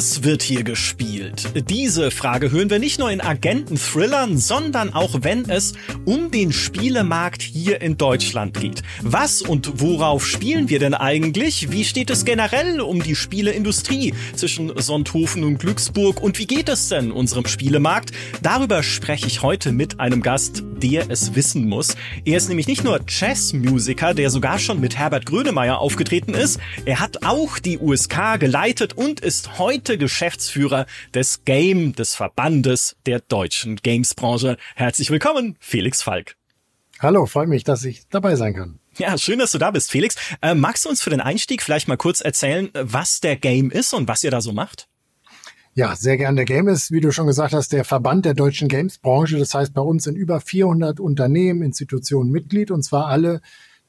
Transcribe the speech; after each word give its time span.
Was 0.00 0.24
wird 0.24 0.42
hier 0.42 0.64
gespielt? 0.64 1.19
Diese 1.54 2.10
Frage 2.10 2.50
hören 2.50 2.70
wir 2.70 2.78
nicht 2.78 2.98
nur 2.98 3.10
in 3.10 3.20
Agenten-Thrillern, 3.20 4.38
sondern 4.38 4.92
auch 4.92 5.22
wenn 5.22 5.48
es 5.48 5.74
um 6.04 6.30
den 6.30 6.52
Spielemarkt 6.52 7.42
hier 7.42 7.80
in 7.80 7.96
Deutschland 7.96 8.58
geht. 8.58 8.82
Was 9.02 9.42
und 9.42 9.80
worauf 9.80 10.26
spielen 10.26 10.68
wir 10.68 10.78
denn 10.78 10.94
eigentlich? 10.94 11.70
Wie 11.70 11.84
steht 11.84 12.10
es 12.10 12.24
generell 12.24 12.80
um 12.80 13.02
die 13.02 13.14
Spieleindustrie 13.14 14.14
zwischen 14.34 14.72
Sonthofen 14.76 15.44
und 15.44 15.58
Glücksburg? 15.58 16.20
Und 16.22 16.38
wie 16.38 16.46
geht 16.46 16.68
es 16.68 16.88
denn 16.88 17.12
unserem 17.12 17.46
Spielemarkt? 17.46 18.10
Darüber 18.42 18.82
spreche 18.82 19.26
ich 19.26 19.42
heute 19.42 19.72
mit 19.72 20.00
einem 20.00 20.22
Gast, 20.22 20.62
der 20.82 21.10
es 21.10 21.34
wissen 21.34 21.68
muss. 21.68 21.96
Er 22.24 22.38
ist 22.38 22.48
nämlich 22.48 22.66
nicht 22.66 22.84
nur 22.84 23.00
Jazzmusiker, 23.06 24.14
der 24.14 24.30
sogar 24.30 24.58
schon 24.58 24.80
mit 24.80 24.96
Herbert 24.96 25.26
Grönemeyer 25.26 25.78
aufgetreten 25.78 26.34
ist. 26.34 26.58
Er 26.84 27.00
hat 27.00 27.24
auch 27.24 27.58
die 27.58 27.78
USK 27.78 28.38
geleitet 28.38 28.94
und 28.94 29.20
ist 29.20 29.58
heute 29.58 29.98
Geschäftsführer 29.98 30.86
des 31.20 31.44
Game, 31.44 31.92
des 31.92 32.14
Verbandes 32.14 32.96
der 33.04 33.20
deutschen 33.20 33.76
Gamesbranche. 33.76 34.56
Herzlich 34.74 35.10
willkommen, 35.10 35.54
Felix 35.60 36.00
Falk. 36.00 36.34
Hallo, 36.98 37.26
freut 37.26 37.50
mich, 37.50 37.62
dass 37.62 37.84
ich 37.84 38.08
dabei 38.08 38.36
sein 38.36 38.54
kann. 38.54 38.78
Ja, 38.96 39.18
schön, 39.18 39.38
dass 39.38 39.52
du 39.52 39.58
da 39.58 39.70
bist, 39.70 39.90
Felix. 39.90 40.16
Äh, 40.40 40.54
magst 40.54 40.86
du 40.86 40.88
uns 40.88 41.02
für 41.02 41.10
den 41.10 41.20
Einstieg 41.20 41.60
vielleicht 41.62 41.88
mal 41.88 41.98
kurz 41.98 42.22
erzählen, 42.22 42.70
was 42.72 43.20
der 43.20 43.36
Game 43.36 43.70
ist 43.70 43.92
und 43.92 44.08
was 44.08 44.24
ihr 44.24 44.30
da 44.30 44.40
so 44.40 44.52
macht? 44.52 44.88
Ja, 45.74 45.94
sehr 45.94 46.16
gern. 46.16 46.36
Der 46.36 46.46
Game 46.46 46.68
ist, 46.68 46.90
wie 46.90 47.02
du 47.02 47.12
schon 47.12 47.26
gesagt 47.26 47.52
hast, 47.52 47.74
der 47.74 47.84
Verband 47.84 48.24
der 48.24 48.32
deutschen 48.32 48.68
Gamesbranche. 48.68 49.36
Das 49.36 49.52
heißt, 49.52 49.74
bei 49.74 49.82
uns 49.82 50.04
sind 50.04 50.16
über 50.16 50.40
400 50.40 51.00
Unternehmen, 51.00 51.60
Institutionen 51.60 52.30
Mitglied 52.30 52.70
und 52.70 52.82
zwar 52.82 53.08
alle 53.08 53.42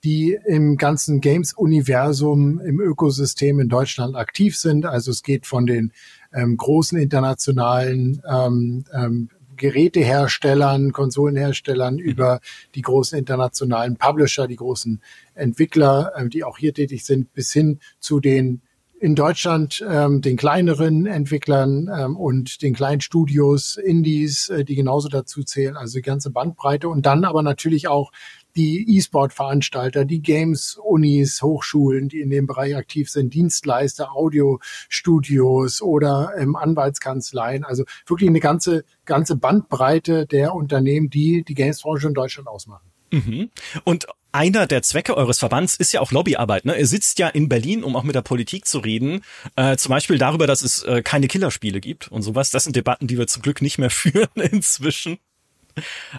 die 0.04 0.38
im 0.48 0.78
ganzen 0.78 1.22
Games-Universum, 1.22 2.60
im 2.60 2.80
Ökosystem 2.80 3.60
in 3.60 3.70
Deutschland 3.70 4.16
aktiv 4.16 4.58
sind. 4.58 4.86
Also 4.86 5.12
es 5.12 5.22
geht 5.22 5.46
von 5.46 5.66
den 5.68 5.92
ähm, 6.34 6.58
großen 6.58 7.00
internationalen 7.00 8.22
ähm, 8.30 8.86
ähm, 8.94 9.30
Geräteherstellern, 9.58 10.92
Konsolenherstellern 10.92 11.96
mhm. 11.96 12.00
über 12.00 12.40
die 12.74 12.82
großen 12.82 13.18
internationalen 13.18 13.96
Publisher, 13.96 14.48
die 14.48 14.56
großen 14.56 15.02
Entwickler, 15.36 16.12
äh, 16.16 16.28
die 16.28 16.44
auch 16.44 16.58
hier 16.58 16.74
tätig 16.74 17.06
sind, 17.06 17.34
bis 17.34 17.52
hin 17.52 17.80
zu 18.00 18.20
den 18.20 18.62
in 19.00 19.16
Deutschland 19.16 19.84
ähm, 19.90 20.22
den 20.22 20.38
kleineren 20.38 21.08
Entwicklern 21.08 21.90
ähm, 21.92 22.16
und 22.16 22.62
den 22.62 22.76
kleinen 22.76 23.02
Studios, 23.02 23.78
Indies, 23.78 24.50
äh, 24.50 24.64
die 24.64 24.76
genauso 24.76 25.10
dazu 25.10 25.44
zählen, 25.44 25.76
also 25.76 25.98
die 25.98 26.04
ganze 26.04 26.30
Bandbreite 26.30 26.88
und 26.88 27.08
dann 27.08 27.26
aber 27.26 27.42
natürlich 27.42 27.88
auch 27.88 28.12
die 28.56 28.98
E-Sport-Veranstalter, 28.98 30.06
die 30.06 30.22
Games-Unis, 30.22 31.42
Hochschulen, 31.42 32.10
die 32.10 32.22
in 32.22 32.30
dem 32.30 32.48
Bereich 32.48 32.76
aktiv 32.76 33.10
sind, 33.10 33.34
Dienstleister, 33.34 34.12
Audiostudios 34.14 35.82
oder 35.82 36.34
ähm, 36.38 36.56
Anwaltskanzleien. 36.56 37.64
Also 37.64 37.84
wirklich 38.08 38.30
eine 38.30 38.40
ganze, 38.40 38.84
ganze 39.06 39.36
Bandbreite 39.36 40.26
der 40.26 40.54
Unternehmen, 40.56 41.10
die 41.10 41.44
die 41.44 41.54
Games-Branche 41.54 42.08
in 42.08 42.14
Deutschland 42.14 42.48
ausmachen. 42.48 42.92
Mhm. 43.12 43.50
Und 43.84 44.08
einer 44.32 44.66
der 44.66 44.82
Zwecke 44.82 45.18
eures 45.18 45.40
Verbands 45.40 45.76
ist 45.76 45.92
ja 45.92 46.00
auch 46.00 46.12
Lobbyarbeit. 46.12 46.64
Ne? 46.64 46.78
Ihr 46.78 46.88
sitzt 46.88 47.20
ja 47.20 47.28
in 47.28 47.50
Berlin, 47.50 47.84
um 47.84 47.96
auch 47.96 48.04
mit 48.04 48.16
der 48.16 48.22
Politik 48.22 48.66
zu 48.66 48.80
reden. 48.80 49.24
Äh, 49.58 49.76
zum 49.76 49.90
Beispiel 49.90 50.18
darüber, 50.18 50.48
dass 50.48 50.62
es 50.62 50.84
äh, 50.84 51.02
keine 51.02 51.28
Killerspiele 51.28 51.82
gibt 51.82 52.10
und 52.10 52.22
sowas. 52.22 52.50
Das 52.50 52.64
sind 52.64 52.76
Debatten, 52.76 53.08
die 53.08 53.18
wir 53.18 53.28
zum 53.28 53.42
Glück 53.42 53.62
nicht 53.62 53.78
mehr 53.78 53.90
führen 53.90 54.30
inzwischen. 54.36 55.18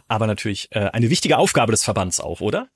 Aber 0.08 0.26
natürlich 0.26 0.68
äh, 0.72 0.90
eine 0.92 1.10
wichtige 1.10 1.38
Aufgabe 1.38 1.72
des 1.72 1.84
Verbands 1.84 2.20
auch, 2.20 2.40
oder? 2.40 2.68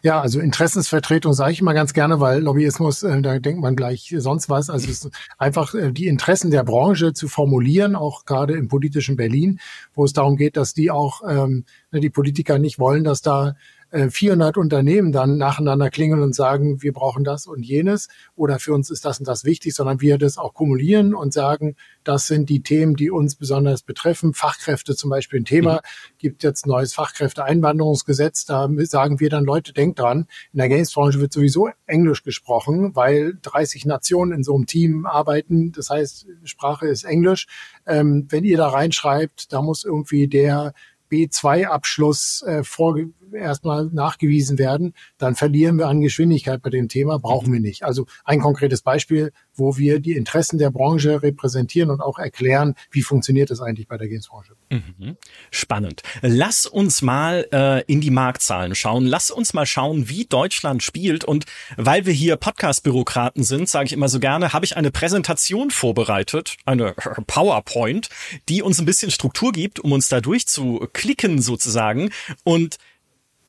Ja, 0.00 0.20
also 0.20 0.40
Interessensvertretung 0.40 1.32
sage 1.34 1.52
ich 1.52 1.60
immer 1.60 1.74
ganz 1.74 1.92
gerne, 1.92 2.18
weil 2.18 2.40
Lobbyismus, 2.40 3.02
äh, 3.02 3.20
da 3.20 3.38
denkt 3.38 3.60
man 3.60 3.76
gleich 3.76 4.12
sonst 4.18 4.48
was. 4.48 4.70
Also 4.70 4.88
es 4.88 5.04
ist 5.04 5.10
einfach 5.38 5.74
äh, 5.74 5.92
die 5.92 6.06
Interessen 6.06 6.50
der 6.50 6.64
Branche 6.64 7.12
zu 7.12 7.28
formulieren, 7.28 7.94
auch 7.94 8.24
gerade 8.24 8.54
im 8.54 8.68
politischen 8.68 9.16
Berlin, 9.16 9.60
wo 9.94 10.04
es 10.04 10.12
darum 10.12 10.36
geht, 10.36 10.56
dass 10.56 10.74
die 10.74 10.90
auch 10.90 11.22
ähm, 11.28 11.64
die 11.92 12.10
Politiker 12.10 12.58
nicht 12.58 12.78
wollen, 12.78 13.04
dass 13.04 13.20
da 13.20 13.54
400 13.92 14.56
äh, 14.56 14.60
Unternehmen 14.60 15.12
dann 15.12 15.36
nacheinander 15.36 15.90
klingeln 15.90 16.22
und 16.22 16.34
sagen, 16.34 16.82
wir 16.82 16.92
brauchen 16.92 17.24
das 17.24 17.46
und 17.46 17.62
jenes 17.62 18.08
oder 18.34 18.58
für 18.58 18.72
uns 18.72 18.90
ist 18.90 19.04
das 19.04 19.18
und 19.18 19.28
das 19.28 19.44
wichtig, 19.44 19.74
sondern 19.74 20.00
wir 20.00 20.16
das 20.18 20.38
auch 20.38 20.54
kumulieren 20.54 21.14
und 21.14 21.32
sagen, 21.32 21.76
das 22.04 22.26
sind 22.26 22.48
die 22.48 22.62
Themen, 22.62 22.96
die 22.96 23.10
uns 23.10 23.36
besonders 23.36 23.82
betreffen. 23.82 24.32
Fachkräfte 24.34 24.96
zum 24.96 25.10
Beispiel 25.10 25.40
ein 25.40 25.44
Thema. 25.44 25.74
Mhm. 25.74 25.78
Gibt 26.18 26.42
jetzt 26.42 26.66
ein 26.66 26.70
neues 26.70 26.94
Fachkräfteeinwanderungsgesetz. 26.94 28.46
Da 28.46 28.68
sagen 28.78 29.20
wir 29.20 29.28
dann, 29.28 29.44
Leute, 29.44 29.72
denkt 29.72 29.98
dran, 29.98 30.26
in 30.52 30.58
der 30.58 30.68
Gamesbranche 30.68 31.20
wird 31.20 31.32
sowieso 31.32 31.68
Englisch 31.86 32.22
gesprochen, 32.22 32.96
weil 32.96 33.38
30 33.42 33.84
Nationen 33.84 34.32
in 34.32 34.42
so 34.42 34.54
einem 34.54 34.66
Team 34.66 35.06
arbeiten. 35.06 35.72
Das 35.72 35.90
heißt, 35.90 36.26
Sprache 36.44 36.88
ist 36.88 37.04
Englisch. 37.04 37.46
Ähm, 37.86 38.26
wenn 38.30 38.44
ihr 38.44 38.56
da 38.56 38.68
reinschreibt, 38.68 39.52
da 39.52 39.60
muss 39.60 39.84
irgendwie 39.84 40.28
der 40.28 40.72
B2-Abschluss 41.10 42.42
äh, 42.46 42.64
vorge 42.64 43.10
erstmal 43.40 43.86
nachgewiesen 43.92 44.58
werden, 44.58 44.94
dann 45.18 45.34
verlieren 45.34 45.78
wir 45.78 45.88
an 45.88 46.00
Geschwindigkeit 46.00 46.62
bei 46.62 46.70
dem 46.70 46.88
Thema, 46.88 47.18
brauchen 47.18 47.48
mhm. 47.48 47.54
wir 47.54 47.60
nicht. 47.60 47.84
Also 47.84 48.06
ein 48.24 48.40
konkretes 48.40 48.82
Beispiel, 48.82 49.32
wo 49.54 49.76
wir 49.76 50.00
die 50.00 50.12
Interessen 50.12 50.58
der 50.58 50.70
Branche 50.70 51.22
repräsentieren 51.22 51.90
und 51.90 52.00
auch 52.00 52.18
erklären, 52.18 52.74
wie 52.90 53.02
funktioniert 53.02 53.50
das 53.50 53.60
eigentlich 53.60 53.88
bei 53.88 53.98
der 53.98 54.08
Gamesbranche. 54.08 54.54
Mhm. 54.70 55.16
Spannend. 55.50 56.02
Lass 56.22 56.66
uns 56.66 57.02
mal 57.02 57.46
äh, 57.52 57.82
in 57.84 58.00
die 58.00 58.10
Marktzahlen 58.10 58.74
schauen. 58.74 59.04
Lass 59.04 59.30
uns 59.30 59.52
mal 59.52 59.66
schauen, 59.66 60.08
wie 60.08 60.24
Deutschland 60.24 60.82
spielt. 60.82 61.24
Und 61.24 61.46
weil 61.76 62.06
wir 62.06 62.12
hier 62.12 62.36
Podcast-Bürokraten 62.36 63.44
sind, 63.44 63.68
sage 63.68 63.86
ich 63.86 63.92
immer 63.92 64.08
so 64.08 64.20
gerne, 64.20 64.52
habe 64.52 64.64
ich 64.64 64.76
eine 64.76 64.90
Präsentation 64.90 65.70
vorbereitet, 65.70 66.56
eine 66.64 66.94
PowerPoint, 67.26 68.08
die 68.48 68.62
uns 68.62 68.78
ein 68.78 68.86
bisschen 68.86 69.10
Struktur 69.10 69.52
gibt, 69.52 69.80
um 69.80 69.92
uns 69.92 70.08
da 70.08 70.20
durchzuklicken 70.20 71.40
sozusagen. 71.40 72.10
Und 72.44 72.78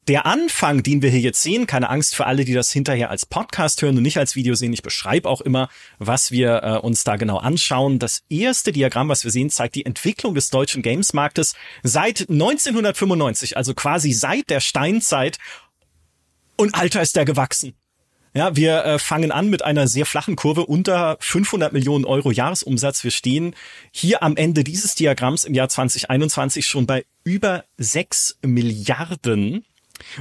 der 0.07 0.25
Anfang, 0.25 0.83
den 0.83 1.01
wir 1.01 1.09
hier 1.09 1.21
jetzt 1.21 1.41
sehen, 1.41 1.65
keine 1.67 1.89
Angst 1.89 2.15
für 2.15 2.25
alle, 2.25 2.43
die 2.43 2.53
das 2.53 2.71
hinterher 2.71 3.09
als 3.09 3.25
Podcast 3.25 3.81
hören 3.81 3.97
und 3.97 4.03
nicht 4.03 4.17
als 4.17 4.35
Video 4.35 4.53
sehen. 4.53 4.73
Ich 4.73 4.81
beschreibe 4.81 5.29
auch 5.29 5.41
immer, 5.41 5.69
was 5.97 6.31
wir 6.31 6.61
äh, 6.63 6.77
uns 6.77 7.03
da 7.03 7.15
genau 7.15 7.37
anschauen. 7.37 7.99
Das 7.99 8.23
erste 8.29 8.71
Diagramm, 8.71 9.09
was 9.09 9.23
wir 9.23 9.31
sehen, 9.31 9.49
zeigt 9.49 9.75
die 9.75 9.85
Entwicklung 9.85 10.35
des 10.35 10.49
deutschen 10.49 10.81
Gamesmarktes 10.81 11.55
seit 11.83 12.29
1995, 12.29 13.55
also 13.55 13.73
quasi 13.73 14.11
seit 14.11 14.49
der 14.49 14.59
Steinzeit. 14.59 15.37
Und 16.57 16.75
Alter 16.75 17.01
ist 17.01 17.15
der 17.15 17.25
gewachsen. 17.25 17.73
Ja, 18.35 18.55
wir 18.55 18.83
äh, 18.83 18.99
fangen 18.99 19.31
an 19.31 19.49
mit 19.49 19.63
einer 19.63 19.87
sehr 19.87 20.07
flachen 20.07 20.35
Kurve 20.35 20.65
unter 20.65 21.17
500 21.19 21.71
Millionen 21.71 22.03
Euro 22.03 22.31
Jahresumsatz. 22.31 23.03
Wir 23.03 23.11
stehen 23.11 23.55
hier 23.91 24.23
am 24.23 24.35
Ende 24.35 24.63
dieses 24.63 24.95
Diagramms 24.95 25.45
im 25.45 25.53
Jahr 25.53 25.69
2021 25.69 26.65
schon 26.65 26.87
bei 26.87 27.05
über 27.23 27.63
6 27.77 28.39
Milliarden 28.41 29.63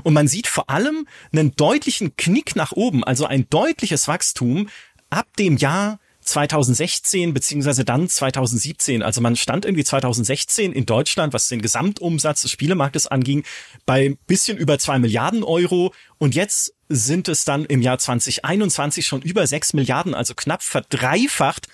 und 0.03 0.15
man 0.15 0.29
sieht 0.29 0.47
vor 0.47 0.71
allem 0.71 1.07
einen 1.33 1.55
deutlichen 1.57 2.17
Knick 2.17 2.57
nach 2.57 2.73
oben, 2.73 3.05
also 3.05 3.27
ein 3.27 3.49
deutliches 3.51 4.09
Wachstum 4.09 4.69
ab 5.11 5.27
dem 5.39 5.57
Jahr 5.57 5.99
2016 6.23 7.35
beziehungsweise 7.35 7.85
dann 7.85 8.09
2017. 8.09 9.03
Also 9.03 9.21
man 9.21 9.37
stand 9.37 9.65
irgendwie 9.65 9.85
2016 9.85 10.73
in 10.73 10.87
Deutschland, 10.87 11.33
was 11.33 11.49
den 11.49 11.61
Gesamtumsatz 11.61 12.43
des 12.43 12.51
Spielemarktes 12.51 13.07
anging, 13.07 13.45
bei 13.87 14.17
bisschen 14.27 14.57
über 14.57 14.79
zwei 14.79 14.99
Milliarden 14.99 15.43
Euro 15.43 15.93
und 16.19 16.35
jetzt 16.35 16.75
sind 16.89 17.29
es 17.29 17.45
dann 17.45 17.65
im 17.65 17.83
Jahr 17.83 17.99
2021 17.99 19.07
schon 19.07 19.23
über 19.23 19.47
sechs 19.47 19.73
Milliarden, 19.73 20.15
also 20.15 20.35
knapp 20.35 20.63
verdreifacht. 20.63 21.67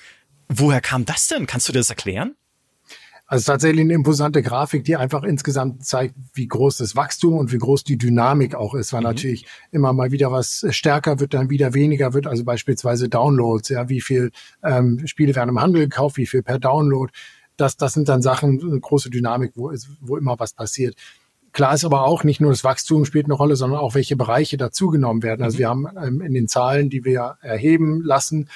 Woher 0.48 0.80
kam 0.80 1.04
das 1.04 1.28
denn? 1.28 1.46
Kannst 1.46 1.68
du 1.68 1.72
dir 1.72 1.80
das 1.80 1.90
erklären? 1.90 2.34
Also 3.30 3.52
tatsächlich 3.52 3.82
eine 3.82 3.92
imposante 3.92 4.42
Grafik, 4.42 4.84
die 4.84 4.96
einfach 4.96 5.22
insgesamt 5.22 5.84
zeigt, 5.84 6.14
wie 6.32 6.48
groß 6.48 6.78
das 6.78 6.96
Wachstum 6.96 7.34
und 7.34 7.52
wie 7.52 7.58
groß 7.58 7.84
die 7.84 7.98
Dynamik 7.98 8.54
auch 8.54 8.74
ist, 8.74 8.94
weil 8.94 9.02
mhm. 9.02 9.08
natürlich 9.08 9.46
immer 9.70 9.92
mal 9.92 10.10
wieder 10.12 10.32
was 10.32 10.64
stärker 10.70 11.20
wird, 11.20 11.34
dann 11.34 11.50
wieder 11.50 11.74
weniger 11.74 12.14
wird. 12.14 12.26
Also 12.26 12.44
beispielsweise 12.44 13.10
Downloads, 13.10 13.68
ja, 13.68 13.90
wie 13.90 14.00
viel 14.00 14.30
ähm, 14.64 15.06
Spiele 15.06 15.36
werden 15.36 15.50
im 15.50 15.60
Handel 15.60 15.82
gekauft, 15.82 16.16
wie 16.16 16.26
viel 16.26 16.42
per 16.42 16.58
Download. 16.58 17.12
Das, 17.58 17.76
das 17.76 17.92
sind 17.92 18.08
dann 18.08 18.22
Sachen, 18.22 18.62
eine 18.62 18.80
große 18.80 19.10
Dynamik, 19.10 19.52
wo, 19.56 19.68
ist, 19.68 19.90
wo 20.00 20.16
immer 20.16 20.38
was 20.38 20.54
passiert. 20.54 20.96
Klar 21.52 21.74
ist 21.74 21.84
aber 21.84 22.04
auch, 22.04 22.24
nicht 22.24 22.40
nur 22.40 22.50
das 22.50 22.64
Wachstum 22.64 23.04
spielt 23.04 23.26
eine 23.26 23.34
Rolle, 23.34 23.56
sondern 23.56 23.80
auch 23.80 23.94
welche 23.94 24.16
Bereiche 24.16 24.56
dazugenommen 24.56 25.22
werden. 25.22 25.42
Also 25.42 25.56
mhm. 25.56 25.58
wir 25.58 25.68
haben 25.68 25.86
ähm, 26.02 26.20
in 26.22 26.32
den 26.32 26.48
Zahlen, 26.48 26.88
die 26.88 27.04
wir 27.04 27.36
erheben 27.42 28.00
lassen, 28.02 28.48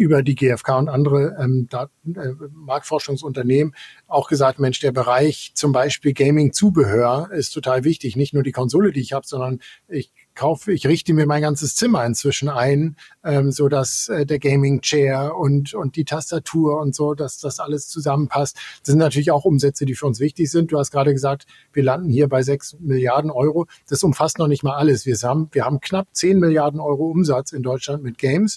über 0.00 0.22
die 0.22 0.34
GfK 0.34 0.78
und 0.78 0.88
andere 0.88 1.36
ähm, 1.38 1.66
Daten, 1.68 2.16
äh, 2.16 2.32
Marktforschungsunternehmen 2.52 3.74
auch 4.08 4.28
gesagt, 4.28 4.58
Mensch, 4.58 4.80
der 4.80 4.92
Bereich 4.92 5.52
zum 5.54 5.72
Beispiel 5.72 6.14
Gaming-Zubehör 6.14 7.30
ist 7.32 7.50
total 7.50 7.84
wichtig. 7.84 8.16
Nicht 8.16 8.32
nur 8.32 8.42
die 8.42 8.50
Konsole, 8.50 8.92
die 8.92 9.00
ich 9.00 9.12
habe, 9.12 9.26
sondern 9.26 9.60
ich 9.88 10.10
kaufe, 10.34 10.72
ich 10.72 10.86
richte 10.86 11.12
mir 11.12 11.26
mein 11.26 11.42
ganzes 11.42 11.74
Zimmer 11.76 12.04
inzwischen 12.06 12.48
ein, 12.48 12.96
ähm, 13.24 13.52
so 13.52 13.68
dass 13.68 14.08
äh, 14.08 14.24
der 14.24 14.38
Gaming 14.38 14.80
Chair 14.80 15.36
und 15.36 15.74
und 15.74 15.96
die 15.96 16.06
Tastatur 16.06 16.80
und 16.80 16.94
so, 16.94 17.12
dass 17.12 17.38
das 17.38 17.60
alles 17.60 17.88
zusammenpasst. 17.88 18.56
Das 18.56 18.92
sind 18.92 18.98
natürlich 18.98 19.30
auch 19.30 19.44
Umsätze, 19.44 19.84
die 19.84 19.94
für 19.94 20.06
uns 20.06 20.18
wichtig 20.18 20.50
sind. 20.50 20.72
Du 20.72 20.78
hast 20.78 20.92
gerade 20.92 21.12
gesagt, 21.12 21.46
wir 21.74 21.82
landen 21.82 22.08
hier 22.08 22.26
bei 22.28 22.42
sechs 22.42 22.74
Milliarden 22.80 23.30
Euro. 23.30 23.66
Das 23.86 24.02
umfasst 24.02 24.38
noch 24.38 24.48
nicht 24.48 24.62
mal 24.62 24.76
alles. 24.76 25.04
Wir 25.04 25.16
haben 25.22 25.50
wir 25.52 25.66
haben 25.66 25.80
knapp 25.80 26.08
zehn 26.12 26.38
Milliarden 26.38 26.80
Euro 26.80 27.10
Umsatz 27.10 27.52
in 27.52 27.62
Deutschland 27.62 28.02
mit 28.02 28.16
Games 28.16 28.56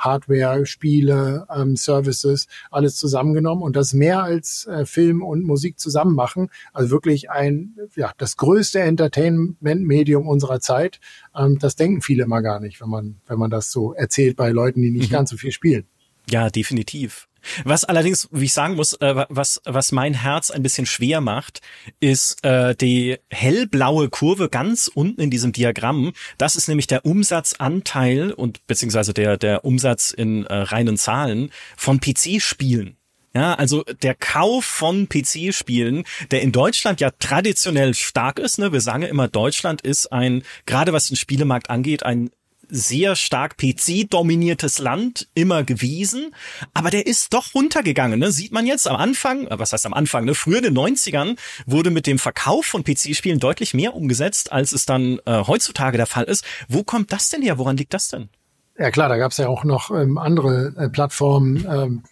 Hardware, 0.00 0.66
Spiele, 0.66 1.46
ähm, 1.54 1.76
Services, 1.76 2.46
alles 2.70 2.96
zusammengenommen 2.96 3.62
und 3.62 3.76
das 3.76 3.92
mehr 3.92 4.22
als 4.22 4.66
äh, 4.66 4.84
Film 4.84 5.22
und 5.22 5.44
Musik 5.44 5.78
zusammen 5.78 6.14
machen. 6.14 6.50
Also 6.72 6.90
wirklich 6.90 7.30
ein, 7.30 7.76
ja, 7.94 8.12
das 8.18 8.36
größte 8.36 8.80
Entertainment-Medium 8.80 10.26
unserer 10.26 10.60
Zeit. 10.60 11.00
Ähm, 11.36 11.58
das 11.58 11.76
denken 11.76 12.02
viele 12.02 12.26
mal 12.26 12.40
gar 12.40 12.60
nicht, 12.60 12.80
wenn 12.80 12.88
man, 12.88 13.20
wenn 13.26 13.38
man 13.38 13.50
das 13.50 13.70
so 13.70 13.92
erzählt 13.92 14.36
bei 14.36 14.50
Leuten, 14.50 14.82
die 14.82 14.90
nicht 14.90 15.10
mhm. 15.10 15.14
ganz 15.14 15.30
so 15.30 15.36
viel 15.36 15.52
spielen. 15.52 15.86
Ja, 16.28 16.50
definitiv. 16.50 17.28
Was 17.64 17.84
allerdings, 17.84 18.28
wie 18.30 18.46
ich 18.46 18.52
sagen 18.52 18.76
muss, 18.76 18.94
äh, 18.94 19.26
was, 19.28 19.60
was 19.64 19.92
mein 19.92 20.14
Herz 20.14 20.50
ein 20.50 20.62
bisschen 20.62 20.86
schwer 20.86 21.20
macht, 21.20 21.60
ist 22.00 22.44
äh, 22.44 22.74
die 22.74 23.18
hellblaue 23.30 24.08
Kurve 24.08 24.48
ganz 24.48 24.90
unten 24.92 25.20
in 25.20 25.30
diesem 25.30 25.52
Diagramm. 25.52 26.12
Das 26.38 26.56
ist 26.56 26.68
nämlich 26.68 26.86
der 26.86 27.04
Umsatzanteil 27.04 28.32
und 28.32 28.66
beziehungsweise 28.66 29.14
der, 29.14 29.36
der 29.36 29.64
Umsatz 29.64 30.10
in 30.10 30.46
äh, 30.46 30.54
reinen 30.54 30.96
Zahlen 30.96 31.50
von 31.76 32.00
PC-Spielen. 32.00 32.96
Ja, 33.32 33.54
also 33.54 33.84
der 33.84 34.16
Kauf 34.16 34.64
von 34.64 35.08
PC-Spielen, 35.08 36.02
der 36.32 36.42
in 36.42 36.50
Deutschland 36.50 37.00
ja 37.00 37.10
traditionell 37.16 37.94
stark 37.94 38.40
ist, 38.40 38.58
ne? 38.58 38.72
Wir 38.72 38.80
sagen 38.80 39.02
ja 39.02 39.08
immer, 39.08 39.28
Deutschland 39.28 39.82
ist 39.82 40.12
ein, 40.12 40.42
gerade 40.66 40.92
was 40.92 41.06
den 41.06 41.16
Spielemarkt 41.16 41.70
angeht, 41.70 42.02
ein 42.02 42.30
sehr 42.70 43.16
stark 43.16 43.56
PC-dominiertes 43.58 44.78
Land 44.78 45.28
immer 45.34 45.64
gewesen, 45.64 46.34
aber 46.74 46.90
der 46.90 47.06
ist 47.06 47.32
doch 47.32 47.54
runtergegangen. 47.54 48.18
Ne? 48.18 48.32
Sieht 48.32 48.52
man 48.52 48.66
jetzt 48.66 48.88
am 48.88 48.96
Anfang, 48.96 49.46
äh, 49.46 49.58
was 49.58 49.72
heißt 49.72 49.86
am 49.86 49.94
Anfang, 49.94 50.24
ne? 50.24 50.34
früher 50.34 50.58
in 50.58 50.74
den 50.74 50.78
90ern 50.78 51.36
wurde 51.66 51.90
mit 51.90 52.06
dem 52.06 52.18
Verkauf 52.18 52.66
von 52.66 52.84
PC-Spielen 52.84 53.40
deutlich 53.40 53.74
mehr 53.74 53.94
umgesetzt, 53.94 54.52
als 54.52 54.72
es 54.72 54.86
dann 54.86 55.18
äh, 55.26 55.44
heutzutage 55.46 55.96
der 55.96 56.06
Fall 56.06 56.24
ist. 56.24 56.44
Wo 56.68 56.82
kommt 56.82 57.12
das 57.12 57.28
denn 57.28 57.42
her? 57.42 57.58
Woran 57.58 57.76
liegt 57.76 57.94
das 57.94 58.08
denn? 58.08 58.28
Ja 58.78 58.90
klar, 58.90 59.08
da 59.08 59.18
gab 59.18 59.32
es 59.32 59.36
ja 59.36 59.48
auch 59.48 59.64
noch 59.64 59.90
ähm, 59.90 60.16
andere 60.16 60.74
äh, 60.76 60.88
Plattformen, 60.88 61.66
ähm, 61.70 62.02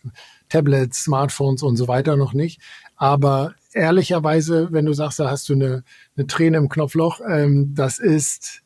Tablets, 0.49 1.05
Smartphones 1.05 1.63
und 1.63 1.77
so 1.77 1.89
weiter 1.89 2.17
noch 2.17 2.33
nicht. 2.35 2.61
Aber 2.97 3.55
ehrlicherweise, 3.73 4.69
wenn 4.71 4.85
du 4.85 4.93
sagst, 4.93 5.19
da 5.21 5.31
hast 5.31 5.49
du 5.49 5.55
eine, 5.55 5.85
eine 6.17 6.27
Träne 6.27 6.59
im 6.59 6.69
Knopfloch, 6.69 7.21
ähm, 7.27 7.75
das 7.75 7.99
ist 7.99 8.63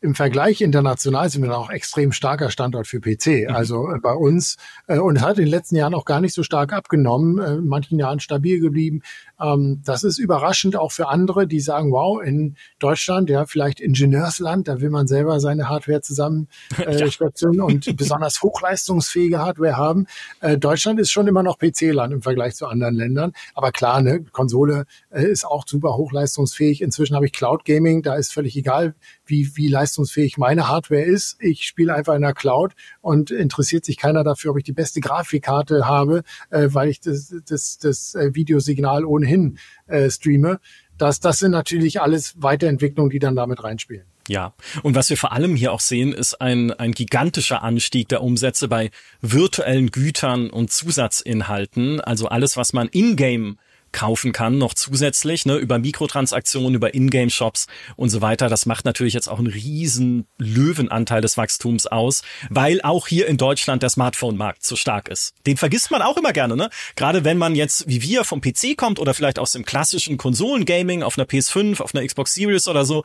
im 0.00 0.14
Vergleich 0.14 0.60
international 0.60 1.28
sind 1.28 1.42
wir 1.42 1.56
auch 1.56 1.70
extrem 1.70 2.12
starker 2.12 2.50
Standort 2.50 2.86
für 2.86 3.00
PC. 3.00 3.48
Mhm. 3.48 3.54
Also 3.54 3.90
äh, 3.90 3.98
bei 3.98 4.12
uns 4.12 4.56
äh, 4.86 4.98
und 4.98 5.20
hat 5.20 5.38
in 5.38 5.44
den 5.44 5.50
letzten 5.50 5.76
Jahren 5.76 5.94
auch 5.94 6.04
gar 6.04 6.20
nicht 6.20 6.34
so 6.34 6.42
stark 6.42 6.72
abgenommen, 6.72 7.38
äh, 7.38 7.54
in 7.54 7.66
manchen 7.66 7.98
Jahren 7.98 8.20
stabil 8.20 8.60
geblieben. 8.60 9.02
Ähm, 9.40 9.82
das 9.84 10.04
ist 10.04 10.18
überraschend 10.18 10.76
auch 10.76 10.92
für 10.92 11.08
andere, 11.08 11.46
die 11.46 11.60
sagen, 11.60 11.90
wow, 11.90 12.22
in 12.22 12.56
Deutschland, 12.78 13.28
ja, 13.28 13.46
vielleicht 13.46 13.80
Ingenieursland, 13.80 14.68
da 14.68 14.80
will 14.80 14.90
man 14.90 15.06
selber 15.08 15.40
seine 15.40 15.68
Hardware 15.68 16.00
zusammen 16.00 16.48
äh, 16.78 17.08
ja. 17.08 17.62
und 17.62 17.96
besonders 17.96 18.42
hochleistungsfähige 18.42 19.40
Hardware 19.40 19.76
haben. 19.76 20.06
Äh, 20.40 20.58
Deutschland 20.58 21.00
ist 21.00 21.10
schon 21.10 21.26
immer 21.26 21.42
noch 21.42 21.58
PC-Land 21.58 22.12
im 22.12 22.22
Vergleich 22.22 22.54
zu 22.54 22.66
anderen 22.66 22.94
Ländern. 22.94 23.32
Aber 23.54 23.72
klar, 23.72 24.00
ne, 24.00 24.22
Konsole 24.30 24.84
äh, 25.10 25.24
ist 25.24 25.44
auch 25.44 25.64
super 25.66 25.96
hochleistungsfähig. 25.96 26.82
Inzwischen 26.82 27.16
habe 27.16 27.26
ich 27.26 27.32
Cloud 27.32 27.64
Gaming, 27.64 28.02
da 28.02 28.14
ist 28.14 28.32
völlig 28.32 28.56
egal, 28.56 28.94
wie, 29.28 29.56
wie 29.56 29.68
leistungsfähig 29.68 30.38
meine 30.38 30.68
Hardware 30.68 31.02
ist. 31.02 31.36
Ich 31.40 31.64
spiele 31.64 31.94
einfach 31.94 32.14
in 32.14 32.22
der 32.22 32.34
Cloud 32.34 32.72
und 33.00 33.30
interessiert 33.30 33.84
sich 33.84 33.96
keiner 33.96 34.24
dafür, 34.24 34.52
ob 34.52 34.58
ich 34.58 34.64
die 34.64 34.72
beste 34.72 35.00
Grafikkarte 35.00 35.86
habe, 35.86 36.22
äh, 36.50 36.68
weil 36.72 36.88
ich 36.88 37.00
das, 37.00 37.34
das, 37.46 37.78
das 37.78 38.14
äh, 38.14 38.34
Videosignal 38.34 39.04
ohnehin 39.04 39.58
äh, 39.86 40.10
streame. 40.10 40.60
Das, 40.96 41.20
das 41.20 41.38
sind 41.38 41.52
natürlich 41.52 42.00
alles 42.00 42.34
Weiterentwicklungen, 42.42 43.10
die 43.10 43.20
dann 43.20 43.36
damit 43.36 43.62
reinspielen. 43.62 44.04
Ja, 44.28 44.52
und 44.82 44.94
was 44.94 45.08
wir 45.08 45.16
vor 45.16 45.32
allem 45.32 45.56
hier 45.56 45.72
auch 45.72 45.80
sehen, 45.80 46.12
ist 46.12 46.40
ein, 46.40 46.70
ein 46.70 46.92
gigantischer 46.92 47.62
Anstieg 47.62 48.08
der 48.08 48.22
Umsätze 48.22 48.68
bei 48.68 48.90
virtuellen 49.22 49.90
Gütern 49.90 50.50
und 50.50 50.70
Zusatzinhalten. 50.70 52.00
Also 52.00 52.28
alles, 52.28 52.58
was 52.58 52.74
man 52.74 52.88
in-game 52.88 53.58
kaufen 53.92 54.32
kann, 54.32 54.58
noch 54.58 54.74
zusätzlich, 54.74 55.46
ne, 55.46 55.56
über 55.56 55.78
Mikrotransaktionen, 55.78 56.74
über 56.74 56.94
Ingame-Shops 56.94 57.66
und 57.96 58.10
so 58.10 58.20
weiter. 58.20 58.48
Das 58.48 58.66
macht 58.66 58.84
natürlich 58.84 59.14
jetzt 59.14 59.28
auch 59.28 59.38
einen 59.38 59.48
riesen 59.48 60.26
Löwenanteil 60.38 61.20
des 61.20 61.36
Wachstums 61.36 61.86
aus, 61.86 62.22
weil 62.50 62.80
auch 62.82 63.06
hier 63.06 63.26
in 63.26 63.36
Deutschland 63.36 63.82
der 63.82 63.90
Smartphone-Markt 63.90 64.64
so 64.64 64.76
stark 64.76 65.08
ist. 65.08 65.34
Den 65.46 65.56
vergisst 65.56 65.90
man 65.90 66.02
auch 66.02 66.16
immer 66.16 66.32
gerne, 66.32 66.56
ne? 66.56 66.70
Gerade 66.96 67.24
wenn 67.24 67.38
man 67.38 67.54
jetzt, 67.54 67.88
wie 67.88 68.02
wir, 68.02 68.24
vom 68.24 68.40
PC 68.40 68.76
kommt 68.76 68.98
oder 68.98 69.14
vielleicht 69.14 69.38
aus 69.38 69.52
dem 69.52 69.64
klassischen 69.64 70.16
Konsolengaming 70.16 71.02
auf 71.02 71.18
einer 71.18 71.26
PS5, 71.26 71.80
auf 71.80 71.94
einer 71.94 72.06
Xbox 72.06 72.34
Series 72.34 72.68
oder 72.68 72.84
so. 72.84 73.04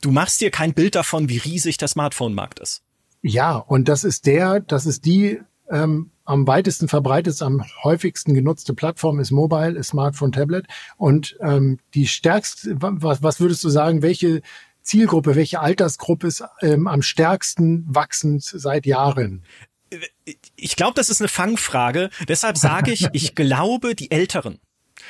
Du 0.00 0.10
machst 0.10 0.40
dir 0.40 0.50
kein 0.50 0.72
Bild 0.72 0.94
davon, 0.94 1.28
wie 1.28 1.38
riesig 1.38 1.76
der 1.76 1.88
Smartphone-Markt 1.88 2.60
ist. 2.60 2.82
Ja, 3.22 3.56
und 3.56 3.88
das 3.88 4.04
ist 4.04 4.26
der, 4.26 4.60
das 4.60 4.86
ist 4.86 5.04
die 5.04 5.40
ähm, 5.70 6.10
am 6.30 6.46
weitesten 6.46 6.88
verbreitet, 6.88 7.42
am 7.42 7.64
häufigsten 7.82 8.34
genutzte 8.34 8.72
Plattform 8.72 9.18
ist 9.18 9.30
Mobile, 9.30 9.78
ist 9.78 9.88
Smartphone, 9.88 10.32
Tablet. 10.32 10.66
Und 10.96 11.36
ähm, 11.40 11.78
die 11.94 12.06
stärkste, 12.06 12.76
was, 12.78 13.22
was 13.22 13.40
würdest 13.40 13.64
du 13.64 13.68
sagen, 13.68 14.02
welche 14.02 14.40
Zielgruppe, 14.82 15.34
welche 15.34 15.60
Altersgruppe 15.60 16.28
ist 16.28 16.44
ähm, 16.62 16.86
am 16.86 17.02
stärksten 17.02 17.84
wachsend 17.88 18.42
seit 18.42 18.86
Jahren? 18.86 19.44
Ich 20.54 20.76
glaube, 20.76 20.94
das 20.94 21.10
ist 21.10 21.20
eine 21.20 21.28
Fangfrage. 21.28 22.10
Deshalb 22.28 22.56
sage 22.56 22.92
ich, 22.92 23.08
ich 23.12 23.34
glaube, 23.34 23.94
die 23.94 24.10
Älteren. 24.10 24.60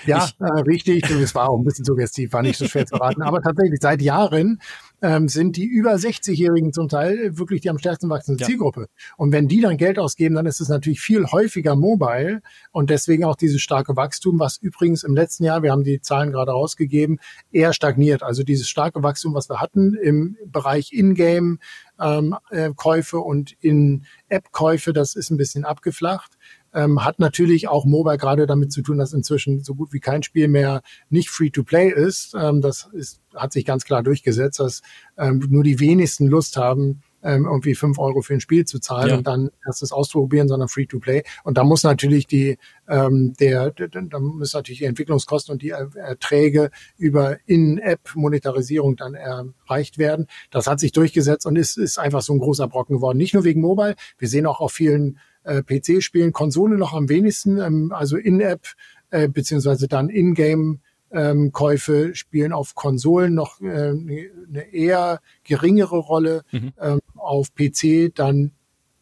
Ja, 0.06 0.25
ich, 0.25 0.40
äh, 0.40 0.61
richtig. 0.62 1.02
Das 1.02 1.34
war 1.34 1.50
auch 1.50 1.58
ein 1.58 1.64
bisschen 1.64 1.84
suggestiv, 1.84 2.32
war 2.32 2.43
nicht 2.43 2.58
so 2.58 2.67
schwer 2.67 2.87
zu 2.87 2.96
raten. 2.96 3.22
Aber 3.22 3.43
tatsächlich, 3.43 3.81
seit 3.81 4.00
Jahren 4.00 4.61
ähm, 5.02 5.29
sind 5.29 5.56
die 5.56 5.64
über 5.64 5.94
60-Jährigen 5.94 6.73
zum 6.73 6.88
Teil 6.88 7.38
wirklich 7.38 7.61
die 7.61 7.70
am 7.70 7.79
stärksten 7.79 8.08
wachsende 8.11 8.41
ja. 8.41 8.47
Zielgruppe. 8.47 8.88
Und 9.17 9.32
wenn 9.32 9.49
die 9.49 9.61
dann 9.61 9.76
Geld 9.76 9.99
ausgeben, 9.99 10.35
dann 10.35 10.47
ist 10.47 10.61
es 10.61 10.69
natürlich 10.69 11.00
viel 11.00 11.26
häufiger 11.26 11.76
mobile 11.76 12.43
und 12.73 12.91
deswegen 12.91 13.25
auch 13.25 13.37
dieses 13.37 13.61
starke 13.61 13.97
Wachstum, 13.97 14.38
was 14.38 14.58
übrigens 14.58 15.05
im 15.05 15.14
letzten 15.14 15.44
Jahr, 15.44 15.62
wir 15.62 15.73
haben 15.73 15.85
die 15.85 16.00
Zahlen 16.00 16.32
gerade 16.32 16.52
rausgegeben, 16.52 17.19
eher 17.52 17.73
stagniert. 17.73 18.23
Also 18.23 18.43
dieses 18.43 18.69
starke 18.69 19.02
Wachstum, 19.02 19.35
was 19.35 19.49
wir 19.49 19.61
hatten 19.61 19.94
im 19.94 20.37
Bereich 20.47 20.93
Ingame, 20.93 21.58
ähm, 22.00 22.37
äh, 22.50 22.70
Käufe 22.75 23.19
und 23.19 23.56
in 23.61 24.05
App-Käufe, 24.29 24.93
das 24.93 25.14
ist 25.14 25.31
ein 25.31 25.37
bisschen 25.37 25.64
abgeflacht 25.64 26.38
ähm, 26.75 27.05
hat 27.05 27.19
natürlich 27.19 27.69
auch 27.69 27.84
Mobile 27.84 28.19
gerade 28.19 28.46
damit 28.46 28.72
zu 28.72 28.82
tun, 28.82 28.99
dass 28.99 29.12
inzwischen 29.12 29.62
so 29.62 29.75
gut 29.75 29.93
wie 29.93 30.00
kein 30.00 30.22
Spiel 30.22 30.49
mehr 30.49 30.82
nicht 31.08 31.31
Free-to-Play 31.31 31.90
ist. 31.90 32.34
Ähm, 32.34 32.61
das 32.61 32.88
ist, 32.93 33.20
hat 33.34 33.52
sich 33.52 33.64
ganz 33.64 33.84
klar 33.84 34.02
durchgesetzt, 34.02 34.61
dass 34.61 34.82
ähm, 35.19 35.44
nur 35.48 35.65
die 35.65 35.81
wenigsten 35.81 36.27
Lust 36.27 36.56
haben, 36.56 37.03
ähm, 37.22 37.44
irgendwie 37.44 37.74
fünf 37.74 37.98
Euro 37.98 38.22
für 38.22 38.34
ein 38.34 38.41
Spiel 38.41 38.65
zu 38.65 38.79
zahlen 38.79 39.10
ja. 39.10 39.17
und 39.17 39.27
dann 39.27 39.50
erst 39.67 39.82
das 39.82 39.93
auszuprobieren, 39.93 40.48
sondern 40.48 40.69
Free-to-Play. 40.69 41.22
Und 41.44 41.58
da 41.58 41.65
muss 41.65 41.82
natürlich 41.82 42.27
die, 42.27 42.58
ähm, 42.89 43.34
der, 43.39 43.70
da 43.72 44.19
müssen 44.19 44.56
natürlich 44.56 44.79
die 44.79 44.86
Entwicklungskosten 44.86 45.53
und 45.53 45.62
die 45.62 45.70
Erträge 45.70 46.70
über 46.96 47.36
In-App-Monetarisierung 47.46 48.96
dann 48.96 49.15
erreicht 49.15 49.98
werden. 49.98 50.27
Das 50.50 50.67
hat 50.67 50.81
sich 50.81 50.93
durchgesetzt 50.93 51.46
und 51.46 51.56
ist, 51.56 51.77
ist 51.77 51.98
einfach 51.98 52.22
so 52.22 52.32
ein 52.32 52.39
großer 52.39 52.69
Brocken 52.69 52.96
geworden. 52.96 53.19
Nicht 53.19 53.34
nur 53.34 53.44
wegen 53.44 53.60
Mobile. 53.60 53.96
Wir 54.19 54.29
sehen 54.29 54.46
auch 54.46 54.60
auf 54.60 54.72
vielen 54.72 55.19
äh, 55.44 55.63
PC-Spielen, 55.63 56.32
Konsole 56.32 56.77
noch 56.77 56.93
am 56.93 57.09
wenigsten, 57.09 57.59
ähm, 57.59 57.93
also 57.93 58.17
In-App 58.17 58.67
äh, 59.11 59.29
beziehungsweise 59.29 59.89
dann 59.89 60.09
In-Game 60.09 60.81
ähm, 61.13 61.53
Käufe 61.53 62.15
spielen 62.15 62.53
auf 62.53 62.75
Konsolen 62.75 63.35
noch 63.35 63.61
äh, 63.61 63.67
eine 63.67 64.73
eher 64.73 65.20
geringere 65.44 65.99
Rolle, 65.99 66.43
mhm. 66.53 66.73
ähm, 66.81 67.01
auf 67.17 67.49
PC 67.55 68.15
dann 68.15 68.53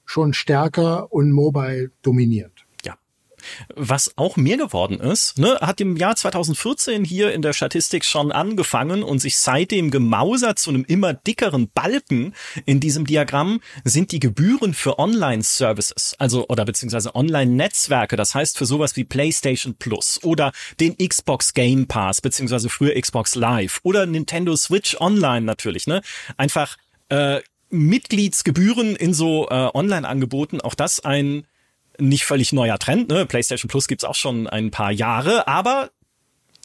schon 0.05 0.33
stärker 0.33 1.13
und 1.13 1.31
mobile 1.33 1.91
dominierend. 2.03 2.58
Was 3.75 4.17
auch 4.17 4.37
mehr 4.37 4.57
geworden 4.57 5.01
ist, 5.01 5.39
ne, 5.39 5.59
hat 5.61 5.81
im 5.81 5.97
Jahr 5.97 6.17
2014 6.17 7.05
hier 7.05 7.33
in 7.33 7.43
der 7.43 7.53
Statistik 7.53 8.05
schon 8.05 8.33
angefangen 8.33 9.03
und 9.03 9.19
sich 9.19 9.39
seitdem 9.39 9.91
gemausert 9.91 10.59
zu 10.59 10.71
einem 10.71 10.85
immer 10.85 11.15
dickeren 11.15 11.71
Balken 11.71 12.35
in 12.67 12.81
diesem 12.81 13.07
Diagramm 13.07 13.61
sind 13.85 14.13
die 14.13 14.21
Gebühren 14.21 14.75
für 14.75 14.99
Online-Services, 14.99 16.17
also 16.19 16.47
oder 16.49 16.65
beziehungsweise 16.65 17.15
Online-Netzwerke, 17.15 18.17
das 18.17 18.35
heißt 18.35 18.59
für 18.59 18.67
sowas 18.67 18.97
wie 18.97 19.05
PlayStation 19.05 19.75
Plus 19.79 20.21
oder 20.23 20.53
den 20.81 20.97
Xbox 20.97 21.55
Game 21.55 21.87
Pass, 21.87 22.21
beziehungsweise 22.21 22.69
früher 22.69 23.01
Xbox 23.01 23.35
Live 23.35 23.81
oder 23.83 24.07
Nintendo 24.07 24.57
Switch 24.57 25.01
Online 25.01 25.43
natürlich, 25.43 25.87
ne? 25.87 26.03
Einfach 26.37 26.77
äh, 27.09 27.41
Mitgliedsgebühren 27.71 28.97
in 28.97 29.13
so 29.15 29.49
äh, 29.49 29.71
Online-Angeboten, 29.75 30.61
auch 30.61 30.75
das 30.75 31.01
ein 31.01 31.47
nicht 31.99 32.25
völlig 32.25 32.53
neuer 32.53 32.79
Trend. 32.79 33.09
Ne? 33.09 33.27
PlayStation 33.27 33.69
Plus 33.69 33.89
gibt's 33.89 34.05
auch 34.05 34.15
schon 34.15 34.47
ein 34.47 34.71
paar 34.71 34.93
Jahre, 34.93 35.49
aber 35.49 35.91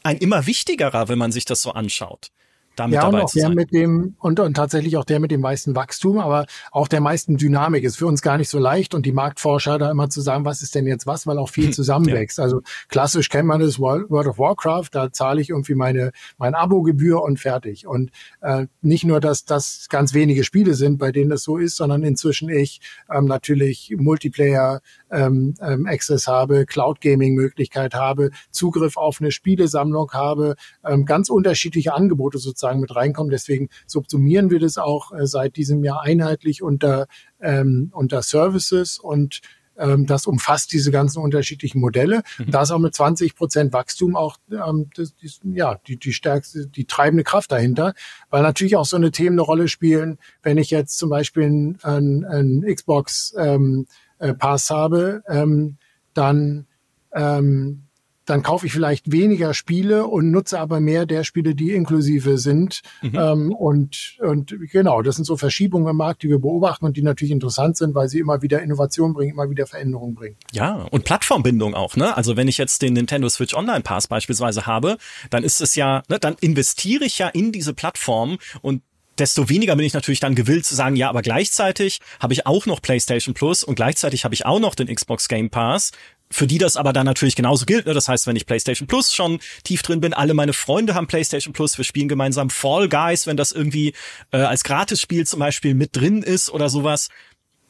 ein 0.02 0.18
immer 0.18 0.46
wichtigerer, 0.46 1.08
wenn 1.08 1.18
man 1.18 1.32
sich 1.32 1.44
das 1.44 1.62
so 1.62 1.72
anschaut. 1.72 2.30
damit 2.76 2.94
ja, 2.94 3.02
dabei 3.02 3.18
und 3.18 3.24
auch 3.24 3.32
der 3.32 3.48
mit 3.50 3.72
dem 3.72 4.16
und, 4.18 4.40
und 4.40 4.54
tatsächlich 4.54 4.96
auch 4.96 5.04
der 5.04 5.20
mit 5.20 5.30
dem 5.30 5.40
meisten 5.40 5.74
Wachstum, 5.74 6.18
aber 6.18 6.46
auch 6.72 6.88
der 6.88 7.00
meisten 7.00 7.36
Dynamik 7.36 7.84
ist 7.84 7.96
für 7.96 8.06
uns 8.06 8.22
gar 8.22 8.36
nicht 8.36 8.48
so 8.48 8.58
leicht 8.58 8.94
und 8.94 9.06
die 9.06 9.12
Marktforscher 9.12 9.78
da 9.78 9.90
immer 9.90 10.10
zu 10.10 10.20
sagen, 10.20 10.44
was 10.44 10.62
ist 10.62 10.74
denn 10.74 10.86
jetzt 10.86 11.06
was, 11.06 11.26
weil 11.26 11.38
auch 11.38 11.48
viel 11.48 11.72
zusammenwächst. 11.72 12.38
Ja. 12.38 12.44
Also 12.44 12.62
klassisch 12.88 13.28
kennt 13.28 13.46
man 13.46 13.60
das 13.60 13.78
World 13.78 14.10
of 14.10 14.38
Warcraft, 14.38 14.88
da 14.92 15.12
zahle 15.12 15.40
ich 15.40 15.50
irgendwie 15.50 15.74
meine 15.74 16.12
mein 16.36 16.54
Abo-Gebühr 16.54 17.22
und 17.22 17.38
fertig. 17.38 17.86
Und 17.86 18.10
äh, 18.40 18.66
nicht 18.82 19.04
nur, 19.04 19.20
dass 19.20 19.44
das 19.44 19.86
ganz 19.88 20.14
wenige 20.14 20.44
Spiele 20.44 20.74
sind, 20.74 20.98
bei 20.98 21.12
denen 21.12 21.30
das 21.30 21.42
so 21.42 21.58
ist, 21.58 21.76
sondern 21.76 22.02
inzwischen 22.02 22.48
ich 22.48 22.80
ähm, 23.12 23.26
natürlich 23.26 23.94
Multiplayer 23.96 24.80
ähm, 25.14 25.54
ähm, 25.60 25.86
Access 25.86 26.26
habe, 26.26 26.66
Cloud 26.66 27.00
Gaming 27.00 27.34
Möglichkeit 27.34 27.94
habe, 27.94 28.30
Zugriff 28.50 28.96
auf 28.96 29.20
eine 29.20 29.30
Spielesammlung 29.30 30.12
habe, 30.12 30.56
ähm, 30.84 31.04
ganz 31.04 31.30
unterschiedliche 31.30 31.94
Angebote 31.94 32.38
sozusagen 32.38 32.80
mit 32.80 32.94
reinkommen. 32.94 33.30
Deswegen 33.30 33.68
subsumieren 33.86 34.50
wir 34.50 34.60
das 34.60 34.78
auch 34.78 35.12
äh, 35.12 35.26
seit 35.26 35.56
diesem 35.56 35.84
Jahr 35.84 36.02
einheitlich 36.02 36.62
unter 36.62 37.06
ähm, 37.40 37.90
unter 37.92 38.22
Services 38.22 38.98
und 38.98 39.40
ähm, 39.76 40.06
das 40.06 40.26
umfasst 40.26 40.72
diese 40.72 40.90
ganzen 40.90 41.20
unterschiedlichen 41.20 41.80
Modelle. 41.80 42.22
Mhm. 42.38 42.50
Da 42.50 42.62
ist 42.62 42.70
auch 42.70 42.78
mit 42.78 42.94
20 42.94 43.34
Prozent 43.34 43.72
Wachstum 43.72 44.16
auch 44.16 44.36
ähm, 44.50 44.90
das, 44.94 45.14
die, 45.16 45.30
ja 45.52 45.80
die 45.86 45.96
die 45.96 46.12
stärkste, 46.12 46.66
die 46.66 46.84
treibende 46.86 47.24
Kraft 47.24 47.52
dahinter, 47.52 47.94
weil 48.30 48.42
natürlich 48.42 48.76
auch 48.76 48.86
so 48.86 48.96
eine 48.96 49.10
Themen 49.10 49.34
eine 49.34 49.42
Rolle 49.42 49.68
spielen. 49.68 50.18
Wenn 50.42 50.58
ich 50.58 50.70
jetzt 50.70 50.98
zum 50.98 51.10
Beispiel 51.10 51.44
ein, 51.44 51.78
ein, 51.82 52.24
ein 52.24 52.74
Xbox 52.74 53.34
ähm, 53.38 53.86
äh, 54.18 54.34
Pass 54.34 54.70
habe, 54.70 55.22
ähm, 55.28 55.76
dann 56.14 56.66
ähm, 57.12 57.84
dann 58.26 58.42
kaufe 58.42 58.66
ich 58.66 58.72
vielleicht 58.72 59.12
weniger 59.12 59.54
Spiele 59.54 60.06
und 60.06 60.30
nutze 60.30 60.58
aber 60.58 60.80
mehr 60.80 61.06
der 61.06 61.24
Spiele, 61.24 61.54
die 61.54 61.72
inklusive 61.72 62.38
sind. 62.38 62.80
Mhm. 63.02 63.14
Ähm, 63.14 63.52
und, 63.52 64.16
und 64.20 64.54
genau, 64.72 65.02
das 65.02 65.16
sind 65.16 65.24
so 65.24 65.36
Verschiebungen 65.36 65.88
im 65.88 65.96
Markt, 65.96 66.22
die 66.22 66.30
wir 66.30 66.38
beobachten 66.38 66.86
und 66.86 66.96
die 66.96 67.02
natürlich 67.02 67.32
interessant 67.32 67.76
sind, 67.76 67.94
weil 67.94 68.08
sie 68.08 68.18
immer 68.18 68.42
wieder 68.42 68.62
Innovation 68.62 69.12
bringen, 69.12 69.32
immer 69.32 69.50
wieder 69.50 69.66
Veränderungen 69.66 70.14
bringen. 70.14 70.36
Ja, 70.52 70.86
und 70.90 71.04
Plattformbindung 71.04 71.74
auch, 71.74 71.96
ne? 71.96 72.16
Also 72.16 72.36
wenn 72.36 72.48
ich 72.48 72.58
jetzt 72.58 72.82
den 72.82 72.94
Nintendo 72.94 73.28
Switch 73.28 73.54
Online 73.54 73.82
Pass 73.82 74.08
beispielsweise 74.08 74.66
habe, 74.66 74.96
dann 75.30 75.44
ist 75.44 75.60
es 75.60 75.74
ja, 75.74 76.02
ne, 76.08 76.18
dann 76.18 76.36
investiere 76.40 77.04
ich 77.04 77.18
ja 77.18 77.28
in 77.28 77.52
diese 77.52 77.74
Plattform 77.74 78.38
und 78.62 78.82
desto 79.18 79.48
weniger 79.48 79.76
bin 79.76 79.86
ich 79.86 79.94
natürlich 79.94 80.20
dann 80.20 80.34
gewillt 80.34 80.66
zu 80.66 80.74
sagen, 80.74 80.96
ja, 80.96 81.08
aber 81.08 81.22
gleichzeitig 81.22 82.00
habe 82.20 82.32
ich 82.32 82.46
auch 82.46 82.66
noch 82.66 82.82
PlayStation 82.82 83.34
Plus 83.34 83.64
und 83.64 83.74
gleichzeitig 83.76 84.24
habe 84.24 84.34
ich 84.34 84.46
auch 84.46 84.60
noch 84.60 84.74
den 84.74 84.92
Xbox 84.92 85.28
Game 85.28 85.50
Pass 85.50 85.92
für 86.30 86.46
die 86.46 86.58
das 86.58 86.76
aber 86.76 86.92
dann 86.92 87.06
natürlich 87.06 87.36
genauso 87.36 87.64
gilt. 87.64 87.86
Ne? 87.86 87.94
Das 87.94 88.08
heißt, 88.08 88.26
wenn 88.26 88.34
ich 88.34 88.46
PlayStation 88.46 88.88
Plus 88.88 89.14
schon 89.14 89.38
tief 89.62 89.82
drin 89.82 90.00
bin, 90.00 90.12
alle 90.12 90.34
meine 90.34 90.52
Freunde 90.52 90.94
haben 90.94 91.06
PlayStation 91.06 91.52
Plus, 91.52 91.78
wir 91.78 91.84
spielen 91.84 92.08
gemeinsam 92.08 92.50
Fall 92.50 92.88
Guys, 92.88 93.26
wenn 93.26 93.36
das 93.36 93.52
irgendwie 93.52 93.94
äh, 94.32 94.38
als 94.38 94.64
Gratisspiel 94.64 95.26
zum 95.26 95.40
Beispiel 95.40 95.74
mit 95.74 95.94
drin 95.94 96.22
ist 96.22 96.50
oder 96.50 96.68
sowas. 96.68 97.08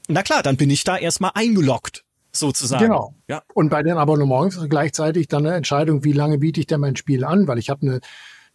Na 0.09 0.23
klar, 0.23 0.43
dann 0.43 0.57
bin 0.57 0.71
ich 0.71 0.85
da 0.85 0.97
erstmal 0.97 1.33
eingeloggt 1.35 2.05
sozusagen. 2.33 2.85
Genau. 2.85 3.15
Ja. 3.29 3.43
Und 3.53 3.69
bei 3.69 3.83
den 3.83 3.97
Abonnements 3.97 4.59
gleichzeitig 4.69 5.29
dann 5.29 5.47
eine 5.47 5.57
Entscheidung, 5.57 6.05
wie 6.05 6.13
lange 6.13 6.39
biete 6.39 6.61
ich 6.61 6.67
denn 6.67 6.81
mein 6.81 6.97
Spiel 6.97 7.25
an, 7.25 7.47
weil 7.47 7.59
ich 7.59 7.71
habe 7.71 7.87
eine 7.87 8.01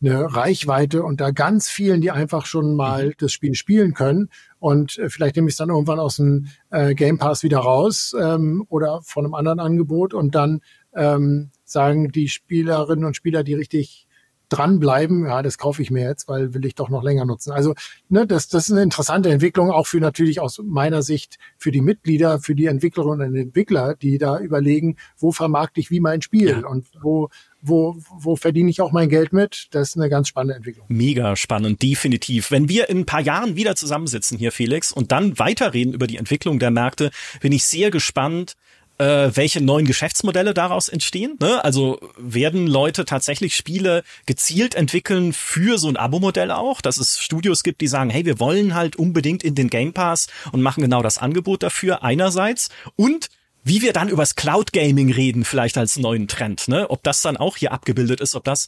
eine 0.02 0.34
Reichweite 0.34 1.04
und 1.04 1.20
da 1.20 1.32
ganz 1.32 1.70
vielen, 1.70 2.02
die 2.02 2.12
einfach 2.12 2.46
schon 2.46 2.76
mal 2.76 3.08
mhm. 3.08 3.14
das 3.18 3.32
Spiel 3.32 3.56
spielen 3.56 3.94
können. 3.94 4.30
Und 4.60 4.98
äh, 4.98 5.10
vielleicht 5.10 5.36
nehme 5.36 5.50
ich 5.50 5.54
es 5.54 5.58
dann 5.58 5.70
irgendwann 5.70 6.00
aus 6.00 6.18
dem 6.18 6.48
äh, 6.70 6.96
Game 6.96 7.18
Pass 7.18 7.44
wieder 7.44 7.60
raus 7.60 8.16
ähm, 8.20 8.66
oder 8.70 9.02
von 9.04 9.26
einem 9.26 9.34
anderen 9.34 9.60
Angebot 9.60 10.14
und 10.14 10.36
dann 10.36 10.62
ähm, 10.96 11.52
sagen 11.66 12.12
die 12.12 12.30
Spielerinnen 12.30 13.06
und 13.06 13.16
Spieler, 13.16 13.44
die 13.44 13.54
richtig 13.54 14.08
dranbleiben, 14.50 15.26
ja, 15.26 15.42
das 15.44 15.58
kaufe 15.58 15.82
ich 15.82 15.92
mir 15.92 16.04
jetzt, 16.04 16.28
weil 16.28 16.54
will 16.54 16.66
ich 16.66 16.76
doch 16.76 16.90
noch 16.90 17.04
länger 17.04 17.26
nutzen. 17.26 17.52
Also 17.52 17.76
ne, 18.10 18.26
das, 18.26 18.48
das 18.48 18.66
ist 18.66 18.72
eine 18.72 18.82
interessante 18.82 19.30
Entwicklung, 19.30 19.72
auch 19.72 19.86
für 19.86 20.00
natürlich 20.00 20.40
aus 20.40 20.60
meiner 20.64 21.04
Sicht 21.04 21.38
für 21.58 21.72
die 21.72 21.82
Mitglieder, 21.82 22.40
für 22.40 22.56
die 22.56 22.66
Entwicklerinnen 22.66 23.30
und 23.30 23.36
Entwickler, 23.36 23.96
die 23.96 24.18
da 24.18 24.40
überlegen, 24.40 24.98
wo 25.18 25.32
vermarkte 25.32 25.80
ich 25.80 25.92
wie 25.92 26.00
mein 26.00 26.22
Spiel 26.22 26.62
ja. 26.62 26.68
und 26.68 26.88
wo 27.02 27.30
wo, 27.62 27.98
wo 28.10 28.36
verdiene 28.36 28.70
ich 28.70 28.82
auch 28.82 28.92
mein 28.92 29.10
Geld 29.10 29.34
mit? 29.34 29.68
Das 29.72 29.90
ist 29.90 29.98
eine 29.98 30.10
ganz 30.10 30.28
spannende 30.28 30.56
Entwicklung. 30.56 30.86
Mega 30.90 31.36
spannend, 31.36 31.82
definitiv. 31.82 32.52
Wenn 32.52 32.70
wir 32.70 32.90
in 32.90 33.00
ein 33.00 33.06
paar 33.06 33.22
Jahren 33.22 33.56
wieder 33.56 33.76
zusammensitzen 33.76 34.38
hier, 34.38 34.52
Felix, 34.52 34.92
und 34.92 35.12
dann 35.12 35.40
weiterreden 35.40 35.94
über 35.94 36.08
die 36.08 36.18
Entwicklung 36.18 36.60
der 36.60 36.72
Märkte, 36.72 37.12
bin 37.42 37.52
ich 37.52 37.66
sehr 37.66 37.92
gespannt, 37.92 38.56
äh, 39.00 39.32
welche 39.34 39.62
neuen 39.62 39.86
Geschäftsmodelle 39.86 40.54
daraus 40.54 40.90
entstehen. 40.90 41.38
Ne? 41.40 41.64
Also 41.64 42.00
werden 42.18 42.68
Leute 42.68 43.06
tatsächlich 43.06 43.56
Spiele 43.56 44.04
gezielt 44.26 44.76
entwickeln 44.76 45.34
für 45.34 45.78
so 45.78 45.88
ein 45.88 45.98
Abo-Modell 45.98 46.52
auch, 46.52 46.82
dass 46.82 46.98
es 46.98 47.20
Studios 47.20 47.64
gibt, 47.64 47.82
die 47.82 47.88
sagen, 47.88 48.10
hey, 48.10 48.26
wir 48.26 48.40
wollen 48.40 48.76
halt 48.76 48.98
unbedingt 48.98 49.44
in 49.44 49.56
den 49.56 49.70
Game 49.70 49.94
Pass 49.94 50.28
und 50.52 50.62
machen 50.62 50.82
genau 50.82 51.02
das 51.02 51.18
Angebot 51.18 51.64
dafür 51.64 52.04
einerseits 52.04 52.70
und 52.96 53.30
wie 53.64 53.82
wir 53.82 53.94
dann 53.94 54.10
übers 54.10 54.36
Cloud 54.36 54.74
Gaming 54.74 55.12
reden, 55.12 55.46
vielleicht 55.46 55.78
als 55.78 55.98
neuen 55.98 56.28
Trend, 56.28 56.68
ne? 56.68 56.90
Ob 56.90 57.04
das 57.04 57.22
dann 57.22 57.38
auch 57.38 57.58
hier 57.58 57.72
abgebildet 57.72 58.22
ist, 58.22 58.36
ob 58.36 58.44
das 58.44 58.68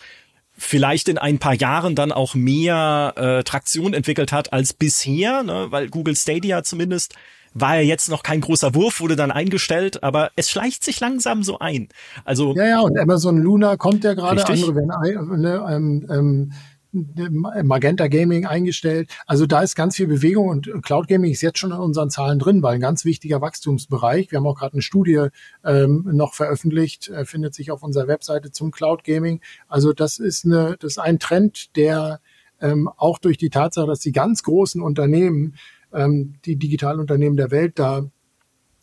vielleicht 0.53 1.07
in 1.07 1.17
ein 1.17 1.39
paar 1.39 1.53
Jahren 1.53 1.95
dann 1.95 2.11
auch 2.11 2.35
mehr 2.35 3.13
äh, 3.15 3.43
Traktion 3.43 3.93
entwickelt 3.93 4.31
hat 4.31 4.53
als 4.53 4.73
bisher, 4.73 5.43
ne? 5.43 5.67
weil 5.69 5.89
Google 5.89 6.15
Stadia 6.15 6.63
zumindest 6.63 7.15
war 7.53 7.75
ja 7.75 7.81
jetzt 7.81 8.09
noch 8.09 8.23
kein 8.23 8.41
großer 8.41 8.75
Wurf, 8.75 9.01
wurde 9.01 9.15
dann 9.15 9.31
eingestellt, 9.31 10.03
aber 10.03 10.31
es 10.35 10.49
schleicht 10.49 10.83
sich 10.83 10.99
langsam 10.99 11.43
so 11.43 11.59
ein. 11.59 11.89
Also 12.23 12.55
ja, 12.55 12.65
ja, 12.65 12.79
und 12.79 12.97
Amazon 12.97 13.37
Luna 13.37 13.75
kommt 13.75 14.03
ja 14.03 14.13
gerade, 14.13 14.45
andere 14.47 14.75
werden 14.75 15.41
ne, 15.41 15.65
ähm, 15.69 16.07
ähm, 16.09 16.51
Magenta 16.93 18.07
Gaming 18.07 18.45
eingestellt. 18.45 19.09
Also 19.25 19.45
da 19.45 19.61
ist 19.61 19.75
ganz 19.75 19.95
viel 19.95 20.07
Bewegung 20.07 20.49
und 20.49 20.69
Cloud 20.83 21.07
Gaming 21.07 21.31
ist 21.31 21.41
jetzt 21.41 21.59
schon 21.59 21.71
in 21.71 21.77
unseren 21.77 22.09
Zahlen 22.09 22.39
drin, 22.39 22.61
weil 22.61 22.75
ein 22.75 22.81
ganz 22.81 23.05
wichtiger 23.05 23.41
Wachstumsbereich. 23.41 24.31
Wir 24.31 24.39
haben 24.39 24.47
auch 24.47 24.59
gerade 24.59 24.73
eine 24.73 24.81
Studie 24.81 25.27
ähm, 25.63 26.09
noch 26.11 26.33
veröffentlicht, 26.33 27.09
äh, 27.09 27.25
findet 27.25 27.53
sich 27.53 27.71
auf 27.71 27.83
unserer 27.83 28.07
Webseite 28.07 28.51
zum 28.51 28.71
Cloud 28.71 29.03
Gaming. 29.03 29.41
Also 29.67 29.93
das 29.93 30.19
ist 30.19 30.45
eine, 30.45 30.75
das 30.79 30.93
ist 30.93 30.97
ein 30.97 31.19
Trend, 31.19 31.75
der 31.77 32.19
ähm, 32.59 32.89
auch 32.97 33.17
durch 33.17 33.37
die 33.37 33.49
Tatsache, 33.49 33.87
dass 33.87 33.99
die 33.99 34.11
ganz 34.11 34.43
großen 34.43 34.81
Unternehmen 34.81 35.55
ähm, 35.93 36.35
die 36.45 36.57
digitalen 36.57 36.99
Unternehmen 36.99 37.37
der 37.37 37.51
Welt 37.51 37.79
da 37.79 38.05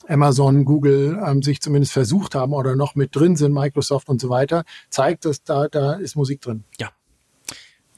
Amazon, 0.06 0.64
Google 0.64 1.20
ähm, 1.24 1.42
sich 1.42 1.60
zumindest 1.60 1.92
versucht 1.92 2.34
haben 2.34 2.52
oder 2.52 2.76
noch 2.76 2.94
mit 2.94 3.14
drin 3.14 3.36
sind, 3.36 3.52
Microsoft 3.52 4.08
und 4.08 4.20
so 4.20 4.30
weiter, 4.30 4.64
zeigt, 4.88 5.24
dass 5.24 5.42
da, 5.42 5.68
da 5.68 5.94
ist 5.94 6.16
Musik 6.16 6.40
drin. 6.40 6.64
Ja. 6.80 6.90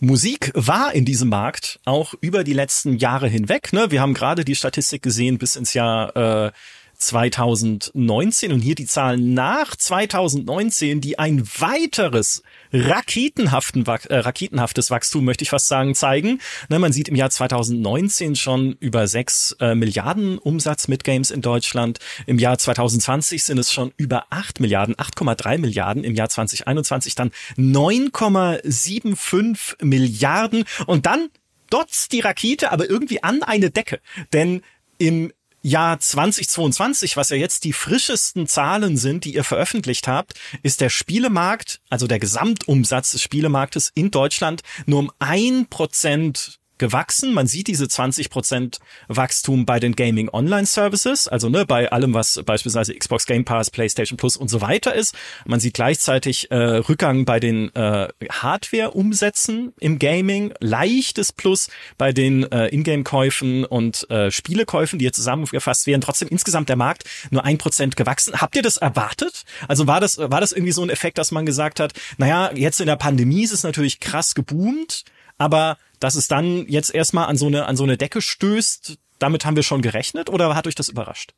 Musik 0.01 0.51
war 0.55 0.95
in 0.95 1.05
diesem 1.05 1.29
Markt 1.29 1.79
auch 1.85 2.15
über 2.23 2.43
die 2.43 2.55
letzten 2.55 2.97
Jahre 2.97 3.29
hinweg. 3.29 3.73
Ne? 3.75 3.91
Wir 3.91 4.01
haben 4.01 4.15
gerade 4.15 4.47
die 4.47 4.55
Statistik 4.55 5.03
gesehen 5.03 5.37
bis 5.37 5.57
ins 5.57 5.75
Jahr 5.75 6.17
äh, 6.47 6.53
2019 7.01 8.53
und 8.53 8.61
hier 8.61 8.75
die 8.75 8.87
Zahlen 8.87 9.35
nach 9.35 9.75
2019, 9.75 11.01
die 11.01 11.19
ein 11.19 11.47
weiteres 11.59 12.43
raketenhaften, 12.73 13.85
äh, 13.87 14.17
raketenhaftes 14.17 14.91
Wachstum, 14.91 15.25
möchte 15.25 15.43
ich 15.43 15.51
fast 15.51 15.69
sagen, 15.69 15.95
zeigen. 15.95 16.41
Ne, 16.69 16.79
man 16.79 16.93
sieht 16.93 17.09
im 17.09 17.17
Jahr 17.17 17.31
2019 17.31 18.37
schon 18.37 18.77
über 18.81 19.09
sechs 19.09 19.57
äh, 19.61 19.75
Milliarden 19.75 20.37
Umsatz 20.39 20.89
mit 20.89 21.03
Games 21.03 21.31
in 21.31 21.41
Deutschland. 21.41 21.99
Im 22.27 22.39
Jahr 22.39 22.59
2020 22.59 23.45
sind 23.45 23.57
es 23.59 23.73
schon 23.73 23.93
über 23.97 24.27
acht 24.31 24.61
Milliarden, 24.61 24.95
8,3 24.95 25.57
Milliarden. 25.59 26.05
Im 26.05 26.15
Jahr 26.15 26.29
2021 26.29 27.15
dann 27.15 27.31
9,75 27.57 29.85
Milliarden. 29.85 30.65
Und 30.87 31.07
dann 31.07 31.31
dotzt 31.71 32.13
die 32.13 32.21
Rakete 32.21 32.71
aber 32.73 32.91
irgendwie 32.91 33.23
an 33.23 33.43
eine 33.43 33.71
Decke. 33.71 34.01
Denn 34.33 34.63
im 34.99 35.33
Jahr 35.63 36.01
2022, 36.01 37.17
was 37.17 37.31
ja 37.31 37.37
jetzt 37.37 37.65
die 37.65 37.73
frischesten 37.73 38.47
Zahlen 38.47 38.97
sind, 38.97 39.25
die 39.25 39.35
ihr 39.35 39.45
veröffentlicht 39.45 40.09
habt, 40.09 40.35
ist 40.63 40.81
der 40.81 40.89
Spielemarkt, 40.89 41.81
also 41.91 42.07
der 42.07 42.19
Gesamtumsatz 42.19 43.13
des 43.13 43.23
Spielemarktes 43.23 43.91
in 43.95 44.11
Deutschland 44.11 44.63
nur 44.87 45.01
um 45.01 45.13
ein 45.19 45.67
Prozent 45.69 46.60
gewachsen. 46.81 47.33
Man 47.33 47.47
sieht 47.47 47.69
diese 47.69 47.85
20% 47.85 48.79
Wachstum 49.07 49.67
bei 49.67 49.79
den 49.79 49.95
Gaming 49.95 50.29
Online 50.33 50.67
Services, 50.67 51.29
also 51.29 51.49
ne, 51.49 51.65
bei 51.65 51.93
allem, 51.93 52.15
was 52.15 52.43
beispielsweise 52.45 52.95
Xbox 52.95 53.27
Game 53.27 53.45
Pass, 53.45 53.71
PlayStation 53.71 54.17
Plus 54.17 54.37
und 54.37 54.49
so 54.49 54.61
weiter 54.61 54.95
ist. 54.95 55.15
Man 55.45 55.61
sieht 55.61 55.75
gleichzeitig 55.75 56.51
äh, 56.51 56.57
Rückgang 56.57 57.25
bei 57.25 57.39
den 57.39 57.73
äh, 57.77 58.09
Hardware-Umsätzen 58.31 59.75
im 59.79 59.99
Gaming, 59.99 60.53
leichtes 60.59 61.33
Plus 61.33 61.69
bei 61.99 62.13
den 62.13 62.51
äh, 62.51 62.69
Ingame-Käufen 62.69 63.65
und 63.65 64.11
äh, 64.11 64.31
Spielekäufen, 64.31 64.99
die 64.99 65.05
hier 65.05 65.13
zusammengefasst 65.13 65.87
werden. 65.87 66.01
Trotzdem 66.01 66.29
insgesamt 66.29 66.71
der 66.71 66.77
Markt 66.77 67.05
nur 67.31 67.45
ein 67.45 67.59
Prozent 67.59 67.97
gewachsen. 67.97 68.41
Habt 68.41 68.57
ihr 68.57 68.63
das 68.63 68.79
erwartet? 68.79 69.45
Also 69.69 69.87
war 69.87 70.01
das, 70.01 70.17
war 70.17 70.41
das 70.41 70.53
irgendwie 70.53 70.73
so 70.73 70.83
ein 70.83 70.91
Effekt, 70.91 71.19
dass 71.19 71.31
man 71.31 71.45
gesagt 71.45 71.79
hat, 71.79 71.93
naja, 72.17 72.51
jetzt 72.55 72.81
in 72.81 72.87
der 72.87 72.97
Pandemie 72.97 73.43
ist 73.43 73.53
es 73.53 73.63
natürlich 73.65 74.01
krass 74.01 74.35
geboomt, 74.35 75.05
aber 75.41 75.79
dass 76.01 76.17
es 76.17 76.29
dann 76.29 76.67
jetzt 76.69 76.95
erstmal 76.95 77.27
an 77.27 77.39
so 77.39 77.47
eine, 77.47 77.65
an 77.65 77.75
so 77.75 77.85
eine 77.85 77.97
Decke 77.97 78.21
stößt, 78.21 78.99
damit 79.19 79.47
haben 79.47 79.57
wir 79.57 79.63
schon 79.63 79.81
gerechnet 79.81 80.29
oder 80.29 80.55
hat 80.55 80.67
euch 80.67 80.75
das 80.75 80.91
überrascht? 80.91 81.35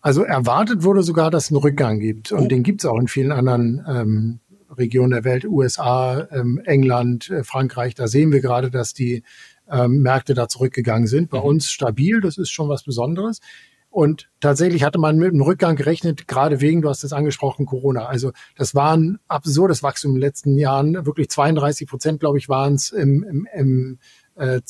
Also 0.00 0.24
erwartet 0.24 0.82
wurde 0.82 1.02
sogar, 1.02 1.30
dass 1.30 1.44
es 1.44 1.50
einen 1.50 1.62
Rückgang 1.62 2.00
gibt. 2.00 2.32
Und 2.32 2.44
oh. 2.44 2.48
den 2.48 2.64
gibt 2.64 2.82
es 2.82 2.90
auch 2.90 2.98
in 2.98 3.06
vielen 3.06 3.30
anderen 3.30 3.84
ähm, 3.88 4.40
Regionen 4.76 5.12
der 5.12 5.24
Welt, 5.24 5.44
USA, 5.44 6.26
ähm, 6.32 6.60
England, 6.64 7.30
äh, 7.30 7.44
Frankreich, 7.44 7.94
da 7.94 8.08
sehen 8.08 8.32
wir 8.32 8.40
gerade, 8.40 8.72
dass 8.72 8.92
die 8.92 9.22
ähm, 9.70 10.02
Märkte 10.02 10.34
da 10.34 10.48
zurückgegangen 10.48 11.06
sind. 11.06 11.30
Bei 11.30 11.38
mhm. 11.38 11.44
uns 11.44 11.70
stabil, 11.70 12.20
das 12.20 12.38
ist 12.38 12.50
schon 12.50 12.68
was 12.68 12.82
Besonderes. 12.82 13.40
Und 13.94 14.28
tatsächlich 14.40 14.82
hatte 14.82 14.98
man 14.98 15.18
mit 15.18 15.30
einem 15.30 15.42
Rückgang 15.42 15.76
gerechnet, 15.76 16.26
gerade 16.26 16.60
wegen, 16.60 16.82
du 16.82 16.88
hast 16.88 17.04
es 17.04 17.12
angesprochen, 17.12 17.64
Corona. 17.64 18.06
Also 18.06 18.32
das 18.56 18.74
war 18.74 18.96
ein 18.96 19.20
absurdes 19.28 19.84
Wachstum 19.84 20.10
in 20.10 20.14
den 20.16 20.20
letzten 20.20 20.58
Jahren. 20.58 21.06
Wirklich 21.06 21.30
32 21.30 21.86
Prozent, 21.86 22.18
glaube 22.18 22.38
ich, 22.38 22.48
waren 22.48 22.74
es 22.74 22.90
im, 22.90 23.22
im, 23.22 23.48
im 23.54 23.98
äh, 24.34 24.60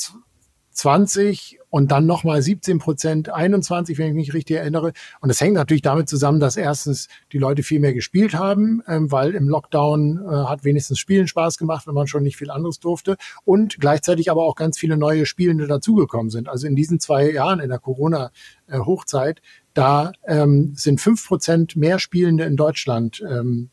20 0.74 1.58
und 1.70 1.90
dann 1.90 2.06
nochmal 2.06 2.42
17 2.42 2.78
Prozent 2.78 3.30
21, 3.30 3.98
wenn 3.98 4.08
ich 4.08 4.14
mich 4.14 4.34
richtig 4.34 4.56
erinnere. 4.56 4.92
Und 5.20 5.28
das 5.28 5.40
hängt 5.40 5.54
natürlich 5.54 5.82
damit 5.82 6.08
zusammen, 6.08 6.40
dass 6.40 6.56
erstens 6.56 7.08
die 7.32 7.38
Leute 7.38 7.62
viel 7.62 7.80
mehr 7.80 7.94
gespielt 7.94 8.34
haben, 8.34 8.82
ähm, 8.86 9.10
weil 9.10 9.34
im 9.34 9.48
Lockdown 9.48 10.18
äh, 10.24 10.30
hat 10.46 10.64
wenigstens 10.64 10.98
Spielen 10.98 11.26
Spaß 11.26 11.58
gemacht, 11.58 11.86
wenn 11.86 11.94
man 11.94 12.06
schon 12.06 12.22
nicht 12.22 12.36
viel 12.36 12.50
anderes 12.50 12.78
durfte. 12.80 13.16
Und 13.44 13.80
gleichzeitig 13.80 14.30
aber 14.30 14.44
auch 14.44 14.56
ganz 14.56 14.78
viele 14.78 14.96
neue 14.96 15.26
Spielende 15.26 15.66
dazugekommen 15.66 16.30
sind. 16.30 16.48
Also 16.48 16.66
in 16.66 16.76
diesen 16.76 17.00
zwei 17.00 17.30
Jahren 17.30 17.60
in 17.60 17.70
der 17.70 17.78
Corona-Hochzeit, 17.78 19.40
da 19.72 20.12
ähm, 20.26 20.74
sind 20.76 21.00
fünf 21.00 21.26
Prozent 21.26 21.76
mehr 21.76 21.98
Spielende 21.98 22.44
in 22.44 22.56
Deutschland 22.56 23.22
ähm, 23.28 23.70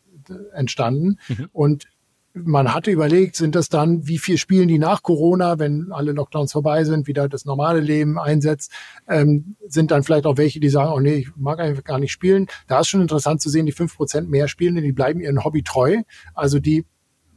entstanden. 0.52 1.18
Mhm. 1.28 1.48
Und 1.52 1.86
man 2.34 2.72
hatte 2.72 2.90
überlegt, 2.90 3.36
sind 3.36 3.54
das 3.54 3.68
dann, 3.68 4.06
wie 4.06 4.18
viel 4.18 4.38
spielen 4.38 4.68
die 4.68 4.78
nach 4.78 5.02
Corona, 5.02 5.58
wenn 5.58 5.92
alle 5.92 6.12
Lockdowns 6.12 6.52
vorbei 6.52 6.84
sind, 6.84 7.06
wieder 7.06 7.28
das 7.28 7.44
normale 7.44 7.80
Leben 7.80 8.18
einsetzt, 8.18 8.72
ähm, 9.06 9.56
sind 9.66 9.90
dann 9.90 10.02
vielleicht 10.02 10.24
auch 10.24 10.38
welche, 10.38 10.58
die 10.58 10.70
sagen, 10.70 10.92
oh 10.92 11.00
nee, 11.00 11.14
ich 11.16 11.28
mag 11.36 11.60
einfach 11.60 11.84
gar 11.84 11.98
nicht 11.98 12.12
spielen. 12.12 12.46
Da 12.68 12.80
ist 12.80 12.88
schon 12.88 13.02
interessant 13.02 13.42
zu 13.42 13.50
sehen, 13.50 13.66
die 13.66 13.72
fünf 13.72 13.96
Prozent 13.96 14.30
mehr 14.30 14.48
Spielenden, 14.48 14.84
die 14.84 14.92
bleiben 14.92 15.20
ihren 15.20 15.44
Hobby 15.44 15.62
treu. 15.62 16.02
Also 16.34 16.58
die 16.58 16.86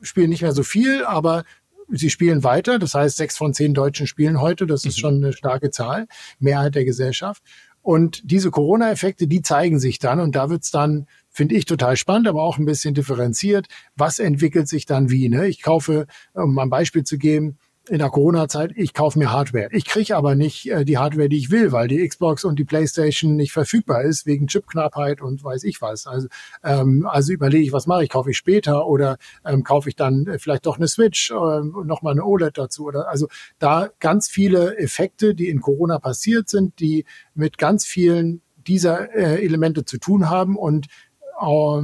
spielen 0.02 0.30
nicht 0.30 0.42
mehr 0.42 0.54
so 0.54 0.64
viel, 0.64 1.04
aber 1.04 1.44
sie 1.90 2.10
spielen 2.10 2.44
weiter. 2.44 2.80
Das 2.80 2.96
heißt, 2.96 3.18
sechs 3.18 3.38
von 3.38 3.54
zehn 3.54 3.74
Deutschen 3.74 4.08
spielen 4.08 4.40
heute. 4.40 4.66
Das 4.66 4.86
ist 4.86 4.98
mhm. 4.98 5.02
schon 5.02 5.16
eine 5.16 5.34
starke 5.34 5.72
Zahl, 5.72 6.08
Mehrheit 6.40 6.76
der 6.76 6.86
Gesellschaft. 6.86 7.44
Und 7.82 8.22
diese 8.24 8.50
Corona-Effekte, 8.50 9.28
die 9.28 9.42
zeigen 9.42 9.78
sich 9.78 10.00
dann 10.00 10.20
und 10.20 10.36
da 10.36 10.50
wird's 10.50 10.72
dann 10.72 11.06
finde 11.36 11.56
ich 11.56 11.66
total 11.66 11.98
spannend, 11.98 12.28
aber 12.28 12.44
auch 12.44 12.58
ein 12.58 12.66
bisschen 12.66 12.94
differenziert. 12.94 13.68
Was 13.96 14.20
entwickelt 14.20 14.70
sich 14.70 14.86
dann 14.86 15.10
wie? 15.10 15.28
Ne? 15.28 15.48
Ich 15.48 15.62
kaufe, 15.62 16.08
um 16.34 16.54
mal 16.54 16.64
ein 16.64 16.70
Beispiel 16.70 17.04
zu 17.04 17.18
geben, 17.18 17.58
in 17.88 18.00
der 18.00 18.10
Corona-Zeit, 18.10 18.72
ich 18.76 18.94
kaufe 18.94 19.20
mir 19.20 19.32
Hardware. 19.32 19.70
Ich 19.72 19.86
kriege 19.86 20.16
aber 20.16 20.34
nicht 20.34 20.70
äh, 20.72 20.86
die 20.86 20.98
Hardware, 20.98 21.30
die 21.30 21.38
ich 21.38 21.52
will, 21.52 21.72
weil 21.72 21.88
die 21.88 22.08
Xbox 22.08 22.44
und 22.44 22.58
die 22.58 22.64
PlayStation 22.64 23.36
nicht 23.36 23.52
verfügbar 23.52 24.02
ist, 24.04 24.26
wegen 24.26 24.48
Chipknappheit 24.48 25.22
und 25.22 25.44
weiß 25.44 25.64
ich 25.66 25.82
was. 25.82 26.08
Also, 26.08 26.28
ähm, 26.64 27.08
also 27.08 27.32
überlege 27.32 27.64
ich, 27.64 27.74
was 27.74 27.86
mache 27.86 28.04
ich? 28.04 28.10
Kaufe 28.10 28.32
ich 28.32 28.38
später 28.38 28.88
oder 28.88 29.18
ähm, 29.46 29.64
kaufe 29.64 29.90
ich 29.90 29.96
dann 29.96 30.26
äh, 30.26 30.40
vielleicht 30.40 30.66
doch 30.66 30.78
eine 30.78 30.88
Switch 30.88 31.30
äh, 31.30 31.36
und 31.36 31.86
nochmal 31.86 32.14
eine 32.14 32.26
OLED 32.26 32.58
dazu? 32.58 32.86
Oder 32.86 33.08
also 33.08 33.28
da 33.60 33.90
ganz 34.00 34.30
viele 34.30 34.78
Effekte, 34.78 35.36
die 35.36 35.50
in 35.50 35.62
Corona 35.62 36.00
passiert 36.00 36.50
sind, 36.50 36.80
die 36.80 37.06
mit 37.36 37.60
ganz 37.60 37.86
vielen 37.86 38.42
dieser 38.68 39.14
äh, 39.14 39.44
Elemente 39.44 39.86
zu 39.86 39.98
tun 39.98 40.30
haben 40.30 40.58
und 40.58 40.88
ähm, 40.88 41.04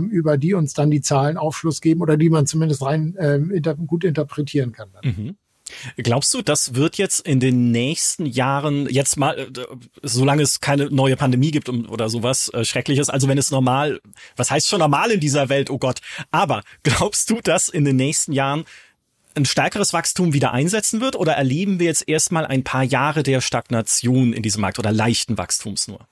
über 0.10 0.38
die 0.38 0.54
uns 0.54 0.74
dann 0.74 0.92
die 0.92 1.02
Zahlen 1.02 1.38
Aufschluss 1.38 1.82
geben 1.82 2.02
oder 2.02 2.18
die 2.18 2.30
man 2.30 2.48
zumindest 2.48 2.82
rein 2.82 3.16
ähm, 3.20 3.52
inter 3.52 3.76
gut 3.76 4.04
interpretieren 4.04 4.72
kann. 4.72 4.90
Mhm. 5.04 5.36
Glaubst 5.98 6.34
du, 6.34 6.42
das 6.42 6.76
wird 6.76 6.98
jetzt 6.98 7.26
in 7.26 7.40
den 7.40 7.72
nächsten 7.72 8.26
Jahren 8.26 8.88
jetzt 8.90 9.18
mal, 9.18 9.38
äh, 9.38 9.48
solange 10.02 10.44
es 10.44 10.60
keine 10.60 10.90
neue 10.90 11.16
Pandemie 11.16 11.52
gibt 11.52 11.70
oder 11.70 12.10
sowas 12.10 12.50
äh, 12.50 12.66
Schreckliches, 12.66 13.10
also 13.10 13.28
wenn 13.28 13.38
es 13.38 13.52
normal, 13.52 14.02
was 14.36 14.52
heißt 14.52 14.68
schon 14.68 14.80
normal 14.80 15.12
in 15.12 15.20
dieser 15.20 15.50
Welt, 15.50 15.70
oh 15.70 15.78
Gott, 15.78 16.00
aber 16.32 16.64
glaubst 16.84 17.30
du, 17.30 17.42
dass 17.42 17.70
in 17.70 17.86
den 17.86 17.96
nächsten 17.96 18.34
Jahren 18.34 18.66
ein 19.34 19.46
stärkeres 19.46 19.94
Wachstum 19.94 20.34
wieder 20.34 20.52
einsetzen 20.52 21.00
wird 21.00 21.16
oder 21.16 21.34
erleben 21.34 21.80
wir 21.80 21.88
jetzt 21.88 22.08
erstmal 22.08 22.46
ein 22.46 22.64
paar 22.64 22.84
Jahre 22.84 23.24
der 23.24 23.40
Stagnation 23.40 24.34
in 24.34 24.44
diesem 24.44 24.62
Markt 24.62 24.78
oder 24.78 24.92
leichten 24.92 25.38
Wachstums 25.38 25.88
nur? 25.88 26.06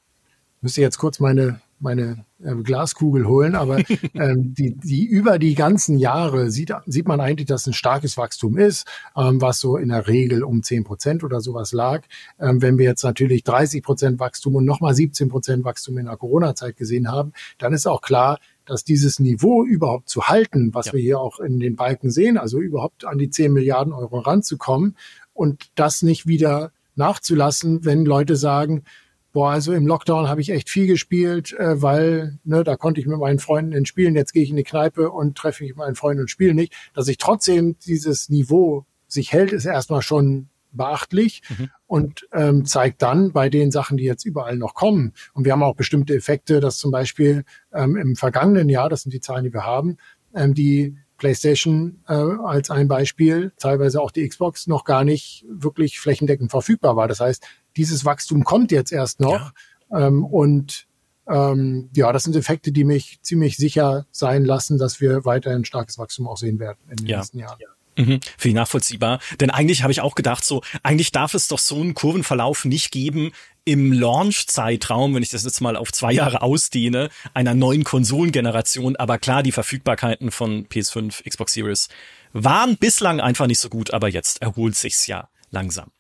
Müsste 0.61 0.81
jetzt 0.81 0.97
kurz 0.97 1.19
meine 1.19 1.59
meine 1.79 2.25
äh, 2.43 2.55
Glaskugel 2.55 3.27
holen, 3.27 3.55
aber 3.55 3.79
ähm, 4.13 4.53
die, 4.53 4.75
die 4.75 5.05
über 5.05 5.39
die 5.39 5.55
ganzen 5.55 5.97
Jahre 5.97 6.51
sieht, 6.51 6.73
sieht 6.85 7.07
man 7.07 7.19
eigentlich, 7.19 7.47
dass 7.47 7.67
ein 7.67 7.73
starkes 7.73 8.17
Wachstum 8.17 8.57
ist, 8.57 8.87
ähm, 9.15 9.41
was 9.41 9.59
so 9.59 9.77
in 9.77 9.89
der 9.89 10.07
Regel 10.07 10.43
um 10.43 10.63
zehn 10.63 10.83
Prozent 10.83 11.23
oder 11.23 11.41
sowas 11.41 11.71
lag. 11.71 12.03
Ähm, 12.39 12.61
wenn 12.61 12.77
wir 12.77 12.85
jetzt 12.85 13.03
natürlich 13.03 13.43
30 13.43 13.83
Prozent 13.83 14.19
Wachstum 14.19 14.55
und 14.55 14.65
nochmal 14.65 14.93
17 14.93 15.29
Prozent 15.29 15.63
Wachstum 15.63 15.97
in 15.97 16.05
der 16.05 16.17
Corona-Zeit 16.17 16.77
gesehen 16.77 17.11
haben, 17.11 17.33
dann 17.57 17.73
ist 17.73 17.87
auch 17.87 18.01
klar, 18.01 18.39
dass 18.65 18.83
dieses 18.83 19.19
Niveau 19.19 19.65
überhaupt 19.65 20.09
zu 20.09 20.27
halten, 20.27 20.73
was 20.73 20.87
ja. 20.87 20.93
wir 20.93 21.01
hier 21.01 21.19
auch 21.19 21.39
in 21.39 21.59
den 21.59 21.75
Balken 21.75 22.11
sehen, 22.11 22.37
also 22.37 22.59
überhaupt 22.59 23.05
an 23.05 23.17
die 23.17 23.29
10 23.29 23.51
Milliarden 23.51 23.93
Euro 23.93 24.19
ranzukommen 24.19 24.95
und 25.33 25.71
das 25.75 26.03
nicht 26.03 26.27
wieder 26.27 26.71
nachzulassen, 26.95 27.85
wenn 27.85 28.05
Leute 28.05 28.35
sagen, 28.35 28.83
Boah, 29.31 29.51
also 29.51 29.73
im 29.73 29.85
Lockdown 29.85 30.27
habe 30.27 30.41
ich 30.41 30.49
echt 30.49 30.69
viel 30.69 30.87
gespielt, 30.87 31.53
äh, 31.53 31.81
weil 31.81 32.39
ne, 32.43 32.63
da 32.63 32.75
konnte 32.75 32.99
ich 32.99 33.07
mit 33.07 33.19
meinen 33.19 33.39
Freunden 33.39 33.73
entspielen. 33.73 34.15
Jetzt 34.15 34.33
gehe 34.33 34.43
ich 34.43 34.49
in 34.49 34.55
die 34.55 34.63
Kneipe 34.63 35.11
und 35.11 35.37
treffe 35.37 35.63
mich 35.63 35.71
mit 35.71 35.77
meinen 35.77 35.95
Freunden 35.95 36.21
und 36.21 36.29
spiele 36.29 36.55
nicht. 36.55 36.73
Dass 36.93 37.07
ich 37.07 37.17
trotzdem 37.17 37.77
dieses 37.85 38.29
Niveau 38.29 38.85
sich 39.07 39.31
hält, 39.31 39.51
ist 39.51 39.65
erstmal 39.65 40.01
schon 40.01 40.49
beachtlich 40.71 41.41
mhm. 41.49 41.69
und 41.87 42.27
ähm, 42.31 42.65
zeigt 42.65 43.01
dann 43.01 43.31
bei 43.31 43.49
den 43.49 43.71
Sachen, 43.71 43.97
die 43.97 44.03
jetzt 44.03 44.25
überall 44.25 44.57
noch 44.57 44.73
kommen. 44.73 45.13
Und 45.33 45.45
wir 45.45 45.51
haben 45.51 45.63
auch 45.63 45.75
bestimmte 45.75 46.15
Effekte, 46.15 46.59
dass 46.59 46.77
zum 46.77 46.91
Beispiel 46.91 47.43
ähm, 47.73 47.95
im 47.95 48.15
vergangenen 48.15 48.69
Jahr, 48.69 48.89
das 48.89 49.01
sind 49.01 49.13
die 49.13 49.21
Zahlen, 49.21 49.45
die 49.45 49.53
wir 49.53 49.65
haben, 49.65 49.97
ähm, 50.33 50.53
die 50.53 50.97
PlayStation 51.17 52.01
äh, 52.07 52.13
als 52.13 52.69
ein 52.71 52.87
Beispiel, 52.87 53.51
teilweise 53.57 54.01
auch 54.01 54.11
die 54.11 54.27
Xbox, 54.27 54.67
noch 54.67 54.85
gar 54.85 55.03
nicht 55.03 55.45
wirklich 55.49 55.99
flächendeckend 55.99 56.49
verfügbar 56.49 56.95
war. 56.95 57.07
Das 57.07 57.19
heißt, 57.19 57.45
dieses 57.79 58.03
Wachstum 58.03 58.43
kommt 58.43 58.71
jetzt 58.71 58.91
erst 58.91 59.21
noch. 59.21 59.53
Ja. 59.89 60.07
Ähm, 60.07 60.25
und 60.25 60.85
ähm, 61.27 61.89
ja, 61.95 62.11
das 62.11 62.25
sind 62.25 62.35
Effekte, 62.35 62.73
die 62.73 62.83
mich 62.83 63.21
ziemlich 63.21 63.55
sicher 63.55 64.05
sein 64.11 64.43
lassen, 64.43 64.77
dass 64.77 64.99
wir 64.99 65.23
weiterhin 65.23 65.63
starkes 65.63 65.97
Wachstum 65.97 66.27
auch 66.27 66.37
sehen 66.37 66.59
werden 66.59 66.77
in 66.89 66.97
den 66.97 67.07
ja. 67.07 67.17
nächsten 67.17 67.39
Jahren. 67.39 67.57
Ja. 67.59 68.03
Mhm, 68.03 68.19
Finde 68.37 68.49
ich 68.49 68.53
nachvollziehbar. 68.53 69.19
Denn 69.39 69.49
eigentlich 69.49 69.83
habe 69.83 69.91
ich 69.91 70.01
auch 70.01 70.15
gedacht, 70.15 70.43
so, 70.43 70.61
eigentlich 70.83 71.11
darf 71.11 71.33
es 71.33 71.47
doch 71.47 71.59
so 71.59 71.79
einen 71.79 71.93
Kurvenverlauf 71.93 72.65
nicht 72.65 72.91
geben 72.91 73.31
im 73.63 73.93
Launch-Zeitraum, 73.93 75.15
wenn 75.15 75.23
ich 75.23 75.29
das 75.29 75.43
jetzt 75.43 75.61
mal 75.61 75.77
auf 75.77 75.91
zwei 75.93 76.11
Jahre 76.11 76.41
ausdehne, 76.41 77.09
einer 77.33 77.53
neuen 77.53 77.83
Konsolengeneration. 77.85 78.95
Aber 78.97 79.17
klar, 79.17 79.41
die 79.41 79.51
Verfügbarkeiten 79.51 80.31
von 80.31 80.67
PS5, 80.67 81.27
Xbox 81.29 81.53
Series 81.53 81.87
waren 82.33 82.77
bislang 82.77 83.21
einfach 83.21 83.47
nicht 83.47 83.59
so 83.59 83.69
gut, 83.69 83.93
aber 83.93 84.09
jetzt 84.09 84.41
erholt 84.41 84.75
sich's 84.75 85.07
ja 85.07 85.29
langsam. 85.49 85.91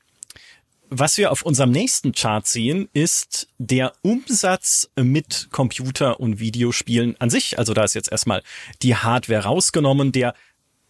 Was 0.91 1.17
wir 1.17 1.31
auf 1.31 1.43
unserem 1.43 1.69
nächsten 1.69 2.13
Chart 2.13 2.47
sehen, 2.47 2.89
ist 2.93 3.47
der 3.59 3.93
Umsatz 4.01 4.89
mit 4.95 5.49
Computer- 5.51 6.19
und 6.19 6.39
Videospielen 6.39 7.15
an 7.19 7.29
sich. 7.29 7.59
Also 7.59 7.75
da 7.75 7.83
ist 7.83 7.93
jetzt 7.93 8.11
erstmal 8.11 8.41
die 8.81 8.95
Hardware 8.95 9.43
rausgenommen, 9.43 10.11
der 10.11 10.33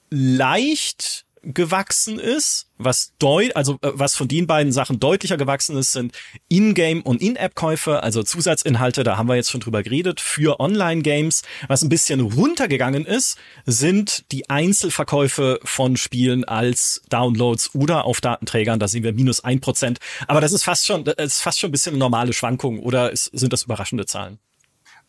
leicht 0.09 1.25
gewachsen 1.43 2.19
ist, 2.19 2.67
was 2.77 3.13
deut 3.19 3.55
also 3.55 3.73
äh, 3.81 3.91
was 3.93 4.15
von 4.15 4.27
den 4.27 4.47
beiden 4.47 4.71
Sachen 4.71 4.99
deutlicher 4.99 5.37
gewachsen 5.37 5.77
ist, 5.77 5.91
sind 5.91 6.13
In-Game 6.47 7.01
und 7.01 7.21
In-App-Käufe, 7.21 8.01
also 8.03 8.23
Zusatzinhalte, 8.23 9.03
da 9.03 9.17
haben 9.17 9.27
wir 9.27 9.35
jetzt 9.35 9.51
schon 9.51 9.61
drüber 9.61 9.83
geredet, 9.83 10.21
für 10.21 10.59
Online-Games. 10.59 11.43
Was 11.67 11.83
ein 11.83 11.89
bisschen 11.89 12.21
runtergegangen 12.21 13.05
ist, 13.05 13.37
sind 13.65 14.31
die 14.31 14.49
Einzelverkäufe 14.49 15.59
von 15.63 15.97
Spielen 15.97 16.43
als 16.45 17.01
Downloads 17.09 17.75
oder 17.75 18.05
auf 18.05 18.21
Datenträgern, 18.21 18.79
da 18.79 18.87
sehen 18.87 19.03
wir 19.03 19.13
minus 19.13 19.43
ein 19.43 19.59
Prozent. 19.59 19.99
Aber 20.27 20.41
das 20.41 20.53
ist 20.53 20.63
fast 20.63 20.85
schon, 20.85 21.03
das 21.03 21.15
ist 21.17 21.41
fast 21.41 21.59
schon 21.59 21.69
ein 21.69 21.73
bisschen 21.73 21.97
normale 21.97 22.33
Schwankung 22.33 22.79
oder 22.79 23.11
ist, 23.11 23.25
sind 23.25 23.53
das 23.53 23.63
überraschende 23.63 24.05
Zahlen? 24.05 24.39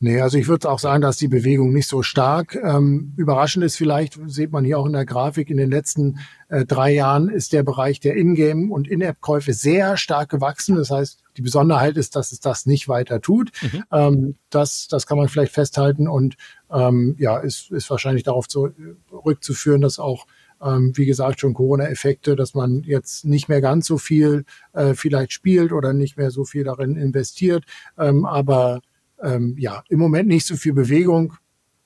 Nee, 0.03 0.19
also 0.23 0.39
ich 0.39 0.49
würde 0.49 0.71
auch 0.71 0.79
sagen, 0.79 1.03
dass 1.03 1.19
die 1.19 1.29
Bewegung 1.29 1.75
nicht 1.75 1.87
so 1.87 2.03
stark. 2.03 2.55
Ähm, 2.55 3.13
überraschend 3.19 3.63
ist 3.67 3.77
vielleicht, 3.77 4.19
sieht 4.29 4.51
man 4.51 4.65
hier 4.65 4.79
auch 4.79 4.87
in 4.87 4.95
der 4.95 5.05
Grafik, 5.05 5.51
in 5.51 5.59
den 5.59 5.71
letzten 5.71 6.21
äh, 6.49 6.65
drei 6.65 6.95
Jahren 6.95 7.29
ist 7.29 7.53
der 7.53 7.63
Bereich 7.63 8.01
der 8.01 8.17
Ingame- 8.17 8.73
und 8.73 8.89
In-App-Käufe 8.89 9.53
sehr 9.53 9.99
stark 9.99 10.31
gewachsen. 10.31 10.77
Das 10.77 10.91
heißt, 10.91 11.23
die 11.37 11.43
Besonderheit 11.43 11.99
ist, 11.99 12.17
dass 12.17 12.33
es 12.33 12.41
das 12.41 12.65
nicht 12.65 12.89
weiter 12.89 13.21
tut. 13.21 13.53
Mhm. 13.61 13.85
Ähm, 13.93 14.35
das, 14.49 14.89
das 14.89 15.07
kann 15.07 15.19
man 15.19 15.29
vielleicht 15.29 15.53
festhalten 15.53 16.09
und 16.09 16.37
ähm, 16.71 17.15
ja, 17.19 17.37
ist, 17.37 17.71
ist 17.71 17.91
wahrscheinlich 17.91 18.23
darauf 18.23 18.49
zurückzuführen, 18.49 19.83
dass 19.83 19.99
auch 19.99 20.27
ähm, 20.63 20.93
wie 20.95 21.07
gesagt, 21.07 21.41
schon 21.41 21.55
Corona-Effekte, 21.55 22.37
dass 22.37 22.55
man 22.55 22.83
jetzt 22.85 23.25
nicht 23.25 23.49
mehr 23.49 23.61
ganz 23.61 23.87
so 23.87 23.99
viel 23.99 24.45
äh, 24.73 24.95
vielleicht 24.95 25.33
spielt 25.33 25.73
oder 25.73 25.93
nicht 25.93 26.17
mehr 26.17 26.31
so 26.31 26.45
viel 26.45 26.65
darin 26.65 26.97
investiert. 26.97 27.65
Ähm, 27.99 28.25
aber 28.27 28.81
ähm, 29.23 29.57
ja, 29.59 29.83
im 29.89 29.99
Moment 29.99 30.29
nicht 30.29 30.47
so 30.47 30.57
viel 30.57 30.73
Bewegung. 30.73 31.35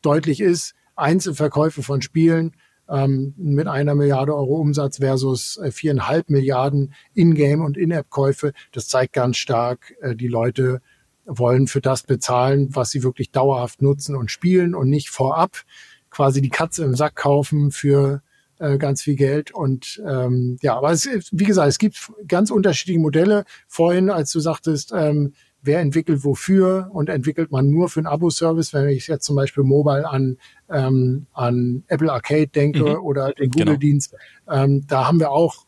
Deutlich 0.02 0.40
ist, 0.40 0.74
Einzelverkäufe 0.96 1.82
von 1.82 2.02
Spielen 2.02 2.52
ähm, 2.88 3.34
mit 3.36 3.66
einer 3.66 3.94
Milliarde 3.94 4.34
Euro 4.34 4.56
Umsatz 4.56 4.98
versus 4.98 5.56
äh, 5.58 5.70
viereinhalb 5.70 6.30
Milliarden 6.30 6.94
In-Game- 7.14 7.62
und 7.62 7.76
In-App-Käufe. 7.76 8.52
Das 8.72 8.88
zeigt 8.88 9.14
ganz 9.14 9.36
stark, 9.36 9.94
äh, 10.00 10.14
die 10.14 10.28
Leute 10.28 10.80
wollen 11.26 11.66
für 11.66 11.80
das 11.80 12.02
bezahlen, 12.02 12.68
was 12.74 12.90
sie 12.90 13.02
wirklich 13.02 13.30
dauerhaft 13.30 13.80
nutzen 13.80 14.14
und 14.14 14.30
spielen 14.30 14.74
und 14.74 14.90
nicht 14.90 15.08
vorab 15.08 15.62
quasi 16.10 16.40
die 16.40 16.50
Katze 16.50 16.84
im 16.84 16.94
Sack 16.94 17.16
kaufen 17.16 17.70
für 17.70 18.22
äh, 18.58 18.78
ganz 18.78 19.02
viel 19.02 19.16
Geld. 19.16 19.52
Und 19.52 20.02
ähm, 20.06 20.58
ja, 20.62 20.76
aber 20.76 20.92
es, 20.92 21.08
wie 21.32 21.44
gesagt, 21.44 21.68
es 21.68 21.78
gibt 21.78 22.12
ganz 22.28 22.50
unterschiedliche 22.50 23.00
Modelle. 23.00 23.44
Vorhin, 23.66 24.10
als 24.10 24.30
du 24.32 24.40
sagtest, 24.40 24.92
ähm, 24.94 25.32
wer 25.64 25.80
entwickelt 25.80 26.24
wofür 26.24 26.90
und 26.92 27.08
entwickelt 27.08 27.50
man 27.50 27.70
nur 27.70 27.88
für 27.88 28.00
einen 28.00 28.06
Abo-Service, 28.06 28.72
wenn 28.72 28.88
ich 28.88 29.08
jetzt 29.08 29.24
zum 29.24 29.36
Beispiel 29.36 29.64
mobile 29.64 30.08
an, 30.08 30.36
ähm, 30.70 31.26
an 31.32 31.82
Apple 31.88 32.12
Arcade 32.12 32.48
denke 32.48 32.84
mhm. 32.84 33.04
oder 33.04 33.32
den 33.32 33.50
genau. 33.50 33.64
Google-Dienst, 33.64 34.14
genau. 34.46 34.62
ähm, 34.62 34.86
da 34.86 35.06
haben 35.06 35.20
wir 35.20 35.30
auch 35.30 35.66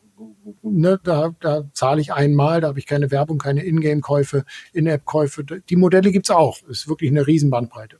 Ne, 0.63 0.99
da, 1.03 1.35
da 1.41 1.65
zahle 1.73 2.01
ich 2.01 2.11
einmal, 2.11 2.61
da 2.61 2.69
habe 2.69 2.79
ich 2.79 2.87
keine 2.87 3.11
Werbung, 3.11 3.37
keine 3.37 3.63
Ingame-Käufe, 3.63 4.45
In-App-Käufe. 4.73 5.43
Die 5.43 5.75
Modelle 5.75 6.11
gibt's 6.11 6.31
auch. 6.31 6.63
Ist 6.63 6.87
wirklich 6.87 7.11
eine 7.11 7.27
Riesenbandbreite. 7.27 7.99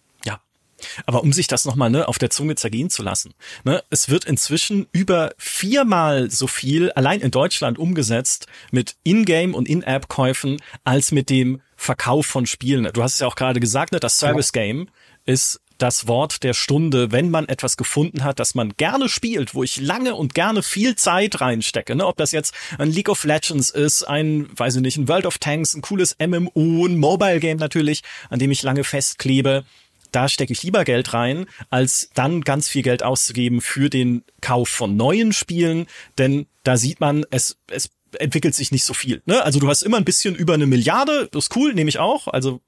Aber 1.06 1.24
um 1.24 1.34
sich 1.34 1.48
das 1.48 1.66
nochmal 1.66 1.90
ne, 1.90 2.08
auf 2.08 2.18
der 2.18 2.30
Zunge 2.30 2.56
zergehen 2.56 2.90
zu 2.90 3.04
lassen, 3.04 3.34
ne, 3.64 3.84
es 3.90 4.10
wird 4.10 4.26
inzwischen 4.26 4.88
über 4.92 5.34
viermal 5.38 6.30
so 6.30 6.48
viel 6.48 6.92
allein 6.92 7.22
in 7.22 7.32
Deutschland 7.32 7.80
umgesetzt 7.80 8.48
mit 8.72 8.96
Ingame 9.04 9.56
und 9.56 9.68
In-App-Käufen 9.68 10.58
als 10.84 11.12
mit 11.12 11.30
dem 11.30 11.62
Verkauf 11.78 12.26
von 12.26 12.46
Spielen. 12.46 12.90
Du 12.92 13.04
hast 13.04 13.14
es 13.14 13.20
ja 13.20 13.28
auch 13.28 13.36
gerade 13.36 13.60
gesagt, 13.60 13.94
ne, 13.94 14.00
das 14.00 14.20
Service 14.20 14.52
Game 14.52 14.90
ist 15.26 15.62
das 15.78 16.08
Wort 16.08 16.44
der 16.44 16.54
Stunde, 16.54 17.12
wenn 17.12 17.30
man 17.30 17.48
etwas 17.48 17.78
gefunden 17.78 18.24
hat, 18.24 18.40
das 18.40 18.56
man 18.56 18.74
gerne 18.78 19.10
spielt, 19.10 19.54
wo 19.54 19.64
ich 19.64 19.80
lange 19.80 20.16
und 20.16 20.34
gerne 20.34 20.64
viel 20.64 20.96
Zeit 20.96 21.40
reinstecke. 21.40 21.96
Ne? 21.96 22.06
Ob 22.06 22.18
das 22.18 22.32
jetzt 22.32 22.54
ein 22.80 22.92
League 22.92 23.10
of 23.10 23.24
Legends 23.24 23.70
ist, 23.70 24.04
ein, 24.04 24.48
weiß 24.58 24.78
ich 24.78 24.82
nicht, 24.82 24.98
ein 24.98 25.08
World 25.08 25.28
of 25.28 25.38
Tanks, 25.38 25.76
ein 25.76 25.82
cooles 25.82 26.16
MMO, 26.20 26.88
ein 26.88 26.98
Mobile 26.98 27.40
Game 27.40 27.58
natürlich, 27.58 28.02
an 28.30 28.40
dem 28.40 28.50
ich 28.50 28.64
lange 28.64 28.84
festklebe 28.84 29.66
da 30.12 30.30
stecke 30.30 30.54
ich 30.54 30.64
lieber 30.64 30.84
Geld 30.86 31.14
rein, 31.14 31.48
als 31.70 32.10
dann 32.14 32.42
ganz 32.42 32.70
viel 32.70 32.82
Geld 32.82 33.04
auszugeben 33.04 33.62
für 33.62 33.90
den 33.90 34.24
Kauf 34.42 34.70
von 34.70 34.96
neuen 34.96 35.34
Spielen, 35.34 35.88
denn 36.18 36.48
da 36.64 36.78
sieht 36.78 37.00
man, 37.00 37.26
es, 37.30 37.58
es 37.70 37.90
entwickelt 38.20 38.56
sich 38.56 38.72
nicht 38.72 38.84
so 38.84 38.94
viel. 38.94 39.22
Ne? 39.26 39.44
Also 39.44 39.60
du 39.60 39.68
hast 39.68 39.82
immer 39.82 39.98
ein 39.98 40.06
bisschen 40.06 40.36
über 40.36 40.54
eine 40.54 40.66
Milliarde, 40.66 41.30
das 41.32 41.46
ist 41.46 41.56
cool, 41.56 41.74
nehme 41.74 41.90
ich 41.90 42.00
auch. 42.00 42.28
Also 42.28 42.62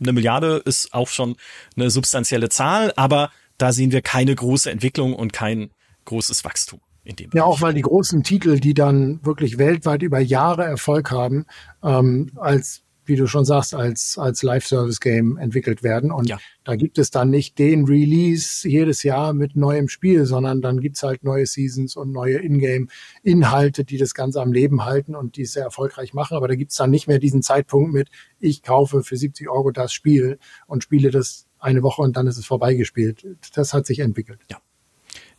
eine 0.00 0.12
Milliarde 0.12 0.62
ist 0.64 0.92
auch 0.92 1.08
schon 1.08 1.36
eine 1.76 1.90
substanzielle 1.90 2.48
Zahl, 2.48 2.92
aber 2.96 3.30
da 3.58 3.72
sehen 3.72 3.92
wir 3.92 4.02
keine 4.02 4.34
große 4.34 4.70
Entwicklung 4.70 5.14
und 5.14 5.32
kein 5.32 5.70
großes 6.04 6.44
Wachstum. 6.44 6.80
In 7.04 7.16
dem 7.16 7.30
ja, 7.34 7.44
auch 7.44 7.60
weil 7.60 7.72
die 7.72 7.82
großen 7.82 8.24
Titel, 8.24 8.58
die 8.58 8.74
dann 8.74 9.24
wirklich 9.24 9.58
weltweit 9.58 10.02
über 10.02 10.18
Jahre 10.18 10.64
Erfolg 10.64 11.12
haben, 11.12 11.46
ähm, 11.84 12.32
als 12.34 12.82
wie 13.08 13.16
du 13.16 13.26
schon 13.26 13.44
sagst, 13.44 13.74
als, 13.74 14.18
als 14.18 14.42
Live-Service-Game 14.42 15.36
entwickelt 15.36 15.82
werden. 15.82 16.10
Und 16.10 16.28
ja. 16.28 16.38
da 16.64 16.76
gibt 16.76 16.98
es 16.98 17.10
dann 17.10 17.30
nicht 17.30 17.58
den 17.58 17.84
Release 17.84 18.68
jedes 18.68 19.02
Jahr 19.02 19.32
mit 19.32 19.56
neuem 19.56 19.88
Spiel, 19.88 20.26
sondern 20.26 20.60
dann 20.60 20.80
gibt's 20.80 21.02
halt 21.02 21.24
neue 21.24 21.46
Seasons 21.46 21.96
und 21.96 22.12
neue 22.12 22.38
Ingame-Inhalte, 22.38 23.84
die 23.84 23.98
das 23.98 24.14
Ganze 24.14 24.40
am 24.40 24.52
Leben 24.52 24.84
halten 24.84 25.14
und 25.14 25.36
die 25.36 25.42
es 25.42 25.52
sehr 25.52 25.64
erfolgreich 25.64 26.14
machen. 26.14 26.36
Aber 26.36 26.48
da 26.48 26.54
gibt's 26.54 26.76
dann 26.76 26.90
nicht 26.90 27.08
mehr 27.08 27.18
diesen 27.18 27.42
Zeitpunkt 27.42 27.92
mit, 27.92 28.08
ich 28.40 28.62
kaufe 28.62 29.02
für 29.02 29.16
70 29.16 29.48
Euro 29.48 29.70
das 29.70 29.92
Spiel 29.92 30.38
und 30.66 30.82
spiele 30.82 31.10
das 31.10 31.46
eine 31.58 31.82
Woche 31.82 32.02
und 32.02 32.16
dann 32.16 32.26
ist 32.26 32.38
es 32.38 32.46
vorbeigespielt. 32.46 33.26
Das 33.54 33.72
hat 33.72 33.86
sich 33.86 34.00
entwickelt. 34.00 34.40
Ja. 34.50 34.58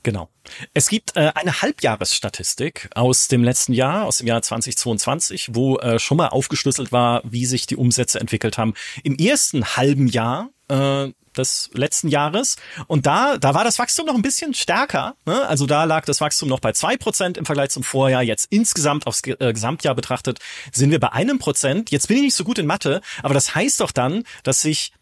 Genau. 0.07 0.29
Es 0.73 0.87
gibt 0.87 1.17
äh, 1.17 1.33
eine 1.35 1.61
Halbjahresstatistik 1.61 2.89
aus 2.95 3.27
dem 3.27 3.43
letzten 3.43 3.73
Jahr, 3.73 4.05
aus 4.05 4.19
dem 4.19 4.27
Jahr 4.27 4.41
2022, 4.41 5.49
wo 5.53 5.79
äh, 5.79 5.99
schon 5.99 6.15
mal 6.15 6.29
aufgeschlüsselt 6.29 6.93
war, 6.93 7.23
wie 7.25 7.45
sich 7.45 7.65
die 7.65 7.75
Umsätze 7.75 8.17
entwickelt 8.21 8.57
haben. 8.57 8.73
Im 9.03 9.17
ersten 9.17 9.75
halben 9.75 10.07
Jahr 10.07 10.49
äh, 10.69 11.09
des 11.35 11.71
letzten 11.73 12.07
Jahres. 12.07 12.55
Und 12.87 13.05
da, 13.05 13.37
da 13.37 13.53
war 13.53 13.65
das 13.65 13.79
Wachstum 13.79 14.05
noch 14.05 14.15
ein 14.15 14.21
bisschen 14.21 14.53
stärker. 14.53 15.17
Ne? 15.25 15.45
Also 15.45 15.65
da 15.65 15.83
lag 15.83 16.05
das 16.05 16.21
Wachstum 16.21 16.47
noch 16.47 16.61
bei 16.61 16.71
zwei 16.71 16.95
Prozent 16.95 17.37
im 17.37 17.45
Vergleich 17.45 17.71
zum 17.71 17.83
Vorjahr. 17.83 18.23
Jetzt 18.23 18.47
insgesamt 18.49 19.07
aufs 19.07 19.23
äh, 19.25 19.51
Gesamtjahr 19.51 19.93
betrachtet 19.93 20.39
sind 20.71 20.91
wir 20.91 21.01
bei 21.01 21.11
einem 21.11 21.37
Prozent. 21.37 21.91
Jetzt 21.91 22.07
bin 22.07 22.15
ich 22.15 22.23
nicht 22.23 22.35
so 22.35 22.45
gut 22.45 22.59
in 22.59 22.65
Mathe, 22.65 23.01
aber 23.23 23.33
das 23.33 23.55
heißt 23.55 23.81
doch 23.81 23.91
dann, 23.91 24.23
dass 24.43 24.61
sich 24.61 24.93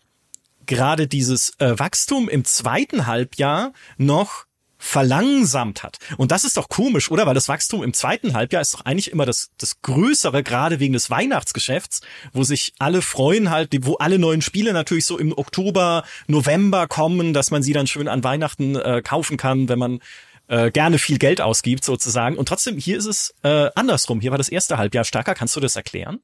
gerade 0.65 1.07
dieses 1.07 1.53
äh, 1.59 1.77
Wachstum 1.77 2.27
im 2.27 2.43
zweiten 2.43 3.05
Halbjahr 3.05 3.71
noch 3.97 4.45
verlangsamt 4.85 5.81
hat. 5.81 5.97
Und 6.17 6.31
das 6.31 6.43
ist 6.43 6.57
doch 6.57 6.69
komisch, 6.69 7.09
oder? 7.09 7.25
Weil 7.25 7.33
das 7.33 7.49
Wachstum 7.49 7.81
im 7.81 7.93
zweiten 7.93 8.33
Halbjahr 8.35 8.61
ist 8.61 8.75
doch 8.75 8.85
eigentlich 8.85 9.11
immer 9.11 9.25
das, 9.25 9.49
das 9.57 9.81
Größere, 9.81 10.43
gerade 10.43 10.79
wegen 10.79 10.93
des 10.93 11.09
Weihnachtsgeschäfts, 11.09 12.01
wo 12.33 12.43
sich 12.43 12.73
alle 12.77 13.01
freuen 13.01 13.49
halt, 13.49 13.75
wo 13.81 13.95
alle 13.95 14.19
neuen 14.19 14.43
Spiele 14.43 14.73
natürlich 14.73 15.05
so 15.05 15.17
im 15.17 15.35
Oktober, 15.35 16.03
November 16.27 16.87
kommen, 16.87 17.33
dass 17.33 17.49
man 17.49 17.63
sie 17.63 17.73
dann 17.73 17.87
schön 17.87 18.07
an 18.07 18.23
Weihnachten 18.23 18.75
äh, 18.75 19.01
kaufen 19.03 19.37
kann, 19.37 19.69
wenn 19.69 19.79
man 19.79 19.99
äh, 20.47 20.69
gerne 20.69 20.99
viel 20.99 21.17
Geld 21.17 21.41
ausgibt 21.41 21.83
sozusagen. 21.83 22.37
Und 22.37 22.47
trotzdem, 22.47 22.77
hier 22.77 22.97
ist 22.97 23.07
es 23.07 23.33
äh, 23.41 23.69
andersrum. 23.73 24.21
Hier 24.21 24.29
war 24.29 24.37
das 24.37 24.49
erste 24.49 24.77
Halbjahr 24.77 25.03
stärker. 25.03 25.33
Kannst 25.33 25.55
du 25.55 25.59
das 25.59 25.75
erklären? 25.75 26.19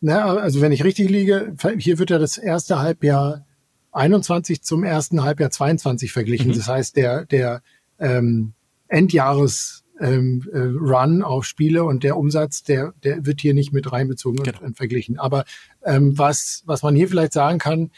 Na, 0.00 0.36
also 0.36 0.62
wenn 0.62 0.72
ich 0.72 0.84
richtig 0.84 1.10
liege, 1.10 1.54
hier 1.78 1.98
wird 1.98 2.08
ja 2.08 2.18
das 2.18 2.38
erste 2.38 2.78
Halbjahr 2.78 3.44
21 3.92 4.62
zum 4.62 4.84
ersten 4.84 5.22
Halbjahr 5.22 5.50
22 5.50 6.12
verglichen. 6.12 6.48
Mhm. 6.48 6.54
Das 6.54 6.68
heißt, 6.68 6.96
der, 6.96 7.26
der 7.26 7.62
ähm, 7.98 8.52
Endjahres 8.88 9.84
ähm, 10.00 10.46
äh, 10.52 10.58
Run 10.58 11.22
auf 11.22 11.44
Spiele 11.44 11.84
und 11.84 12.04
der 12.04 12.16
Umsatz, 12.16 12.62
der, 12.62 12.92
der 13.02 13.24
wird 13.24 13.40
hier 13.40 13.54
nicht 13.54 13.72
mit 13.72 13.90
reinbezogen 13.90 14.42
genau. 14.42 14.58
und, 14.58 14.66
und, 14.66 14.76
verglichen. 14.76 15.18
Aber 15.18 15.44
ähm, 15.84 16.18
was, 16.18 16.62
was 16.66 16.82
man 16.82 16.94
hier 16.94 17.08
vielleicht 17.08 17.32
sagen 17.32 17.58
kann, 17.58 17.90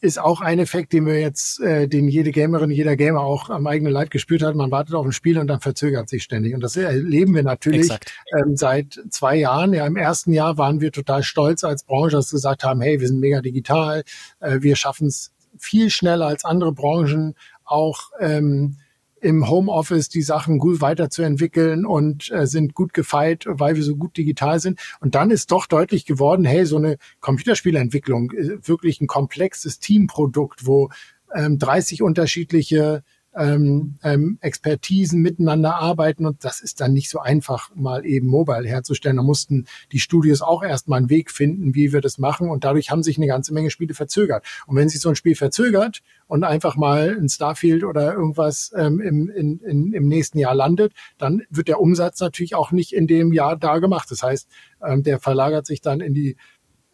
ist 0.00 0.20
auch 0.20 0.40
ein 0.40 0.60
Effekt, 0.60 0.92
den 0.92 1.06
wir 1.06 1.18
jetzt, 1.20 1.60
äh, 1.60 1.88
den 1.88 2.08
jede 2.08 2.30
Gamerin, 2.30 2.70
jeder 2.70 2.96
Gamer 2.96 3.20
auch 3.20 3.50
am 3.50 3.66
eigenen 3.66 3.92
Leib 3.92 4.10
gespürt 4.10 4.42
hat. 4.42 4.54
Man 4.54 4.70
wartet 4.70 4.94
auf 4.94 5.04
ein 5.04 5.12
Spiel 5.12 5.38
und 5.38 5.48
dann 5.48 5.60
verzögert 5.60 6.08
sich 6.08 6.22
ständig. 6.22 6.54
Und 6.54 6.60
das 6.60 6.76
erleben 6.76 7.34
wir 7.34 7.42
natürlich 7.42 7.90
ähm, 8.32 8.56
seit 8.56 9.00
zwei 9.10 9.36
Jahren. 9.36 9.72
Ja, 9.74 9.86
im 9.86 9.96
ersten 9.96 10.32
Jahr 10.32 10.56
waren 10.56 10.80
wir 10.80 10.92
total 10.92 11.24
stolz 11.24 11.64
als 11.64 11.82
Branche, 11.82 12.16
dass 12.16 12.30
wir 12.30 12.36
gesagt 12.36 12.62
haben, 12.62 12.80
hey, 12.80 13.00
wir 13.00 13.08
sind 13.08 13.18
mega 13.18 13.40
digital, 13.40 14.04
äh, 14.38 14.58
wir 14.60 14.76
schaffen 14.76 15.08
es 15.08 15.32
viel 15.58 15.90
schneller 15.90 16.26
als 16.26 16.44
andere 16.44 16.72
Branchen 16.72 17.34
auch 17.64 18.10
ähm, 18.20 18.76
im 19.20 19.48
Homeoffice 19.48 20.08
die 20.08 20.22
Sachen 20.22 20.58
gut 20.58 20.80
weiterzuentwickeln 20.80 21.86
und 21.86 22.30
äh, 22.30 22.46
sind 22.46 22.74
gut 22.74 22.92
gefeit, 22.92 23.44
weil 23.48 23.76
wir 23.76 23.82
so 23.82 23.96
gut 23.96 24.16
digital 24.16 24.60
sind. 24.60 24.78
Und 25.00 25.14
dann 25.14 25.30
ist 25.30 25.50
doch 25.50 25.66
deutlich 25.66 26.06
geworden, 26.06 26.44
hey, 26.44 26.64
so 26.66 26.76
eine 26.76 26.98
Computerspielentwicklung, 27.20 28.32
äh, 28.32 28.66
wirklich 28.66 29.00
ein 29.00 29.06
komplexes 29.06 29.78
Teamprodukt, 29.78 30.66
wo 30.66 30.90
ähm, 31.34 31.58
30 31.58 32.02
unterschiedliche 32.02 33.02
ähm, 33.38 33.94
ähm, 34.02 34.38
Expertisen 34.40 35.22
miteinander 35.22 35.76
arbeiten 35.76 36.26
und 36.26 36.44
das 36.44 36.60
ist 36.60 36.80
dann 36.80 36.92
nicht 36.92 37.08
so 37.08 37.20
einfach, 37.20 37.70
mal 37.74 38.04
eben 38.04 38.26
Mobile 38.26 38.66
herzustellen. 38.66 39.16
Da 39.16 39.22
mussten 39.22 39.66
die 39.92 40.00
Studios 40.00 40.42
auch 40.42 40.62
erstmal 40.62 40.98
einen 40.98 41.10
Weg 41.10 41.30
finden, 41.30 41.74
wie 41.74 41.92
wir 41.92 42.00
das 42.00 42.18
machen 42.18 42.50
und 42.50 42.64
dadurch 42.64 42.90
haben 42.90 43.02
sich 43.02 43.16
eine 43.16 43.26
ganze 43.26 43.54
Menge 43.54 43.70
Spiele 43.70 43.94
verzögert. 43.94 44.44
Und 44.66 44.76
wenn 44.76 44.88
sich 44.88 45.00
so 45.00 45.08
ein 45.08 45.16
Spiel 45.16 45.36
verzögert 45.36 46.00
und 46.26 46.44
einfach 46.44 46.76
mal 46.76 47.16
ein 47.18 47.28
Starfield 47.28 47.84
oder 47.84 48.14
irgendwas 48.14 48.72
ähm, 48.76 49.00
im, 49.00 49.28
in, 49.30 49.60
in, 49.60 49.92
im 49.92 50.08
nächsten 50.08 50.38
Jahr 50.38 50.54
landet, 50.54 50.92
dann 51.16 51.42
wird 51.50 51.68
der 51.68 51.80
Umsatz 51.80 52.20
natürlich 52.20 52.54
auch 52.54 52.72
nicht 52.72 52.92
in 52.92 53.06
dem 53.06 53.32
Jahr 53.32 53.56
da 53.56 53.78
gemacht. 53.78 54.10
Das 54.10 54.22
heißt, 54.22 54.48
ähm, 54.84 55.02
der 55.02 55.20
verlagert 55.20 55.66
sich 55.66 55.80
dann 55.80 56.00
in 56.00 56.14
die 56.14 56.36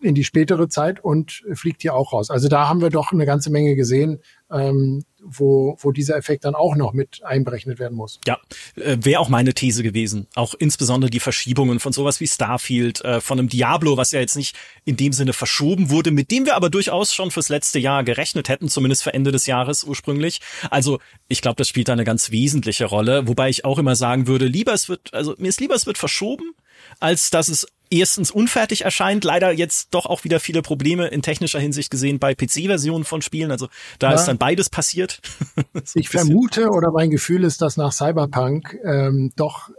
in 0.01 0.15
die 0.15 0.25
spätere 0.25 0.69
Zeit 0.69 1.03
und 1.03 1.43
fliegt 1.55 1.83
hier 1.83 1.95
auch 1.95 2.13
raus. 2.13 2.31
Also 2.31 2.49
da 2.49 2.69
haben 2.69 2.81
wir 2.81 2.91
doch 2.91 3.13
eine 3.13 3.27
ganze 3.27 3.51
Menge 3.51 3.75
gesehen, 3.75 4.21
ähm, 4.53 5.05
wo, 5.23 5.77
wo 5.81 5.91
dieser 5.91 6.17
Effekt 6.17 6.45
dann 6.45 6.55
auch 6.55 6.77
noch 6.77 6.93
mit 6.93 7.23
einberechnet 7.25 7.79
werden 7.79 7.97
muss. 7.97 8.21
Ja, 8.27 8.39
äh, 8.77 8.99
wäre 9.01 9.21
auch 9.21 9.31
meine 9.31 9.55
These 9.55 9.83
gewesen. 9.83 10.27
Auch 10.35 10.55
insbesondere 10.55 11.11
die 11.11 11.21
Verschiebungen 11.21 11.81
von 11.81 11.93
sowas 11.93 12.21
wie 12.21 12.27
Starfield, 12.27 13.03
äh, 13.05 13.21
von 13.21 13.39
einem 13.39 13.49
Diablo, 13.49 13.97
was 13.97 14.13
ja 14.13 14.21
jetzt 14.21 14.37
nicht 14.37 14.55
in 14.85 14.97
dem 14.97 15.13
Sinne 15.13 15.33
verschoben 15.33 15.89
wurde, 15.91 16.11
mit 16.11 16.31
dem 16.31 16.45
wir 16.45 16.57
aber 16.57 16.69
durchaus 16.69 17.15
schon 17.15 17.31
fürs 17.31 17.49
letzte 17.49 17.79
Jahr 17.79 18.05
gerechnet 18.05 18.49
hätten, 18.49 18.69
zumindest 18.69 19.03
für 19.03 19.15
Ende 19.15 19.33
des 19.33 19.47
Jahres 19.47 19.85
ursprünglich. 19.85 20.41
Also 20.71 20.99
ich 21.29 21.41
glaube, 21.41 21.57
das 21.57 21.69
spielt 21.69 21.89
da 21.89 21.95
eine 21.95 22.05
ganz 22.05 22.31
wesentliche 22.31 22.85
Rolle, 22.85 23.27
wobei 23.27 23.49
ich 23.49 23.65
auch 23.65 23.79
immer 23.79 23.97
sagen 23.97 24.27
würde, 24.27 24.47
lieber 24.47 24.75
es 24.75 24.89
wird, 24.91 25.15
also 25.15 25.35
mir 25.39 25.49
ist 25.49 25.61
lieber 25.61 25.75
es 25.75 25.87
wird 25.87 25.97
verschoben, 25.97 26.53
als 27.01 27.31
dass 27.31 27.49
es 27.49 27.67
erstens 27.99 28.31
unfertig 28.31 28.85
erscheint, 28.85 29.25
leider 29.25 29.53
jetzt 29.53 29.89
doch 29.93 30.07
auch 30.07 30.25
wieder 30.25 30.41
viele 30.41 30.63
Probleme 30.63 31.09
in 31.09 31.23
technischer 31.23 31.61
Hinsicht 31.61 31.91
gesehen 31.91 32.19
bei 32.19 32.35
PC-Versionen 32.35 33.05
von 33.05 33.23
Spielen. 33.23 33.51
Also 33.51 33.69
da 33.99 34.11
ja. 34.11 34.17
ist 34.17 34.27
dann 34.27 34.39
beides 34.39 34.71
passiert. 34.71 35.21
so 35.85 35.99
ich 35.99 36.09
vermute 36.09 36.71
oder 36.71 36.91
mein 36.91 37.11
Gefühl 37.11 37.45
ist, 37.45 37.63
dass 37.63 37.77
nach 37.77 37.93
Cyberpunk 37.93 38.77
ähm, 38.85 39.33
doch 39.37 39.71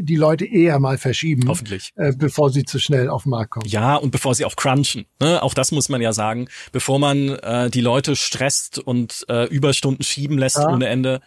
die 0.00 0.16
Leute 0.16 0.44
eher 0.44 0.78
mal 0.80 0.98
verschieben. 0.98 1.48
Hoffentlich. 1.48 1.92
Äh, 1.96 2.12
bevor 2.16 2.50
sie 2.50 2.64
zu 2.64 2.78
schnell 2.78 3.08
auf 3.08 3.24
den 3.24 3.30
Markt 3.30 3.50
kommen. 3.50 3.66
Ja, 3.68 3.96
und 3.96 4.10
bevor 4.10 4.34
sie 4.34 4.44
auch 4.44 4.56
crunchen. 4.56 5.06
Ne? 5.20 5.42
Auch 5.42 5.54
das 5.54 5.72
muss 5.72 5.88
man 5.88 6.00
ja 6.00 6.12
sagen. 6.12 6.48
Bevor 6.72 6.98
man 6.98 7.28
äh, 7.28 7.70
die 7.70 7.80
Leute 7.80 8.16
stresst 8.16 8.78
und 8.78 9.24
äh, 9.28 9.46
Überstunden 9.46 10.04
schieben 10.04 10.38
lässt 10.38 10.56
ja. 10.56 10.68
ohne 10.68 10.88
Ende. 10.88 11.20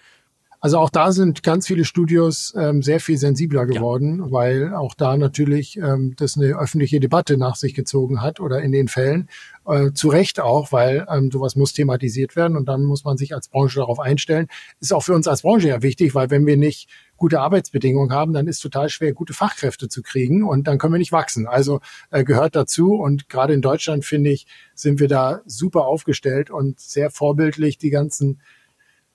Also 0.60 0.80
auch 0.80 0.90
da 0.90 1.12
sind 1.12 1.44
ganz 1.44 1.68
viele 1.68 1.86
Studios 1.86 2.54
ähm, 2.58 2.82
sehr 2.82 3.00
viel 3.00 3.18
sensibler 3.18 3.68
geworden, 3.68 4.20
ja. 4.20 4.32
weil 4.32 4.74
auch 4.74 4.96
da 4.96 5.16
natürlich 5.16 5.78
ähm, 5.78 6.16
das 6.18 6.36
eine 6.36 6.58
öffentliche 6.58 7.00
Debatte 7.00 7.38
nach 7.38 7.56
sich 7.56 7.76
gezogen 7.76 8.22
hat 8.22 8.40
oder 8.40 8.62
in 8.62 8.72
den 8.72 8.88
Fällen. 8.88 9.30
Äh, 9.68 9.92
zu 9.94 10.10
Recht 10.10 10.40
auch, 10.40 10.72
weil 10.72 11.06
ähm, 11.12 11.30
sowas 11.30 11.56
muss 11.56 11.74
thematisiert 11.74 12.36
werden 12.36 12.58
und 12.58 12.68
dann 12.68 12.86
muss 12.86 13.04
man 13.04 13.18
sich 13.18 13.36
als 13.36 13.50
Branche 13.50 13.80
darauf 13.80 14.00
einstellen. 14.00 14.48
Ist 14.80 14.94
auch 14.94 15.04
für 15.04 15.14
uns 15.14 15.28
als 15.28 15.44
Branche 15.44 15.68
ja 15.68 15.84
wichtig, 15.84 16.16
weil 16.16 16.32
wenn 16.32 16.48
wir 16.48 16.58
nicht 16.58 16.90
gute 17.18 17.40
Arbeitsbedingungen 17.40 18.12
haben, 18.12 18.34
dann 18.34 18.48
ist 18.48 18.60
total 18.60 18.90
schwer, 18.90 19.14
gute 19.14 19.34
Fachkräfte 19.34 19.90
zu 19.90 20.02
kriegen 20.02 20.44
und 20.44 20.68
dann 20.68 20.80
können 20.80 20.94
wir 20.94 21.00
nicht 21.00 21.12
wachsen. 21.12 21.46
Also 21.46 21.82
äh, 22.10 22.24
gehört 22.24 22.56
dazu 22.56 22.96
und 22.96 23.30
gerade 23.30 23.54
in 23.54 23.62
Deutschland, 23.62 24.06
finde 24.06 24.32
ich, 24.32 24.48
sind 24.74 25.00
wir 25.00 25.08
da 25.08 25.42
super 25.46 25.86
aufgestellt 25.86 26.50
und 26.50 26.80
sehr 26.80 27.12
vorbildlich 27.12 27.78
die 27.78 27.90
ganzen 27.92 28.40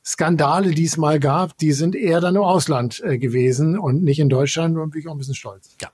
Skandale, 0.04 0.72
die 0.72 0.84
es 0.84 0.96
mal 0.96 1.20
gab, 1.20 1.56
die 1.58 1.72
sind 1.72 1.94
eher 1.94 2.20
dann 2.20 2.36
im 2.36 2.42
Ausland 2.42 3.00
äh, 3.04 3.18
gewesen 3.18 3.78
und 3.78 4.02
nicht 4.02 4.18
in 4.18 4.28
Deutschland 4.28 4.76
und 4.76 4.90
bin 4.90 5.00
ich 5.00 5.08
auch 5.08 5.12
ein 5.12 5.18
bisschen 5.18 5.34
stolz. 5.34 5.76
Ja, 5.80 5.90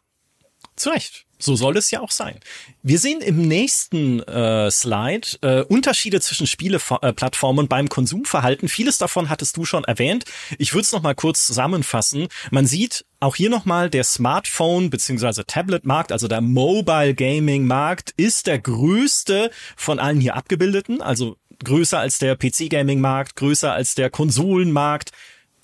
zu 0.77 0.91
Recht. 0.91 1.27
So 1.41 1.55
soll 1.55 1.77
es 1.77 1.93
ja 1.93 2.01
auch 2.01 2.11
sein. 2.11 2.41
Wir 2.83 2.99
sehen 2.99 3.21
im 3.21 3.47
nächsten 3.47 4.21
äh, 4.25 4.71
Slide 4.73 5.29
äh, 5.43 5.63
Unterschiede 5.63 6.21
zwischen 6.21 6.49
Spieleplattformen 6.49 7.61
und 7.61 7.69
beim 7.69 7.89
Konsumverhalten. 7.89 8.69
Vieles 8.69 8.99
davon 8.99 9.29
hattest 9.29 9.57
du 9.57 9.65
schon 9.65 9.85
erwähnt. 9.85 10.25
Ich 10.59 10.75
würde 10.75 10.83
es 10.83 10.93
noch 10.93 11.03
mal 11.03 11.15
kurz 11.15 11.47
zusammenfassen. 11.47 12.27
Man 12.51 12.67
sieht 12.67 13.05
auch 13.21 13.37
hier 13.37 13.51
noch 13.51 13.67
mal 13.67 13.89
der 13.89 14.03
Smartphone 14.03 14.91
bzw. 14.91 15.45
Tablet-Markt, 15.47 16.11
also 16.11 16.27
der 16.27 16.41
Mobile 16.41 17.15
Gaming-Markt, 17.15 18.15
ist 18.17 18.49
der 18.49 18.59
größte 18.59 19.53
von 19.77 20.01
allen 20.01 20.21
hier 20.21 20.35
abgebildeten. 20.35 21.03
Also 21.03 21.37
größer 21.65 21.99
als 21.99 22.19
der 22.19 22.37
PC-Gaming-Markt, 22.37 23.37
größer 23.37 23.73
als 23.73 23.95
der 23.95 24.11
Konsolenmarkt. 24.11 25.13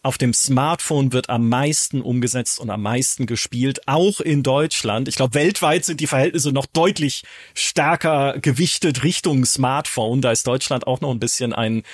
Auf 0.02 0.18
dem 0.18 0.35
Smartphone 0.35 1.14
wird 1.14 1.30
am 1.30 1.48
meisten 1.48 2.02
umgesetzt 2.02 2.61
und 2.61 2.68
am 2.68 2.83
meisten 2.83 3.24
gespielt, 3.24 3.88
auch 3.88 4.20
in 4.20 4.42
Deutschland. 4.42 5.09
Ich 5.09 5.14
glaube, 5.14 5.33
weltweit 5.33 5.87
sind 5.87 5.98
die 5.98 6.07
Verhältnisse 6.07 6.52
noch 6.52 6.66
deutlich 6.66 7.22
stärker 7.54 8.38
gewichtet 8.38 9.02
Richtung 9.02 9.46
Smartphone. 9.46 10.20
Da 10.20 10.30
ist 10.30 10.46
Deutschland 10.46 10.87
auch 10.87 11.00
noch 11.00 11.11
ein 11.11 11.20
bisschen 11.20 11.54
ein, 11.54 11.85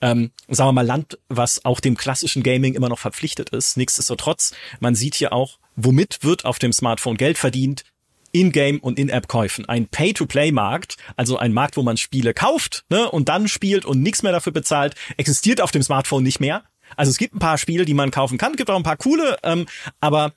ähm, 0.00 0.30
sagen 0.48 0.68
wir 0.68 0.72
mal, 0.72 0.86
Land, 0.86 1.18
was 1.28 1.66
auch 1.66 1.80
dem 1.80 1.98
klassischen 1.98 2.42
Gaming 2.42 2.72
immer 2.72 2.88
noch 2.88 2.98
verpflichtet 3.00 3.50
ist. 3.50 3.76
Nichtsdestotrotz, 3.76 4.54
man 4.80 4.94
sieht 4.94 5.14
hier 5.14 5.34
auch, 5.34 5.58
womit 5.76 6.20
wird 6.22 6.46
auf 6.46 6.58
dem 6.58 6.72
Smartphone 6.72 7.18
Geld 7.18 7.36
verdient? 7.36 7.84
in-Game 8.32 8.78
und 8.80 8.98
In-App-Käufen. 8.98 9.68
Ein 9.68 9.88
Pay-to-Play-Markt, 9.88 10.96
also 11.16 11.38
ein 11.38 11.52
Markt, 11.52 11.76
wo 11.76 11.82
man 11.82 11.96
Spiele 11.96 12.34
kauft 12.34 12.84
ne, 12.90 13.10
und 13.10 13.28
dann 13.28 13.48
spielt 13.48 13.84
und 13.84 14.02
nichts 14.02 14.22
mehr 14.22 14.32
dafür 14.32 14.52
bezahlt, 14.52 14.94
existiert 15.16 15.60
auf 15.60 15.70
dem 15.70 15.82
Smartphone 15.82 16.22
nicht 16.22 16.40
mehr. 16.40 16.64
Also 16.96 17.10
es 17.10 17.18
gibt 17.18 17.34
ein 17.34 17.38
paar 17.38 17.58
Spiele, 17.58 17.84
die 17.84 17.94
man 17.94 18.10
kaufen 18.10 18.38
kann, 18.38 18.56
gibt 18.56 18.70
auch 18.70 18.76
ein 18.76 18.82
paar 18.82 18.96
coole, 18.96 19.36
ähm, 19.42 19.66
aber 20.00 20.32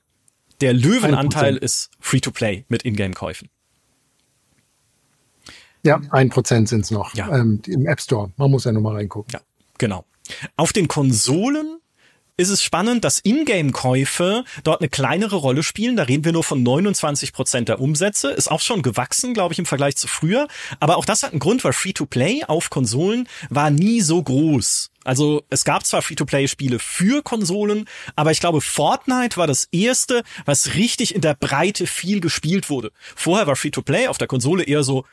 der 0.59 0.73
Löwenanteil 0.73 1.57
ist 1.57 1.89
Free-to-Play 1.99 2.65
mit 2.67 2.83
In-Game-Käufen. 2.83 3.49
Ja, 5.83 5.99
ein 6.11 6.29
Prozent 6.29 6.69
sind 6.69 6.81
es 6.81 6.91
noch 6.91 7.15
ja. 7.15 7.35
ähm, 7.35 7.61
im 7.65 7.87
App 7.87 7.99
Store. 7.99 8.31
Man 8.37 8.51
muss 8.51 8.65
ja 8.65 8.71
nur 8.71 8.83
mal 8.83 8.93
reingucken. 8.93 9.31
Ja, 9.33 9.41
genau. 9.79 10.05
Auf 10.55 10.73
den 10.73 10.87
Konsolen 10.87 11.80
ist 12.41 12.49
es 12.49 12.63
spannend, 12.63 13.03
dass 13.03 13.19
Ingame-Käufe 13.19 14.43
dort 14.63 14.81
eine 14.81 14.89
kleinere 14.89 15.35
Rolle 15.35 15.63
spielen. 15.63 15.95
Da 15.95 16.03
reden 16.03 16.25
wir 16.25 16.31
nur 16.31 16.43
von 16.43 16.63
29 16.63 17.33
Prozent 17.33 17.69
der 17.69 17.79
Umsätze. 17.79 18.31
Ist 18.31 18.49
auch 18.49 18.61
schon 18.61 18.81
gewachsen, 18.81 19.33
glaube 19.33 19.53
ich, 19.53 19.59
im 19.59 19.65
Vergleich 19.65 19.95
zu 19.95 20.07
früher. 20.07 20.47
Aber 20.79 20.97
auch 20.97 21.05
das 21.05 21.23
hat 21.23 21.31
einen 21.31 21.39
Grund, 21.39 21.63
weil 21.63 21.73
Free-to-Play 21.73 22.45
auf 22.47 22.69
Konsolen 22.69 23.29
war 23.49 23.69
nie 23.69 24.01
so 24.01 24.21
groß. 24.21 24.89
Also 25.03 25.43
es 25.49 25.63
gab 25.65 25.85
zwar 25.85 26.01
Free-to-Play-Spiele 26.01 26.79
für 26.79 27.23
Konsolen, 27.23 27.85
aber 28.15 28.31
ich 28.31 28.39
glaube, 28.39 28.61
Fortnite 28.61 29.37
war 29.37 29.47
das 29.47 29.67
erste, 29.71 30.23
was 30.45 30.75
richtig 30.75 31.15
in 31.15 31.21
der 31.21 31.33
Breite 31.33 31.87
viel 31.87 32.21
gespielt 32.21 32.69
wurde. 32.69 32.91
Vorher 33.15 33.47
war 33.47 33.55
Free-to-Play 33.55 34.07
auf 34.07 34.19
der 34.19 34.27
Konsole 34.27 34.63
eher 34.63 34.83
so, 34.83 35.05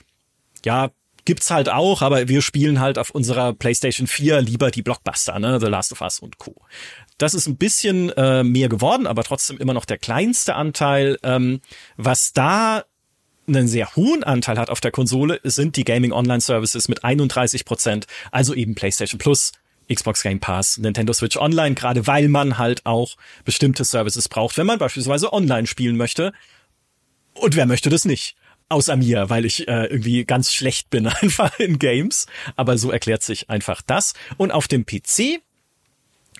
ja, 0.64 0.90
gibt's 1.28 1.50
halt 1.50 1.68
auch, 1.68 2.00
aber 2.00 2.26
wir 2.28 2.40
spielen 2.40 2.80
halt 2.80 2.98
auf 2.98 3.10
unserer 3.10 3.52
PlayStation 3.52 4.06
4 4.06 4.40
lieber 4.40 4.70
die 4.70 4.80
Blockbuster, 4.80 5.38
ne, 5.38 5.60
The 5.60 5.66
Last 5.66 5.92
of 5.92 6.00
Us 6.00 6.20
und 6.20 6.38
Co. 6.38 6.54
Das 7.18 7.34
ist 7.34 7.48
ein 7.48 7.56
bisschen 7.56 8.10
äh, 8.10 8.44
mehr 8.44 8.68
geworden, 8.68 9.06
aber 9.06 9.24
trotzdem 9.24 9.58
immer 9.58 9.74
noch 9.74 9.84
der 9.84 9.98
kleinste 9.98 10.54
Anteil. 10.54 11.18
Ähm, 11.22 11.60
was 11.96 12.32
da 12.32 12.84
einen 13.48 13.66
sehr 13.66 13.96
hohen 13.96 14.24
Anteil 14.24 14.58
hat 14.58 14.70
auf 14.70 14.80
der 14.80 14.90
Konsole, 14.90 15.40
sind 15.42 15.76
die 15.76 15.84
Gaming 15.84 16.12
Online 16.12 16.40
Services 16.40 16.88
mit 16.88 17.02
31 17.02 17.64
Prozent, 17.64 18.06
also 18.30 18.54
eben 18.54 18.74
PlayStation 18.74 19.18
Plus, 19.18 19.52
Xbox 19.92 20.22
Game 20.22 20.38
Pass, 20.38 20.78
Nintendo 20.78 21.12
Switch 21.12 21.36
Online, 21.36 21.74
gerade 21.74 22.06
weil 22.06 22.28
man 22.28 22.58
halt 22.58 22.84
auch 22.86 23.16
bestimmte 23.44 23.84
Services 23.84 24.28
braucht, 24.28 24.56
wenn 24.58 24.66
man 24.66 24.78
beispielsweise 24.78 25.32
online 25.32 25.66
spielen 25.66 25.96
möchte. 25.96 26.32
Und 27.34 27.56
wer 27.56 27.66
möchte 27.66 27.88
das 27.88 28.04
nicht? 28.04 28.36
Außer 28.68 28.96
mir, 28.96 29.30
weil 29.30 29.46
ich 29.46 29.66
äh, 29.66 29.86
irgendwie 29.86 30.24
ganz 30.24 30.52
schlecht 30.52 30.90
bin 30.90 31.06
einfach 31.22 31.58
in 31.58 31.78
Games. 31.78 32.26
Aber 32.54 32.76
so 32.76 32.90
erklärt 32.90 33.22
sich 33.22 33.48
einfach 33.48 33.80
das. 33.80 34.12
Und 34.36 34.52
auf 34.52 34.68
dem 34.68 34.84
PC 34.84 35.40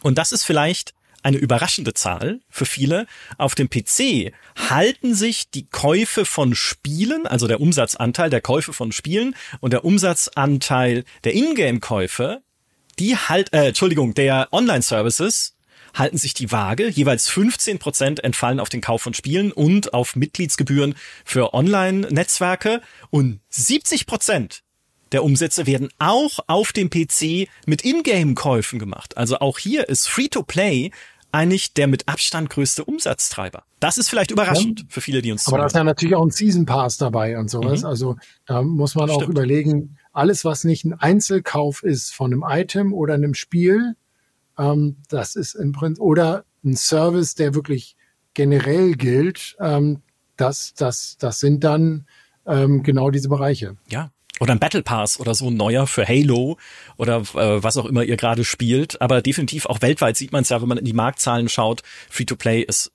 und 0.02 0.18
das 0.18 0.32
ist 0.32 0.44
vielleicht 0.44 0.94
eine 1.22 1.36
überraschende 1.36 1.94
Zahl 1.94 2.40
für 2.48 2.64
viele. 2.64 3.06
Auf 3.36 3.54
dem 3.54 3.68
PC 3.68 4.32
halten 4.68 5.14
sich 5.14 5.50
die 5.50 5.68
Käufe 5.68 6.24
von 6.24 6.54
Spielen, 6.54 7.26
also 7.26 7.46
der 7.46 7.60
Umsatzanteil 7.60 8.30
der 8.30 8.40
Käufe 8.40 8.72
von 8.72 8.92
Spielen 8.92 9.34
und 9.60 9.72
der 9.72 9.84
Umsatzanteil 9.84 11.04
der 11.24 11.34
Ingame-Käufe, 11.34 12.42
die 12.98 13.16
halt, 13.16 13.52
äh, 13.52 13.68
Entschuldigung, 13.68 14.14
der 14.14 14.48
Online-Services 14.52 15.56
halten 15.94 16.18
sich 16.18 16.34
die 16.34 16.52
Waage. 16.52 16.88
Jeweils 16.88 17.28
15 17.28 17.78
Prozent 17.78 18.22
entfallen 18.22 18.60
auf 18.60 18.68
den 18.68 18.80
Kauf 18.80 19.02
von 19.02 19.14
Spielen 19.14 19.52
und 19.52 19.94
auf 19.94 20.16
Mitgliedsgebühren 20.16 20.94
für 21.24 21.54
Online-Netzwerke 21.54 22.82
und 23.10 23.40
70 23.48 24.06
Prozent 24.06 24.62
der 25.12 25.24
Umsätze 25.24 25.66
werden 25.66 25.88
auch 25.98 26.40
auf 26.46 26.72
dem 26.72 26.90
PC 26.90 27.48
mit 27.66 27.84
Ingame-Käufen 27.84 28.78
gemacht. 28.78 29.16
Also 29.16 29.38
auch 29.38 29.58
hier 29.58 29.88
ist 29.88 30.08
Free-to-Play 30.08 30.90
eigentlich 31.30 31.74
der 31.74 31.86
mit 31.88 32.08
Abstand 32.08 32.50
größte 32.50 32.84
Umsatztreiber. 32.84 33.64
Das 33.80 33.98
ist 33.98 34.08
vielleicht 34.08 34.30
überraschend 34.30 34.80
ja, 34.80 34.86
für 34.88 35.00
viele, 35.00 35.22
die 35.22 35.30
uns 35.30 35.46
Aber 35.46 35.58
da 35.58 35.66
ist 35.66 35.74
ja 35.76 35.84
natürlich 35.84 36.16
auch 36.16 36.24
ein 36.24 36.30
Season 36.30 36.64
Pass 36.64 36.96
dabei 36.96 37.38
und 37.38 37.50
sowas. 37.50 37.82
Mhm. 37.82 37.86
Also 37.86 38.16
da 38.46 38.62
muss 38.62 38.94
man 38.94 39.08
Stimmt. 39.08 39.24
auch 39.24 39.28
überlegen, 39.28 39.98
alles, 40.12 40.44
was 40.44 40.64
nicht 40.64 40.84
ein 40.84 40.94
Einzelkauf 40.94 41.82
ist 41.82 42.14
von 42.14 42.32
einem 42.32 42.44
Item 42.48 42.92
oder 42.94 43.14
einem 43.14 43.34
Spiel, 43.34 43.94
ähm, 44.58 44.96
das 45.08 45.36
ist 45.36 45.54
im 45.54 45.72
Prinzip, 45.72 46.02
oder 46.02 46.44
ein 46.64 46.76
Service, 46.76 47.34
der 47.34 47.54
wirklich 47.54 47.96
generell 48.34 48.94
gilt, 48.94 49.56
ähm, 49.60 50.02
das, 50.36 50.74
das, 50.74 51.16
das 51.18 51.40
sind 51.40 51.62
dann 51.62 52.06
ähm, 52.46 52.82
genau 52.82 53.10
diese 53.10 53.28
Bereiche. 53.28 53.76
Ja, 53.88 54.10
oder 54.40 54.52
ein 54.52 54.58
Battle 54.58 54.82
Pass 54.82 55.18
oder 55.20 55.34
so 55.34 55.48
ein 55.48 55.56
neuer 55.56 55.86
für 55.86 56.06
Halo 56.06 56.58
oder 56.96 57.18
äh, 57.34 57.62
was 57.62 57.76
auch 57.76 57.86
immer 57.86 58.04
ihr 58.04 58.16
gerade 58.16 58.44
spielt. 58.44 59.00
Aber 59.00 59.22
definitiv 59.22 59.66
auch 59.66 59.82
weltweit 59.82 60.16
sieht 60.16 60.32
man 60.32 60.42
es 60.42 60.48
ja, 60.48 60.60
wenn 60.60 60.68
man 60.68 60.78
in 60.78 60.84
die 60.84 60.92
Marktzahlen 60.92 61.48
schaut. 61.48 61.82
Free-to-Play 62.10 62.62
ist 62.62 62.92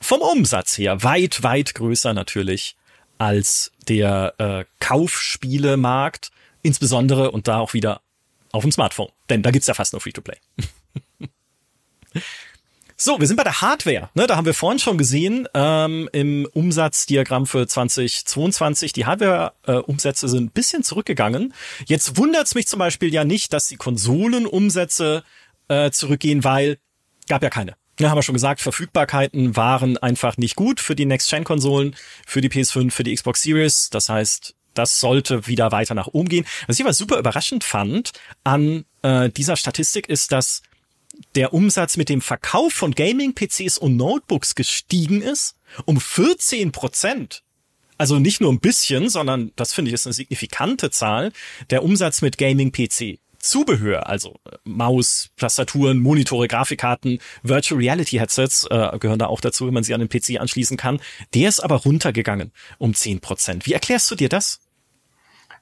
vom 0.00 0.20
Umsatz 0.20 0.78
her 0.78 1.02
weit, 1.02 1.42
weit 1.42 1.74
größer 1.74 2.14
natürlich 2.14 2.76
als 3.18 3.72
der 3.88 4.34
äh, 4.38 4.64
Kaufspielemarkt. 4.80 6.30
Insbesondere 6.62 7.30
und 7.30 7.48
da 7.48 7.58
auch 7.58 7.72
wieder 7.72 8.00
auf 8.52 8.62
dem 8.62 8.72
Smartphone. 8.72 9.10
Denn 9.30 9.42
da 9.42 9.50
gibt's 9.50 9.68
ja 9.68 9.74
fast 9.74 9.92
nur 9.92 10.00
Free-to-Play. 10.00 10.38
So, 13.00 13.20
wir 13.20 13.28
sind 13.28 13.36
bei 13.36 13.44
der 13.44 13.60
Hardware. 13.60 14.10
Ne, 14.14 14.26
da 14.26 14.34
haben 14.34 14.44
wir 14.44 14.54
vorhin 14.54 14.80
schon 14.80 14.98
gesehen 14.98 15.46
ähm, 15.54 16.08
im 16.12 16.48
Umsatzdiagramm 16.52 17.46
für 17.46 17.64
2022. 17.64 18.92
Die 18.92 19.06
Hardware-Umsätze 19.06 20.26
äh, 20.26 20.28
sind 20.28 20.46
ein 20.46 20.50
bisschen 20.50 20.82
zurückgegangen. 20.82 21.54
Jetzt 21.86 22.16
wundert's 22.16 22.56
mich 22.56 22.66
zum 22.66 22.80
Beispiel 22.80 23.14
ja 23.14 23.22
nicht, 23.22 23.52
dass 23.52 23.68
die 23.68 23.76
Konsolenumsätze 23.76 25.22
äh, 25.68 25.92
zurückgehen, 25.92 26.42
weil 26.42 26.78
gab 27.28 27.44
ja 27.44 27.50
keine. 27.50 27.76
Ja, 28.00 28.10
haben 28.10 28.18
wir 28.18 28.22
schon 28.22 28.32
gesagt, 28.32 28.60
Verfügbarkeiten 28.60 29.54
waren 29.54 29.96
einfach 29.96 30.36
nicht 30.36 30.56
gut 30.56 30.80
für 30.80 30.96
die 30.96 31.06
Next-Gen-Konsolen, 31.06 31.94
für 32.26 32.40
die 32.40 32.48
PS5, 32.48 32.90
für 32.90 33.04
die 33.04 33.14
Xbox 33.14 33.42
Series. 33.42 33.90
Das 33.90 34.08
heißt, 34.08 34.56
das 34.74 34.98
sollte 34.98 35.46
wieder 35.46 35.70
weiter 35.70 35.94
nach 35.94 36.08
oben 36.08 36.28
gehen. 36.28 36.46
Was 36.66 36.80
ich 36.80 36.84
aber 36.84 36.92
super 36.92 37.18
überraschend 37.18 37.62
fand 37.62 38.10
an 38.42 38.86
äh, 39.02 39.28
dieser 39.28 39.56
Statistik 39.56 40.08
ist, 40.08 40.32
dass 40.32 40.62
der 41.34 41.52
Umsatz 41.54 41.96
mit 41.96 42.08
dem 42.08 42.20
Verkauf 42.20 42.72
von 42.72 42.92
Gaming-PCs 42.92 43.78
und 43.78 43.96
Notebooks 43.96 44.54
gestiegen 44.54 45.22
ist 45.22 45.56
um 45.84 46.00
14 46.00 46.72
Prozent. 46.72 47.42
Also 47.98 48.18
nicht 48.18 48.40
nur 48.40 48.52
ein 48.52 48.60
bisschen, 48.60 49.08
sondern 49.08 49.52
das 49.56 49.72
finde 49.72 49.90
ich 49.90 49.94
ist 49.94 50.06
eine 50.06 50.14
signifikante 50.14 50.90
Zahl. 50.90 51.32
Der 51.70 51.82
Umsatz 51.82 52.22
mit 52.22 52.38
Gaming-PC. 52.38 53.18
Zubehör, 53.40 54.08
also 54.08 54.36
äh, 54.50 54.56
Maus, 54.64 55.30
Tastaturen, 55.36 55.98
Monitore, 55.98 56.48
Grafikkarten, 56.48 57.18
Virtual 57.42 57.80
Reality 57.80 58.18
Headsets 58.18 58.66
äh, 58.70 58.98
gehören 58.98 59.18
da 59.18 59.26
auch 59.26 59.40
dazu, 59.40 59.66
wenn 59.66 59.74
man 59.74 59.84
sie 59.84 59.94
an 59.94 60.00
den 60.00 60.08
PC 60.08 60.40
anschließen 60.40 60.76
kann. 60.76 61.00
Der 61.34 61.48
ist 61.48 61.60
aber 61.60 61.76
runtergegangen 61.76 62.52
um 62.78 62.94
10 62.94 63.20
Prozent. 63.20 63.66
Wie 63.66 63.72
erklärst 63.72 64.10
du 64.10 64.16
dir 64.16 64.28
das? 64.28 64.60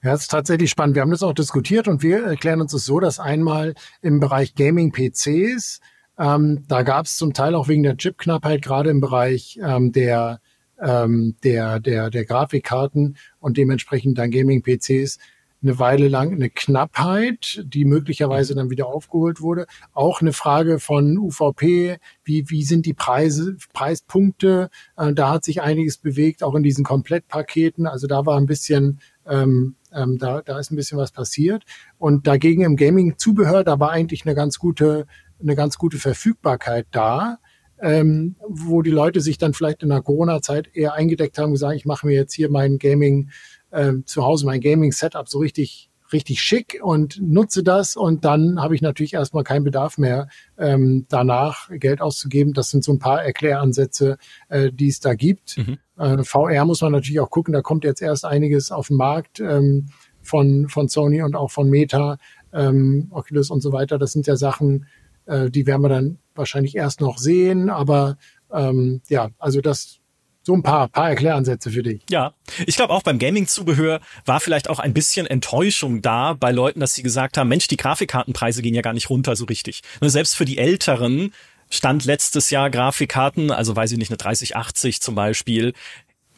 Ja, 0.02 0.14
ist 0.14 0.30
tatsächlich 0.30 0.70
spannend. 0.70 0.94
Wir 0.94 1.02
haben 1.02 1.10
das 1.10 1.22
auch 1.22 1.32
diskutiert 1.32 1.88
und 1.88 2.02
wir 2.02 2.24
erklären 2.24 2.60
uns 2.60 2.72
es 2.72 2.84
so, 2.84 3.00
dass 3.00 3.18
einmal 3.18 3.74
im 4.02 4.20
Bereich 4.20 4.54
Gaming-PCs 4.54 5.80
Ähm, 6.18 6.64
da 6.66 6.82
gab 6.82 7.04
es 7.04 7.18
zum 7.18 7.34
Teil 7.34 7.54
auch 7.54 7.68
wegen 7.68 7.82
der 7.82 7.98
Chipknappheit 7.98 8.62
gerade 8.62 8.88
im 8.88 9.02
Bereich 9.02 9.58
ähm, 9.62 9.92
der, 9.92 10.40
ähm, 10.80 11.36
der, 11.44 11.78
der, 11.78 12.08
der 12.08 12.24
Grafikkarten 12.24 13.18
und 13.38 13.58
dementsprechend 13.58 14.16
dann 14.16 14.30
Gaming-PCs 14.30 15.18
eine 15.62 15.78
Weile 15.78 16.08
lang 16.08 16.32
eine 16.32 16.50
Knappheit, 16.50 17.62
die 17.64 17.84
möglicherweise 17.84 18.54
dann 18.54 18.70
wieder 18.70 18.86
aufgeholt 18.86 19.40
wurde. 19.40 19.66
Auch 19.92 20.20
eine 20.20 20.32
Frage 20.32 20.78
von 20.78 21.18
UVP, 21.18 21.98
wie, 22.24 22.50
wie 22.50 22.62
sind 22.62 22.86
die 22.86 22.94
Preise, 22.94 23.56
Preispunkte? 23.72 24.70
Äh, 24.96 25.12
da 25.12 25.32
hat 25.32 25.44
sich 25.44 25.62
einiges 25.62 25.98
bewegt, 25.98 26.42
auch 26.42 26.54
in 26.54 26.62
diesen 26.62 26.84
Komplettpaketen. 26.84 27.86
Also 27.86 28.06
da 28.06 28.26
war 28.26 28.38
ein 28.38 28.46
bisschen, 28.46 29.00
ähm, 29.26 29.76
ähm, 29.96 30.18
da, 30.18 30.42
da 30.42 30.58
ist 30.58 30.70
ein 30.70 30.76
bisschen 30.76 30.98
was 30.98 31.10
passiert. 31.10 31.64
Und 31.98 32.26
dagegen 32.26 32.62
im 32.62 32.76
Gaming-Zubehör, 32.76 33.64
da 33.64 33.80
war 33.80 33.90
eigentlich 33.90 34.24
eine 34.26 34.34
ganz 34.34 34.58
gute, 34.58 35.06
eine 35.40 35.56
ganz 35.56 35.78
gute 35.78 35.98
Verfügbarkeit 35.98 36.86
da. 36.90 37.38
Ähm, 37.78 38.36
wo 38.48 38.80
die 38.80 38.90
Leute 38.90 39.20
sich 39.20 39.36
dann 39.36 39.52
vielleicht 39.52 39.82
in 39.82 39.90
der 39.90 40.00
Corona-Zeit 40.00 40.70
eher 40.72 40.94
eingedeckt 40.94 41.36
haben, 41.36 41.52
gesagt, 41.52 41.76
ich 41.76 41.84
mache 41.84 42.06
mir 42.06 42.14
jetzt 42.14 42.32
hier 42.32 42.50
mein 42.50 42.78
Gaming 42.78 43.28
äh, 43.70 43.92
zu 44.06 44.24
Hause 44.24 44.46
mein 44.46 44.62
Gaming-Setup 44.62 45.28
so 45.28 45.40
richtig 45.40 45.90
richtig 46.12 46.40
schick 46.40 46.80
und 46.82 47.20
nutze 47.20 47.62
das 47.62 47.96
und 47.96 48.24
dann 48.24 48.60
habe 48.60 48.74
ich 48.74 48.82
natürlich 48.82 49.14
erstmal 49.14 49.44
keinen 49.44 49.64
Bedarf 49.64 49.98
mehr, 49.98 50.28
ähm, 50.58 51.06
danach 51.08 51.68
Geld 51.70 52.00
auszugeben. 52.00 52.52
Das 52.52 52.70
sind 52.70 52.84
so 52.84 52.92
ein 52.92 52.98
paar 52.98 53.22
Erkläransätze, 53.22 54.18
äh, 54.48 54.70
die 54.72 54.88
es 54.88 55.00
da 55.00 55.14
gibt. 55.14 55.58
Mhm. 55.58 55.78
Äh, 55.98 56.24
VR 56.24 56.64
muss 56.64 56.82
man 56.82 56.92
natürlich 56.92 57.20
auch 57.20 57.30
gucken, 57.30 57.52
da 57.52 57.62
kommt 57.62 57.84
jetzt 57.84 58.02
erst 58.02 58.24
einiges 58.24 58.70
auf 58.70 58.88
den 58.88 58.96
Markt 58.96 59.40
ähm, 59.40 59.86
von, 60.22 60.68
von 60.68 60.88
Sony 60.88 61.22
und 61.22 61.36
auch 61.36 61.50
von 61.50 61.70
Meta, 61.70 62.18
ähm, 62.52 63.08
Oculus 63.10 63.50
und 63.50 63.60
so 63.60 63.72
weiter. 63.72 63.98
Das 63.98 64.12
sind 64.12 64.26
ja 64.26 64.36
Sachen, 64.36 64.86
äh, 65.26 65.50
die 65.50 65.66
werden 65.66 65.82
wir 65.82 65.88
dann 65.88 66.18
wahrscheinlich 66.34 66.76
erst 66.76 67.00
noch 67.00 67.18
sehen, 67.18 67.70
aber 67.70 68.16
ähm, 68.52 69.00
ja, 69.08 69.30
also 69.38 69.60
das 69.60 70.00
so 70.46 70.54
ein 70.54 70.62
paar, 70.62 70.86
paar 70.86 71.08
Erkläransätze 71.08 71.72
für 71.72 71.82
dich. 71.82 72.02
Ja, 72.08 72.32
ich 72.66 72.76
glaube 72.76 72.94
auch 72.94 73.02
beim 73.02 73.18
Gaming-Zubehör 73.18 74.00
war 74.26 74.38
vielleicht 74.38 74.70
auch 74.70 74.78
ein 74.78 74.94
bisschen 74.94 75.26
Enttäuschung 75.26 76.02
da 76.02 76.34
bei 76.34 76.52
Leuten, 76.52 76.78
dass 76.78 76.94
sie 76.94 77.02
gesagt 77.02 77.36
haben, 77.36 77.48
Mensch, 77.48 77.66
die 77.66 77.76
Grafikkartenpreise 77.76 78.62
gehen 78.62 78.74
ja 78.74 78.80
gar 78.80 78.92
nicht 78.92 79.10
runter 79.10 79.34
so 79.34 79.44
richtig. 79.46 79.82
Ne, 80.00 80.08
selbst 80.08 80.36
für 80.36 80.44
die 80.44 80.58
Älteren 80.58 81.34
stand 81.68 82.04
letztes 82.04 82.50
Jahr 82.50 82.70
Grafikkarten, 82.70 83.50
also 83.50 83.74
weiß 83.74 83.90
ich 83.90 83.98
nicht, 83.98 84.10
eine 84.10 84.18
3080 84.18 85.00
zum 85.00 85.16
Beispiel, 85.16 85.72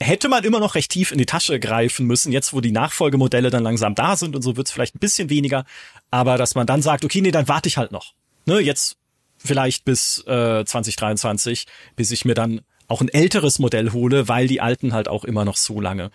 hätte 0.00 0.30
man 0.30 0.42
immer 0.42 0.58
noch 0.58 0.74
recht 0.74 0.90
tief 0.90 1.12
in 1.12 1.18
die 1.18 1.26
Tasche 1.26 1.60
greifen 1.60 2.06
müssen. 2.06 2.32
Jetzt, 2.32 2.54
wo 2.54 2.62
die 2.62 2.72
Nachfolgemodelle 2.72 3.50
dann 3.50 3.62
langsam 3.62 3.94
da 3.94 4.16
sind 4.16 4.34
und 4.34 4.40
so 4.40 4.56
wird 4.56 4.68
es 4.68 4.72
vielleicht 4.72 4.94
ein 4.94 5.00
bisschen 5.00 5.28
weniger. 5.28 5.66
Aber 6.10 6.38
dass 6.38 6.54
man 6.54 6.66
dann 6.66 6.80
sagt, 6.80 7.04
okay, 7.04 7.20
nee, 7.20 7.30
dann 7.30 7.46
warte 7.46 7.68
ich 7.68 7.76
halt 7.76 7.92
noch. 7.92 8.14
Ne, 8.46 8.58
jetzt 8.60 8.96
vielleicht 9.36 9.84
bis 9.84 10.24
äh, 10.26 10.64
2023, 10.64 11.66
bis 11.94 12.10
ich 12.10 12.24
mir 12.24 12.34
dann 12.34 12.62
auch 12.88 13.00
ein 13.00 13.08
älteres 13.08 13.58
Modell 13.58 13.92
hole, 13.92 14.28
weil 14.28 14.48
die 14.48 14.60
alten 14.60 14.92
halt 14.92 15.08
auch 15.08 15.24
immer 15.24 15.44
noch 15.44 15.56
so 15.56 15.80
lange 15.80 16.10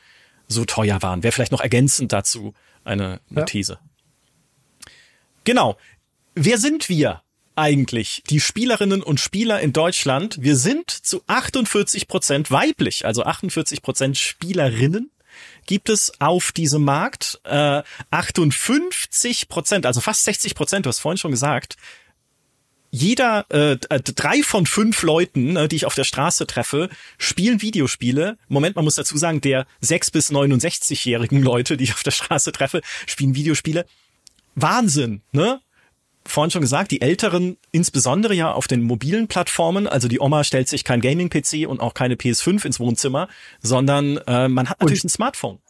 so 0.47 0.65
teuer 0.65 1.01
waren. 1.01 1.23
Wäre 1.23 1.31
vielleicht 1.31 1.51
noch 1.51 1.62
ergänzend 1.62 2.12
dazu 2.12 2.53
eine, 2.83 3.21
eine 3.29 3.41
ja. 3.41 3.45
These. 3.45 3.79
Genau. 5.43 5.77
Wer 6.36 6.57
sind 6.57 6.89
wir 6.89 7.21
eigentlich? 7.55 8.23
Die 8.29 8.39
Spielerinnen 8.39 9.03
und 9.03 9.19
Spieler 9.19 9.59
in 9.59 9.73
Deutschland. 9.73 10.38
Wir 10.41 10.55
sind 10.55 10.89
zu 10.89 11.21
48 11.27 12.07
Prozent 12.07 12.49
weiblich, 12.51 13.05
also 13.05 13.23
48 13.23 13.81
Prozent 13.81 14.17
Spielerinnen 14.17 15.12
gibt 15.65 15.89
es 15.89 16.12
auf 16.19 16.51
diesem 16.51 16.83
Markt. 16.83 17.39
Äh, 17.43 17.83
58 18.12 19.47
Prozent, 19.47 19.86
also 19.86 20.01
fast 20.01 20.23
60 20.23 20.55
Prozent, 20.55 20.86
du 20.86 20.89
hast 20.89 20.99
vorhin 20.99 21.17
schon 21.17 21.31
gesagt, 21.31 21.75
jeder, 22.95 23.47
äh, 23.49 23.77
drei 23.79 24.43
von 24.43 24.67
fünf 24.67 25.01
Leuten, 25.01 25.56
äh, 25.56 25.67
die 25.67 25.77
ich 25.77 25.88
auf 25.88 25.95
der 25.95 26.03
Straße 26.03 26.45
treffe, 26.45 26.89
spielen 27.17 27.60
Videospiele. 27.60 28.38
Moment, 28.49 28.75
man 28.75 28.86
muss 28.86 28.93
dazu 28.93 29.17
sagen, 29.17 29.41
der 29.41 29.65
sechs 29.82 30.12
bis 30.12 30.32
69-jährigen 30.32 31.41
Leute, 31.41 31.75
die 31.75 31.86
ich 31.86 31.93
auf 31.93 32.03
der 32.03 32.12
Straße 32.12 32.51
treffe, 32.51 32.82
spielen 33.08 33.34
Videospiele. 33.34 33.88
Wahnsinn, 34.53 35.23
ne? 35.32 35.60
Vorhin 36.23 36.51
schon 36.51 36.62
gesagt, 36.62 36.91
die 36.91 37.01
Älteren, 37.01 37.58
insbesondere 37.71 38.36
ja 38.36 38.51
auf 38.51 38.67
den 38.67 38.84
mobilen 38.84 39.27
Plattformen, 39.27 39.88
also 39.88 40.08
die 40.08 40.19
Oma 40.19 40.43
stellt 40.43 40.69
sich 40.69 40.84
kein 40.84 41.01
Gaming-PC 41.01 41.67
und 41.67 41.79
auch 41.79 41.95
keine 41.95 42.13
PS5 42.13 42.63
ins 42.63 42.79
Wohnzimmer, 42.79 43.27
sondern 43.60 44.17
äh, 44.27 44.47
man 44.47 44.69
hat 44.69 44.79
natürlich 44.82 45.03
und, 45.03 45.08
ein 45.08 45.10
Smartphone 45.10 45.62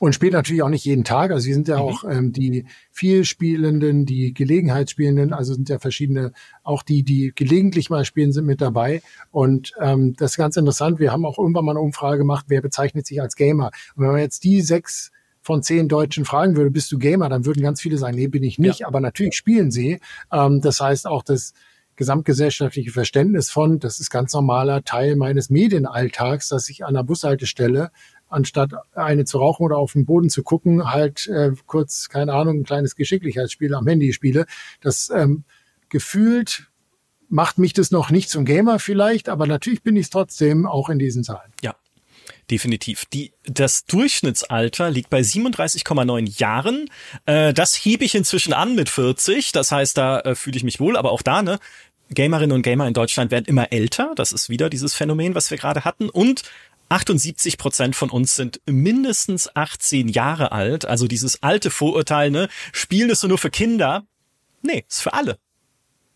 und 0.00 0.14
spielt 0.14 0.32
natürlich 0.32 0.62
auch 0.62 0.70
nicht 0.70 0.86
jeden 0.86 1.04
Tag. 1.04 1.30
Also 1.30 1.44
sie 1.44 1.52
sind 1.52 1.68
ja 1.68 1.76
mhm. 1.76 1.82
auch 1.82 2.04
ähm, 2.04 2.32
die 2.32 2.64
Vielspielenden, 2.90 4.06
die 4.06 4.32
Gelegenheitsspielenden, 4.32 5.34
also 5.34 5.52
sind 5.52 5.68
ja 5.68 5.78
verschiedene, 5.78 6.32
auch 6.64 6.82
die, 6.82 7.02
die 7.02 7.32
gelegentlich 7.34 7.90
mal 7.90 8.06
spielen, 8.06 8.32
sind 8.32 8.46
mit 8.46 8.62
dabei. 8.62 9.02
Und 9.30 9.74
ähm, 9.78 10.14
das 10.16 10.32
ist 10.32 10.36
ganz 10.38 10.56
interessant. 10.56 11.00
Wir 11.00 11.12
haben 11.12 11.26
auch 11.26 11.38
irgendwann 11.38 11.66
mal 11.66 11.72
eine 11.72 11.80
Umfrage 11.80 12.16
gemacht, 12.16 12.46
wer 12.48 12.62
bezeichnet 12.62 13.06
sich 13.06 13.20
als 13.20 13.36
Gamer. 13.36 13.72
Und 13.94 14.04
wenn 14.04 14.12
man 14.12 14.20
jetzt 14.20 14.42
die 14.42 14.62
sechs 14.62 15.12
von 15.42 15.62
zehn 15.62 15.86
Deutschen 15.86 16.24
fragen 16.24 16.56
würde, 16.56 16.70
bist 16.70 16.90
du 16.92 16.98
Gamer, 16.98 17.28
dann 17.28 17.44
würden 17.44 17.62
ganz 17.62 17.82
viele 17.82 17.98
sagen, 17.98 18.16
nee, 18.16 18.26
bin 18.26 18.42
ich 18.42 18.58
nicht. 18.58 18.80
Ja. 18.80 18.86
Aber 18.86 19.00
natürlich 19.00 19.36
spielen 19.36 19.70
sie. 19.70 20.00
Ähm, 20.32 20.62
das 20.62 20.80
heißt 20.80 21.06
auch, 21.06 21.22
das 21.22 21.52
gesamtgesellschaftliche 21.96 22.90
Verständnis 22.90 23.50
von, 23.50 23.78
das 23.80 24.00
ist 24.00 24.08
ganz 24.08 24.32
normaler 24.32 24.82
Teil 24.82 25.16
meines 25.16 25.50
Medienalltags, 25.50 26.48
dass 26.48 26.70
ich 26.70 26.86
an 26.86 26.94
der 26.94 27.02
Bushaltestelle 27.02 27.90
anstatt 28.30 28.72
eine 28.94 29.24
zu 29.24 29.38
rauchen 29.38 29.64
oder 29.64 29.76
auf 29.76 29.92
den 29.92 30.06
Boden 30.06 30.30
zu 30.30 30.42
gucken, 30.42 30.90
halt 30.90 31.26
äh, 31.26 31.52
kurz, 31.66 32.08
keine 32.08 32.32
Ahnung, 32.32 32.60
ein 32.60 32.64
kleines 32.64 32.96
Geschicklichkeitsspiel 32.96 33.74
am 33.74 33.86
Handy 33.86 34.12
spiele. 34.12 34.46
Das 34.80 35.10
ähm, 35.10 35.44
gefühlt 35.88 36.70
macht 37.28 37.58
mich 37.58 37.72
das 37.72 37.90
noch 37.90 38.10
nicht 38.10 38.30
zum 38.30 38.44
Gamer 38.44 38.78
vielleicht, 38.78 39.28
aber 39.28 39.46
natürlich 39.46 39.82
bin 39.82 39.96
ich 39.96 40.06
es 40.06 40.10
trotzdem 40.10 40.66
auch 40.66 40.88
in 40.88 40.98
diesen 40.98 41.24
Zahlen. 41.24 41.52
Ja. 41.62 41.74
Definitiv. 42.50 43.04
Die, 43.06 43.32
das 43.44 43.84
Durchschnittsalter 43.84 44.90
liegt 44.90 45.08
bei 45.08 45.20
37,9 45.20 46.38
Jahren. 46.38 46.90
Äh, 47.26 47.52
das 47.52 47.74
hebe 47.74 48.04
ich 48.04 48.14
inzwischen 48.16 48.52
an 48.52 48.74
mit 48.74 48.88
40. 48.88 49.52
Das 49.52 49.70
heißt, 49.70 49.96
da 49.96 50.20
äh, 50.20 50.34
fühle 50.34 50.56
ich 50.56 50.64
mich 50.64 50.80
wohl. 50.80 50.96
Aber 50.96 51.12
auch 51.12 51.22
da, 51.22 51.42
ne, 51.42 51.60
Gamerinnen 52.12 52.52
und 52.52 52.62
Gamer 52.62 52.88
in 52.88 52.94
Deutschland 52.94 53.30
werden 53.30 53.44
immer 53.44 53.72
älter. 53.72 54.12
Das 54.16 54.32
ist 54.32 54.48
wieder 54.48 54.68
dieses 54.68 54.94
Phänomen, 54.94 55.34
was 55.36 55.50
wir 55.50 55.58
gerade 55.58 55.84
hatten. 55.84 56.08
Und 56.08 56.42
78 56.90 57.56
Prozent 57.56 57.96
von 57.96 58.10
uns 58.10 58.36
sind 58.36 58.60
mindestens 58.66 59.54
18 59.54 60.08
Jahre 60.08 60.52
alt. 60.52 60.84
Also 60.84 61.06
dieses 61.06 61.42
alte 61.42 61.70
Vorurteil, 61.70 62.30
ne? 62.30 62.48
Spielen 62.72 63.10
ist 63.10 63.24
nur 63.24 63.38
für 63.38 63.50
Kinder. 63.50 64.04
Nee, 64.62 64.84
ist 64.88 65.02
für 65.02 65.14
alle. 65.14 65.38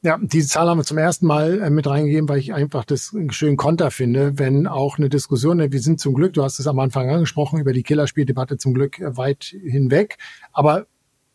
Ja, 0.03 0.19
diese 0.21 0.49
Zahl 0.49 0.69
haben 0.69 0.79
wir 0.79 0.85
zum 0.85 0.99
ersten 0.99 1.27
Mal 1.27 1.63
äh, 1.63 1.71
mit 1.71 1.87
reingegeben, 1.87 2.29
weil 2.29 2.39
ich 2.39 2.53
einfach 2.53 2.85
das 2.85 3.17
schön 3.31 3.57
Konter 3.57 3.91
finde, 3.91 4.39
wenn 4.39 4.67
auch 4.67 4.99
eine 4.99 5.09
Diskussion, 5.09 5.59
wir 5.73 5.81
sind 5.81 5.99
zum 5.99 6.13
Glück, 6.13 6.35
du 6.35 6.43
hast 6.43 6.59
es 6.59 6.67
am 6.67 6.79
Anfang 6.79 7.09
angesprochen, 7.09 7.59
über 7.59 7.73
die 7.73 7.83
Killerspieldebatte 7.83 8.59
zum 8.59 8.75
Glück 8.75 8.99
äh, 8.99 9.17
weit 9.17 9.45
hinweg. 9.45 10.19
Aber 10.53 10.87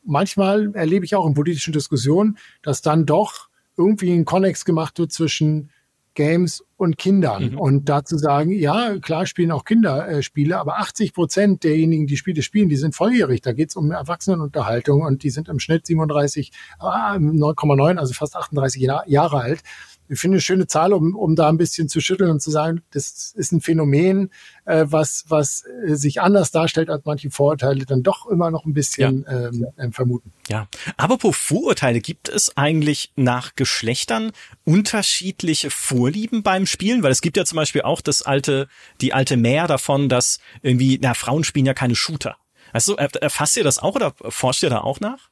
manchmal 0.04 0.72
erlebe 0.76 1.04
ich 1.04 1.16
auch 1.16 1.26
in 1.26 1.34
politischen 1.34 1.74
Diskussionen, 1.74 2.38
dass 2.62 2.84
dann 2.84 3.08
doch 3.08 3.50
irgendwie 3.76 4.12
ein 4.12 4.26
Konnex 4.26 4.66
gemacht 4.66 5.00
wird 5.00 5.12
zwischen 5.14 5.72
Games 6.20 6.66
und 6.76 6.98
Kindern. 6.98 7.52
Mhm. 7.52 7.58
Und 7.58 7.88
dazu 7.88 8.18
sagen, 8.18 8.52
ja, 8.52 8.98
klar 9.00 9.26
spielen 9.26 9.52
auch 9.52 9.64
Kinder 9.64 10.06
äh, 10.10 10.22
Spiele, 10.22 10.60
aber 10.60 10.80
80 10.80 11.14
Prozent 11.14 11.64
derjenigen, 11.64 12.08
die 12.08 12.18
Spiele 12.18 12.42
spielen, 12.42 12.68
die 12.68 12.76
sind 12.76 12.94
volljährig. 12.94 13.40
Da 13.40 13.54
geht 13.54 13.70
es 13.70 13.78
um 13.78 13.90
Erwachsenenunterhaltung 13.92 15.02
und 15.02 15.24
die 15.24 15.30
sind 15.30 15.48
im 15.48 15.60
Schnitt 15.60 15.86
37, 15.86 16.52
ah, 16.80 17.14
9,9, 17.14 17.96
also 17.96 18.14
fast 18.14 18.36
38 18.36 18.82
Jahre 19.06 19.40
alt 19.40 19.64
ich 20.10 20.20
finde 20.20 20.36
eine 20.36 20.42
schöne 20.42 20.68
Zahl, 20.68 20.92
um, 20.92 21.16
um 21.16 21.36
da 21.36 21.50
ein 21.50 21.58
bisschen 21.58 21.88
zu 21.88 22.02
schütteln 22.02 22.32
und 22.32 22.42
zu 22.42 22.50
sagen, 22.50 22.82
das 22.92 23.32
ist 23.36 23.52
ein 23.52 23.62
Phänomen, 23.62 24.32
äh, 24.66 24.86
was, 24.88 25.26
was 25.28 25.64
äh, 25.86 25.96
sich 25.96 26.20
anders 26.20 26.52
darstellt, 26.52 26.90
als 26.90 27.06
manche 27.06 27.30
Vorurteile 27.30 27.86
dann 27.86 28.02
doch 28.02 28.26
immer 28.28 28.50
noch 28.50 28.66
ein 28.66 28.74
bisschen 28.74 29.26
ja. 29.28 29.48
ähm, 29.48 29.68
äh, 29.78 29.92
vermuten. 29.92 30.34
Ja, 30.50 30.68
apropos 30.98 31.38
Vorurteile, 31.38 32.02
gibt 32.02 32.28
es 32.28 32.58
eigentlich 32.58 33.14
nach 33.16 33.56
Geschlechtern 33.56 34.32
unterschiedliche 34.66 35.70
Vorlieben 35.70 36.42
beim 36.42 36.66
Spielen? 36.66 37.04
Weil 37.04 37.12
es 37.12 37.22
gibt 37.22 37.38
ja 37.38 37.46
zum 37.46 37.58
Beispiel 37.58 37.84
auch 37.84 38.02
das 38.02 38.24
alte, 38.24 38.68
die 39.02 39.14
alte 39.14 39.38
Mehr 39.38 39.68
davon, 39.68 40.10
dass 40.10 40.40
irgendwie, 40.64 41.00
na, 41.02 41.14
Frauen 41.14 41.44
spielen 41.44 41.68
ja 41.68 41.76
keine 41.76 41.96
Shooter. 41.96 42.36
Also 42.74 42.96
erfasst 42.96 43.58
ihr 43.58 43.64
das 43.64 43.80
auch 43.80 43.96
oder 43.96 44.14
forscht 44.30 44.64
ihr 44.64 44.70
da 44.70 44.82
auch 44.82 45.00
nach? 45.00 45.30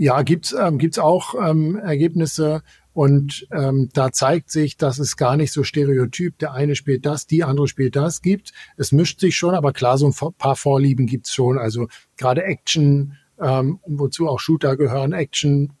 Ja, 0.00 0.22
gibt's 0.22 0.52
ähm, 0.52 0.78
gibt's 0.78 0.98
auch 1.00 1.34
ähm, 1.34 1.76
Ergebnisse 1.76 2.62
und 2.98 3.46
ähm, 3.52 3.90
da 3.92 4.10
zeigt 4.10 4.50
sich, 4.50 4.76
dass 4.76 4.98
es 4.98 5.16
gar 5.16 5.36
nicht 5.36 5.52
so 5.52 5.62
stereotyp, 5.62 6.36
der 6.38 6.52
eine 6.52 6.74
spielt 6.74 7.06
das, 7.06 7.28
die 7.28 7.44
andere 7.44 7.68
spielt 7.68 7.94
das 7.94 8.22
gibt. 8.22 8.52
Es 8.76 8.90
mischt 8.90 9.20
sich 9.20 9.36
schon, 9.36 9.54
aber 9.54 9.72
klar, 9.72 9.98
so 9.98 10.08
ein 10.08 10.32
paar 10.36 10.56
Vorlieben 10.56 11.06
gibt's 11.06 11.32
schon. 11.32 11.58
Also 11.58 11.86
gerade 12.16 12.42
Action, 12.42 13.16
ähm, 13.40 13.78
wozu 13.86 14.26
auch 14.26 14.40
Shooter 14.40 14.76
gehören, 14.76 15.12
Action, 15.12 15.74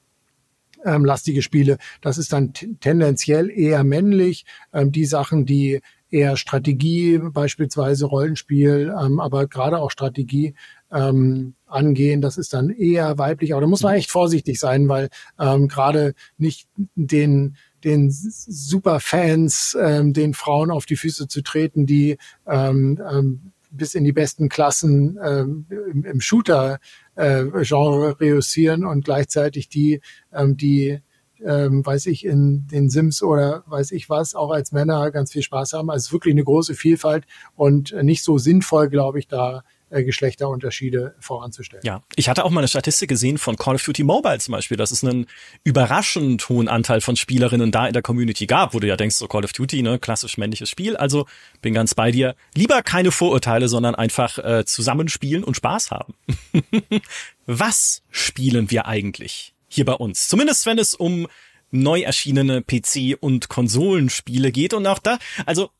ähm, 0.84 1.04
lastige 1.04 1.42
Spiele, 1.42 1.78
das 2.02 2.18
ist 2.18 2.32
dann 2.32 2.52
tendenziell 2.52 3.50
eher 3.50 3.82
männlich. 3.82 4.44
Ähm, 4.72 4.92
die 4.92 5.04
Sachen, 5.04 5.44
die 5.44 5.80
eher 6.10 6.36
Strategie, 6.36 7.18
beispielsweise 7.18 8.06
Rollenspiel, 8.06 8.94
ähm, 8.96 9.18
aber 9.18 9.48
gerade 9.48 9.80
auch 9.80 9.90
Strategie 9.90 10.54
ähm, 10.92 11.54
angehen. 11.66 12.20
Das 12.20 12.38
ist 12.38 12.54
dann 12.54 12.70
eher 12.70 13.18
weiblich, 13.18 13.52
aber 13.52 13.60
da 13.60 13.66
muss 13.66 13.82
man 13.82 13.94
echt 13.94 14.10
vorsichtig 14.10 14.58
sein, 14.58 14.88
weil 14.88 15.08
ähm, 15.38 15.68
gerade 15.68 16.14
nicht 16.38 16.68
den 16.94 17.56
den 17.84 18.10
Superfans, 18.10 19.76
ähm, 19.80 20.12
den 20.12 20.34
Frauen 20.34 20.70
auf 20.70 20.86
die 20.86 20.96
Füße 20.96 21.28
zu 21.28 21.42
treten, 21.42 21.86
die 21.86 22.18
ähm, 22.46 23.00
ähm, 23.08 23.52
bis 23.70 23.94
in 23.94 24.04
die 24.04 24.12
besten 24.12 24.48
Klassen 24.48 25.18
ähm, 25.22 25.66
im, 25.70 26.04
im 26.04 26.20
Shooter 26.20 26.78
äh, 27.14 27.44
Genre 27.62 28.18
reüssieren 28.20 28.84
und 28.84 29.04
gleichzeitig 29.04 29.68
die, 29.68 30.00
ähm, 30.32 30.56
die 30.56 31.00
ähm, 31.44 31.86
weiß 31.86 32.06
ich, 32.06 32.24
in 32.24 32.66
den 32.66 32.90
Sims 32.90 33.22
oder 33.22 33.62
weiß 33.66 33.92
ich 33.92 34.10
was, 34.10 34.34
auch 34.34 34.50
als 34.50 34.72
Männer 34.72 35.12
ganz 35.12 35.32
viel 35.32 35.42
Spaß 35.42 35.74
haben. 35.74 35.88
Also 35.88 36.12
wirklich 36.12 36.34
eine 36.34 36.42
große 36.42 36.74
Vielfalt 36.74 37.26
und 37.54 37.94
nicht 38.02 38.24
so 38.24 38.38
sinnvoll, 38.38 38.88
glaube 38.88 39.20
ich, 39.20 39.28
da 39.28 39.62
Geschlechterunterschiede 39.90 41.14
voranzustellen. 41.20 41.82
Ja, 41.84 42.02
ich 42.16 42.28
hatte 42.28 42.44
auch 42.44 42.50
mal 42.50 42.60
eine 42.60 42.68
Statistik 42.68 43.08
gesehen 43.08 43.38
von 43.38 43.56
Call 43.56 43.76
of 43.76 43.84
Duty 43.84 44.04
Mobile 44.04 44.38
zum 44.38 44.52
Beispiel, 44.52 44.76
dass 44.76 44.90
es 44.90 45.02
einen 45.02 45.26
überraschend 45.64 46.48
hohen 46.48 46.68
Anteil 46.68 47.00
von 47.00 47.16
Spielerinnen 47.16 47.70
da 47.70 47.86
in 47.86 47.92
der 47.92 48.02
Community 48.02 48.46
gab, 48.46 48.74
wo 48.74 48.80
du 48.80 48.86
ja 48.86 48.96
denkst, 48.96 49.16
so 49.16 49.28
Call 49.28 49.44
of 49.44 49.52
Duty, 49.52 49.82
ne, 49.82 49.98
klassisch 49.98 50.38
männliches 50.38 50.70
Spiel. 50.70 50.96
Also 50.96 51.26
bin 51.62 51.74
ganz 51.74 51.94
bei 51.94 52.10
dir. 52.10 52.34
Lieber 52.54 52.82
keine 52.82 53.10
Vorurteile, 53.10 53.68
sondern 53.68 53.94
einfach 53.94 54.38
äh, 54.38 54.64
zusammenspielen 54.64 55.44
und 55.44 55.56
Spaß 55.56 55.90
haben. 55.90 56.14
Was 57.46 58.02
spielen 58.10 58.70
wir 58.70 58.86
eigentlich 58.86 59.54
hier 59.68 59.84
bei 59.84 59.94
uns? 59.94 60.28
Zumindest 60.28 60.66
wenn 60.66 60.78
es 60.78 60.94
um 60.94 61.28
neu 61.70 62.00
erschienene 62.00 62.60
PC- 62.60 63.16
und 63.18 63.48
Konsolenspiele 63.48 64.52
geht. 64.52 64.74
Und 64.74 64.86
auch 64.86 64.98
da, 64.98 65.18
also 65.46 65.70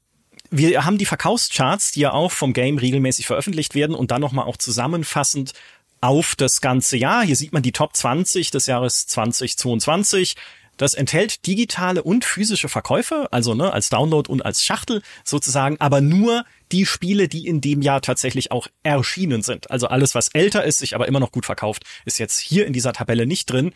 wir 0.51 0.85
haben 0.85 0.99
die 0.99 1.05
Verkaufscharts, 1.05 1.93
die 1.93 2.01
ja 2.01 2.13
auch 2.13 2.33
vom 2.33 2.53
Game 2.53 2.79
regelmäßig 2.79 3.27
veröffentlicht 3.27 3.75
werden 3.75 3.95
und 3.95 4.11
dann 4.11 4.21
nochmal 4.21 4.47
auch 4.47 4.57
zusammenfassend 4.57 5.53
auf 6.01 6.37
das 6.37 6.61
ganze 6.61 6.97
Jahr. 6.97 7.25
Hier 7.25 7.37
sieht 7.37 7.53
man 7.53 7.63
die 7.63 7.73
Top 7.73 7.95
20 7.97 8.51
des 8.51 8.67
Jahres 8.67 9.07
2022. 9.07 10.37
Das 10.77 10.95
enthält 10.95 11.47
digitale 11.47 12.05
und 12.05 12.25
physische 12.25 12.69
Verkäufe, 12.69 13.27
also 13.33 13.55
ne, 13.55 13.73
als 13.73 13.89
Download 13.89 14.31
und 14.31 14.47
als 14.47 14.65
Schachtel 14.65 15.03
sozusagen, 15.25 15.77
aber 15.81 16.01
nur 16.01 16.45
die 16.71 16.87
Spiele, 16.87 17.27
die 17.27 17.49
in 17.49 17.61
dem 17.61 17.83
Jahr 17.83 18.01
tatsächlich 18.01 18.53
auch 18.53 18.69
erschienen 18.85 19.43
sind. 19.43 19.73
Also 19.73 19.89
alles, 19.89 20.15
was 20.15 20.29
älter 20.29 20.65
ist, 20.65 20.79
sich 20.79 20.95
aber 20.95 21.09
immer 21.09 21.19
noch 21.19 21.33
gut 21.33 21.47
verkauft, 21.47 21.83
ist 22.05 22.19
jetzt 22.19 22.39
hier 22.39 22.65
in 22.65 22.73
dieser 22.73 22.93
Tabelle 22.93 23.27
nicht 23.27 23.51
drin. 23.51 23.73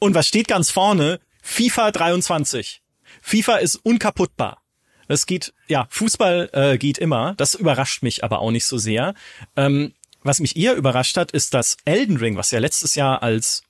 Und 0.00 0.14
was 0.14 0.26
steht 0.26 0.48
ganz 0.48 0.70
vorne? 0.70 1.20
FIFA 1.40 1.92
23. 1.92 2.82
FIFA 3.22 3.56
ist 3.56 3.76
unkaputtbar. 3.76 4.63
Es 5.08 5.26
geht, 5.26 5.52
ja, 5.68 5.86
Fußball 5.90 6.50
äh, 6.52 6.78
geht 6.78 6.98
immer. 6.98 7.34
Das 7.36 7.54
überrascht 7.54 8.02
mich 8.02 8.24
aber 8.24 8.40
auch 8.40 8.50
nicht 8.50 8.64
so 8.64 8.78
sehr. 8.78 9.14
Ähm, 9.56 9.92
was 10.22 10.40
mich 10.40 10.56
eher 10.56 10.74
überrascht 10.74 11.16
hat, 11.16 11.32
ist, 11.32 11.54
dass 11.54 11.76
Elden 11.84 12.16
Ring, 12.16 12.36
was 12.36 12.50
ja 12.50 12.58
letztes 12.58 12.94
Jahr 12.94 13.22
als 13.22 13.62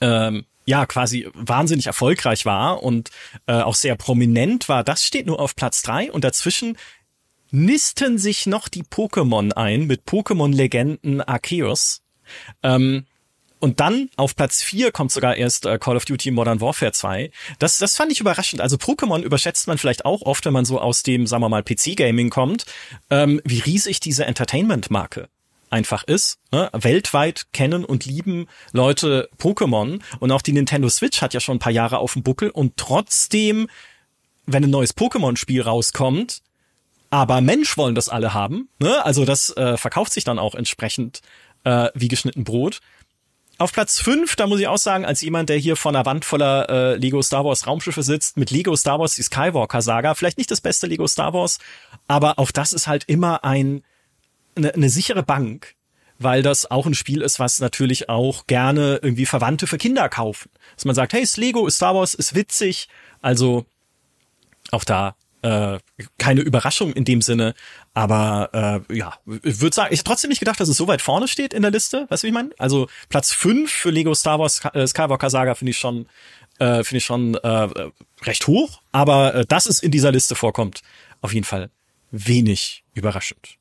ähm, 0.00 0.46
ja 0.66 0.86
quasi 0.86 1.28
wahnsinnig 1.34 1.86
erfolgreich 1.86 2.44
war 2.44 2.82
und 2.82 3.10
äh, 3.46 3.54
auch 3.54 3.74
sehr 3.74 3.96
prominent 3.96 4.68
war, 4.68 4.84
das 4.84 5.04
steht 5.04 5.26
nur 5.26 5.40
auf 5.40 5.56
Platz 5.56 5.82
drei 5.82 6.12
und 6.12 6.24
dazwischen 6.24 6.76
nisten 7.50 8.18
sich 8.18 8.46
noch 8.46 8.68
die 8.68 8.84
Pokémon 8.84 9.52
ein 9.52 9.86
mit 9.86 10.02
Pokémon-Legenden 10.04 11.22
Arceus. 11.22 12.02
Ähm, 12.62 13.06
und 13.60 13.80
dann 13.80 14.08
auf 14.16 14.36
Platz 14.36 14.62
4 14.62 14.92
kommt 14.92 15.12
sogar 15.12 15.36
erst 15.36 15.66
äh, 15.66 15.78
Call 15.78 15.96
of 15.96 16.04
Duty 16.04 16.30
Modern 16.30 16.60
Warfare 16.60 16.92
2. 16.92 17.30
Das, 17.58 17.78
das 17.78 17.96
fand 17.96 18.12
ich 18.12 18.20
überraschend. 18.20 18.60
Also 18.60 18.76
Pokémon 18.76 19.22
überschätzt 19.22 19.66
man 19.66 19.78
vielleicht 19.78 20.04
auch 20.04 20.22
oft, 20.22 20.44
wenn 20.44 20.52
man 20.52 20.64
so 20.64 20.80
aus 20.80 21.02
dem, 21.02 21.26
sagen 21.26 21.42
wir 21.42 21.48
mal, 21.48 21.62
PC-Gaming 21.62 22.30
kommt, 22.30 22.66
ähm, 23.10 23.40
wie 23.44 23.60
riesig 23.60 24.00
diese 24.00 24.24
Entertainment-Marke 24.26 25.28
einfach 25.70 26.04
ist. 26.04 26.38
Ne? 26.52 26.70
Weltweit 26.72 27.46
kennen 27.52 27.84
und 27.84 28.06
lieben 28.06 28.46
Leute 28.72 29.28
Pokémon 29.38 30.00
und 30.20 30.32
auch 30.32 30.42
die 30.42 30.52
Nintendo 30.52 30.88
Switch 30.88 31.20
hat 31.20 31.34
ja 31.34 31.40
schon 31.40 31.56
ein 31.56 31.60
paar 31.60 31.72
Jahre 31.72 31.98
auf 31.98 32.14
dem 32.14 32.22
Buckel 32.22 32.50
und 32.50 32.76
trotzdem, 32.76 33.68
wenn 34.46 34.64
ein 34.64 34.70
neues 34.70 34.96
Pokémon-Spiel 34.96 35.62
rauskommt, 35.62 36.42
aber 37.10 37.40
Mensch 37.40 37.76
wollen 37.76 37.94
das 37.94 38.08
alle 38.08 38.34
haben, 38.34 38.68
ne? 38.78 39.04
also 39.04 39.24
das 39.24 39.54
äh, 39.56 39.76
verkauft 39.76 40.12
sich 40.12 40.24
dann 40.24 40.38
auch 40.38 40.54
entsprechend 40.54 41.22
äh, 41.64 41.90
wie 41.94 42.08
geschnitten 42.08 42.44
Brot. 42.44 42.80
Auf 43.60 43.72
Platz 43.72 44.00
5, 44.00 44.36
da 44.36 44.46
muss 44.46 44.60
ich 44.60 44.68
auch 44.68 44.78
sagen, 44.78 45.04
als 45.04 45.20
jemand, 45.20 45.48
der 45.48 45.56
hier 45.56 45.74
vor 45.74 45.90
einer 45.90 46.06
Wand 46.06 46.24
voller 46.24 46.70
äh, 46.70 46.96
Lego 46.96 47.20
Star 47.22 47.44
Wars 47.44 47.66
Raumschiffe 47.66 48.04
sitzt, 48.04 48.36
mit 48.36 48.52
Lego 48.52 48.76
Star 48.76 49.00
Wars 49.00 49.16
die 49.16 49.22
Skywalker 49.22 49.82
Saga, 49.82 50.14
vielleicht 50.14 50.38
nicht 50.38 50.52
das 50.52 50.60
beste 50.60 50.86
Lego 50.86 51.08
Star 51.08 51.34
Wars, 51.34 51.58
aber 52.06 52.38
auch 52.38 52.52
das 52.52 52.72
ist 52.72 52.86
halt 52.86 53.04
immer 53.08 53.42
ein 53.44 53.82
eine, 54.58 54.74
eine 54.74 54.90
sichere 54.90 55.22
Bank, 55.22 55.74
weil 56.18 56.42
das 56.42 56.70
auch 56.70 56.86
ein 56.86 56.94
Spiel 56.94 57.22
ist, 57.22 57.38
was 57.40 57.58
natürlich 57.58 58.08
auch 58.08 58.46
gerne 58.46 59.00
irgendwie 59.02 59.26
Verwandte 59.26 59.66
für 59.66 59.78
Kinder 59.78 60.08
kaufen. 60.08 60.50
Dass 60.76 60.84
man 60.84 60.94
sagt, 60.94 61.12
hey, 61.12 61.22
ist 61.22 61.36
Lego, 61.36 61.66
ist 61.66 61.76
Star 61.76 61.94
Wars, 61.94 62.14
ist 62.14 62.34
witzig, 62.34 62.88
also 63.22 63.66
auch 64.70 64.84
da 64.84 65.16
äh, 65.42 65.78
keine 66.18 66.40
Überraschung 66.40 66.92
in 66.92 67.04
dem 67.04 67.22
Sinne, 67.22 67.54
aber 67.94 68.84
äh, 68.88 68.96
ja, 68.96 69.14
ich 69.42 69.60
würde 69.60 69.74
sagen, 69.74 69.94
ich 69.94 70.04
trotzdem 70.04 70.30
nicht 70.30 70.40
gedacht, 70.40 70.60
dass 70.60 70.68
es 70.68 70.76
so 70.76 70.88
weit 70.88 71.02
vorne 71.02 71.28
steht 71.28 71.54
in 71.54 71.62
der 71.62 71.70
Liste, 71.70 72.06
weißt 72.08 72.22
du, 72.22 72.26
wie 72.26 72.30
ich 72.30 72.34
meine? 72.34 72.50
Also 72.58 72.88
Platz 73.08 73.32
fünf 73.32 73.70
für 73.70 73.90
Lego 73.90 74.14
Star 74.14 74.38
Wars 74.38 74.60
äh, 74.72 74.86
Skywalker 74.86 75.30
Saga 75.30 75.54
finde 75.54 75.70
ich 75.70 75.78
schon 75.78 76.06
äh, 76.58 76.82
finde 76.82 76.98
ich 76.98 77.04
schon 77.04 77.34
äh, 77.34 77.68
recht 78.22 78.46
hoch, 78.46 78.80
aber 78.92 79.34
äh, 79.34 79.44
dass 79.46 79.66
es 79.66 79.80
in 79.80 79.90
dieser 79.90 80.12
Liste 80.12 80.34
vorkommt, 80.34 80.82
auf 81.20 81.32
jeden 81.32 81.44
Fall 81.44 81.70
wenig 82.10 82.84
überraschend. 82.94 83.58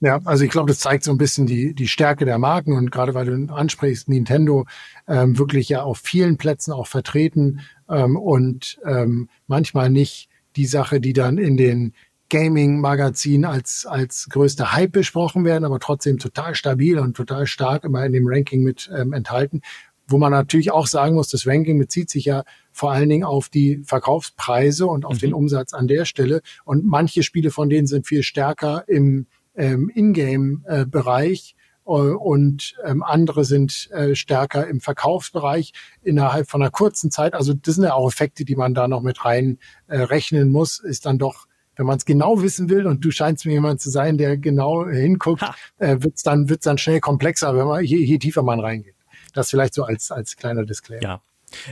Ja, 0.00 0.20
also 0.24 0.42
ich 0.44 0.50
glaube, 0.50 0.68
das 0.68 0.80
zeigt 0.80 1.04
so 1.04 1.12
ein 1.12 1.18
bisschen 1.18 1.46
die, 1.46 1.74
die 1.74 1.86
Stärke 1.86 2.24
der 2.24 2.38
Marken 2.38 2.76
und 2.76 2.90
gerade 2.90 3.14
weil 3.14 3.26
du 3.26 3.54
ansprichst, 3.54 4.08
Nintendo 4.08 4.66
ähm, 5.06 5.38
wirklich 5.38 5.68
ja 5.68 5.82
auf 5.82 5.98
vielen 5.98 6.38
Plätzen 6.38 6.72
auch 6.72 6.88
vertreten 6.88 7.60
ähm, 7.88 8.16
und 8.16 8.80
ähm, 8.84 9.28
manchmal 9.46 9.90
nicht 9.90 10.28
die 10.56 10.66
Sache, 10.66 11.00
die 11.00 11.12
dann 11.12 11.38
in 11.38 11.56
den 11.56 11.92
Gaming-Magazinen 12.32 13.44
als, 13.44 13.84
als 13.84 14.28
größter 14.30 14.72
Hype 14.72 14.92
besprochen 14.92 15.44
werden, 15.44 15.64
aber 15.64 15.78
trotzdem 15.78 16.18
total 16.18 16.54
stabil 16.54 16.98
und 16.98 17.14
total 17.14 17.46
stark 17.46 17.84
immer 17.84 18.06
in 18.06 18.12
dem 18.12 18.26
Ranking 18.26 18.62
mit 18.62 18.90
ähm, 18.96 19.12
enthalten. 19.12 19.60
Wo 20.08 20.16
man 20.16 20.32
natürlich 20.32 20.72
auch 20.72 20.86
sagen 20.86 21.14
muss, 21.14 21.28
das 21.28 21.46
Ranking 21.46 21.78
bezieht 21.78 22.08
sich 22.08 22.24
ja 22.24 22.44
vor 22.70 22.90
allen 22.90 23.10
Dingen 23.10 23.24
auf 23.24 23.50
die 23.50 23.82
Verkaufspreise 23.84 24.86
und 24.86 25.04
auf 25.04 25.16
mhm. 25.16 25.20
den 25.20 25.34
Umsatz 25.34 25.74
an 25.74 25.88
der 25.88 26.06
Stelle. 26.06 26.40
Und 26.64 26.84
manche 26.86 27.22
Spiele 27.22 27.50
von 27.50 27.68
denen 27.68 27.86
sind 27.86 28.06
viel 28.06 28.22
stärker 28.22 28.84
im 28.88 29.26
ähm, 29.54 29.90
Ingame-Bereich. 29.94 31.54
Äh, 31.86 31.90
und 31.90 32.74
ähm, 32.84 33.02
andere 33.02 33.44
sind 33.44 33.90
äh, 33.92 34.14
stärker 34.14 34.66
im 34.66 34.80
Verkaufsbereich 34.80 35.72
innerhalb 36.02 36.48
von 36.48 36.62
einer 36.62 36.70
kurzen 36.70 37.10
Zeit. 37.10 37.34
Also 37.34 37.54
das 37.54 37.76
sind 37.76 37.84
ja 37.84 37.94
auch 37.94 38.08
Effekte, 38.08 38.44
die 38.44 38.56
man 38.56 38.74
da 38.74 38.88
noch 38.88 39.02
mit 39.02 39.24
rein 39.24 39.58
äh, 39.88 39.98
rechnen 40.00 40.50
muss, 40.50 40.78
ist 40.78 41.06
dann 41.06 41.18
doch 41.18 41.46
wenn 41.76 41.86
man 41.86 41.96
es 41.96 42.04
genau 42.04 42.42
wissen 42.42 42.68
will, 42.68 42.86
und 42.86 43.02
du 43.02 43.10
scheinst 43.10 43.46
mir 43.46 43.52
jemand 43.52 43.80
zu 43.80 43.88
sein, 43.88 44.18
der 44.18 44.36
genau 44.36 44.86
hinguckt, 44.86 45.42
äh, 45.78 45.96
wird 46.00 46.16
es 46.16 46.22
dann, 46.22 46.50
wird's 46.50 46.64
dann 46.64 46.76
schnell 46.76 47.00
komplexer, 47.00 47.56
wenn 47.56 47.66
man 47.66 47.82
je, 47.82 47.96
je 47.96 48.18
tiefer 48.18 48.42
man 48.42 48.60
reingeht. 48.60 48.94
Das 49.32 49.48
vielleicht 49.48 49.72
so 49.72 49.84
als, 49.84 50.10
als 50.10 50.36
kleiner 50.36 50.66
Disclaimer. 50.66 51.02
Ja, 51.02 51.22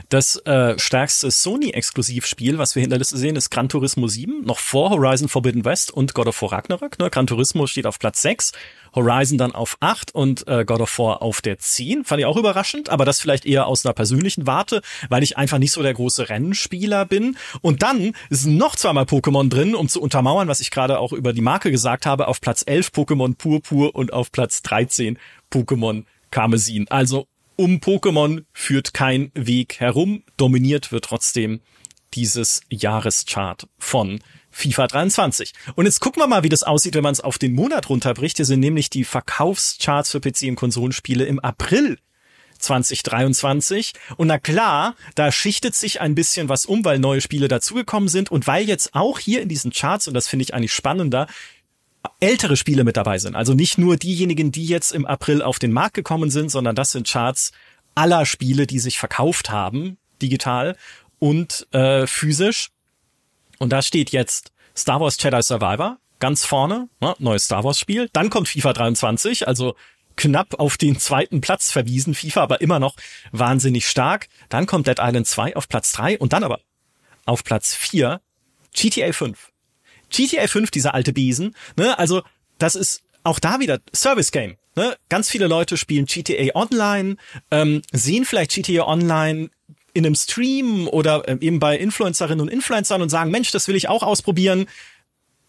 das 0.08 0.36
äh, 0.46 0.78
stärkste 0.78 1.30
Sony-Exklusivspiel, 1.30 2.58
was 2.58 2.76
wir 2.76 2.82
in 2.82 2.90
Liste 2.90 3.16
sehen, 3.16 3.36
ist 3.36 3.50
Gran 3.50 3.68
Turismo 3.68 4.08
7, 4.08 4.42
noch 4.44 4.58
vor 4.58 4.90
Horizon 4.90 5.28
Forbidden 5.28 5.64
West 5.64 5.90
und 5.90 6.14
God 6.14 6.28
of 6.28 6.42
War 6.42 6.52
Ragnarök. 6.52 6.98
Ne? 6.98 7.10
Gran 7.10 7.26
Turismo 7.26 7.66
steht 7.66 7.86
auf 7.86 7.98
Platz 7.98 8.22
6, 8.22 8.52
Horizon 8.94 9.38
dann 9.38 9.52
auf 9.52 9.76
8 9.80 10.14
und 10.14 10.46
äh, 10.48 10.64
God 10.64 10.80
of 10.80 10.98
War 10.98 11.22
auf 11.22 11.40
der 11.40 11.58
10. 11.58 12.04
Fand 12.04 12.20
ich 12.20 12.26
auch 12.26 12.36
überraschend, 12.36 12.88
aber 12.88 13.04
das 13.04 13.20
vielleicht 13.20 13.46
eher 13.46 13.66
aus 13.66 13.84
einer 13.84 13.92
persönlichen 13.92 14.46
Warte, 14.46 14.82
weil 15.08 15.22
ich 15.22 15.36
einfach 15.36 15.58
nicht 15.58 15.72
so 15.72 15.82
der 15.82 15.94
große 15.94 16.28
Rennspieler 16.28 17.06
bin. 17.06 17.36
Und 17.60 17.82
dann 17.82 18.12
sind 18.30 18.56
noch 18.56 18.76
zweimal 18.76 19.04
Pokémon 19.04 19.48
drin, 19.48 19.74
um 19.74 19.88
zu 19.88 20.00
untermauern, 20.00 20.48
was 20.48 20.60
ich 20.60 20.70
gerade 20.70 20.98
auch 20.98 21.12
über 21.12 21.32
die 21.32 21.40
Marke 21.40 21.70
gesagt 21.70 22.06
habe, 22.06 22.28
auf 22.28 22.40
Platz 22.40 22.62
11 22.66 22.88
Pokémon 22.88 23.36
Purpur 23.36 23.94
und 23.94 24.12
auf 24.12 24.32
Platz 24.32 24.62
13 24.62 25.18
Pokémon 25.52 26.04
Karmesin. 26.30 26.86
Also 26.88 27.26
um 27.60 27.76
Pokémon 27.76 28.44
führt 28.54 28.94
kein 28.94 29.30
Weg 29.34 29.80
herum. 29.80 30.22
Dominiert 30.38 30.92
wird 30.92 31.04
trotzdem 31.04 31.60
dieses 32.14 32.62
Jahreschart 32.70 33.68
von 33.76 34.20
FIFA 34.50 34.86
23. 34.86 35.52
Und 35.74 35.84
jetzt 35.84 36.00
gucken 36.00 36.22
wir 36.22 36.26
mal, 36.26 36.42
wie 36.42 36.48
das 36.48 36.62
aussieht, 36.62 36.94
wenn 36.94 37.02
man 37.02 37.12
es 37.12 37.20
auf 37.20 37.36
den 37.36 37.52
Monat 37.52 37.90
runterbricht. 37.90 38.38
Hier 38.38 38.46
sind 38.46 38.60
nämlich 38.60 38.88
die 38.88 39.04
Verkaufscharts 39.04 40.10
für 40.10 40.20
PC 40.20 40.44
und 40.44 40.56
Konsolenspiele 40.56 41.26
im 41.26 41.38
April 41.38 41.98
2023. 42.60 43.92
Und 44.16 44.28
na 44.28 44.38
klar, 44.38 44.96
da 45.14 45.30
schichtet 45.30 45.74
sich 45.74 46.00
ein 46.00 46.14
bisschen 46.14 46.48
was 46.48 46.64
um, 46.64 46.82
weil 46.86 46.98
neue 46.98 47.20
Spiele 47.20 47.48
dazugekommen 47.48 48.08
sind 48.08 48.32
und 48.32 48.46
weil 48.46 48.66
jetzt 48.66 48.94
auch 48.94 49.18
hier 49.18 49.42
in 49.42 49.50
diesen 49.50 49.70
Charts, 49.70 50.08
und 50.08 50.14
das 50.14 50.28
finde 50.28 50.44
ich 50.44 50.54
eigentlich 50.54 50.72
spannender, 50.72 51.26
ältere 52.20 52.56
Spiele 52.56 52.84
mit 52.84 52.96
dabei 52.96 53.18
sind. 53.18 53.34
Also 53.34 53.54
nicht 53.54 53.78
nur 53.78 53.96
diejenigen, 53.96 54.52
die 54.52 54.66
jetzt 54.66 54.92
im 54.92 55.06
April 55.06 55.42
auf 55.42 55.58
den 55.58 55.72
Markt 55.72 55.94
gekommen 55.94 56.30
sind, 56.30 56.50
sondern 56.50 56.74
das 56.74 56.92
sind 56.92 57.08
Charts 57.08 57.52
aller 57.94 58.26
Spiele, 58.26 58.66
die 58.66 58.78
sich 58.78 58.98
verkauft 58.98 59.50
haben, 59.50 59.98
digital 60.22 60.76
und 61.18 61.66
äh, 61.72 62.06
physisch. 62.06 62.70
Und 63.58 63.70
da 63.70 63.82
steht 63.82 64.10
jetzt 64.10 64.52
Star 64.76 65.00
Wars 65.00 65.16
Jedi 65.20 65.42
Survivor 65.42 65.98
ganz 66.20 66.44
vorne, 66.44 66.88
ne, 67.00 67.16
neues 67.18 67.44
Star 67.44 67.64
Wars 67.64 67.78
Spiel. 67.78 68.08
Dann 68.12 68.30
kommt 68.30 68.48
FIFA 68.48 68.74
23, 68.74 69.48
also 69.48 69.74
knapp 70.16 70.60
auf 70.60 70.76
den 70.76 70.98
zweiten 70.98 71.40
Platz 71.40 71.72
verwiesen, 71.72 72.14
FIFA 72.14 72.42
aber 72.42 72.60
immer 72.60 72.78
noch 72.78 72.94
wahnsinnig 73.32 73.88
stark. 73.88 74.28
Dann 74.48 74.66
kommt 74.66 74.86
Dead 74.86 74.98
Island 75.00 75.26
2 75.26 75.56
auf 75.56 75.68
Platz 75.68 75.92
3 75.92 76.18
und 76.18 76.32
dann 76.32 76.44
aber 76.44 76.60
Auf 77.24 77.42
Platz 77.42 77.74
4 77.74 78.20
GTA 78.72 79.12
5. 79.12 79.49
GTA 80.10 80.46
5, 80.46 80.70
dieser 80.70 80.94
alte 80.94 81.12
Besen, 81.12 81.54
ne? 81.76 81.98
Also, 81.98 82.22
das 82.58 82.74
ist 82.74 83.02
auch 83.22 83.38
da 83.38 83.60
wieder 83.60 83.80
Service 83.94 84.32
Game. 84.32 84.56
Ne? 84.76 84.96
Ganz 85.08 85.28
viele 85.28 85.46
Leute 85.46 85.76
spielen 85.76 86.06
GTA 86.06 86.54
Online, 86.54 87.16
ähm, 87.50 87.82
sehen 87.92 88.24
vielleicht 88.24 88.52
GTA 88.52 88.86
Online 88.86 89.50
in 89.92 90.06
einem 90.06 90.14
Stream 90.14 90.88
oder 90.88 91.28
äh, 91.28 91.36
eben 91.40 91.58
bei 91.58 91.76
Influencerinnen 91.76 92.40
und 92.40 92.48
Influencern 92.48 93.02
und 93.02 93.08
sagen, 93.08 93.30
Mensch, 93.30 93.50
das 93.50 93.66
will 93.68 93.74
ich 93.74 93.88
auch 93.88 94.02
ausprobieren. 94.02 94.66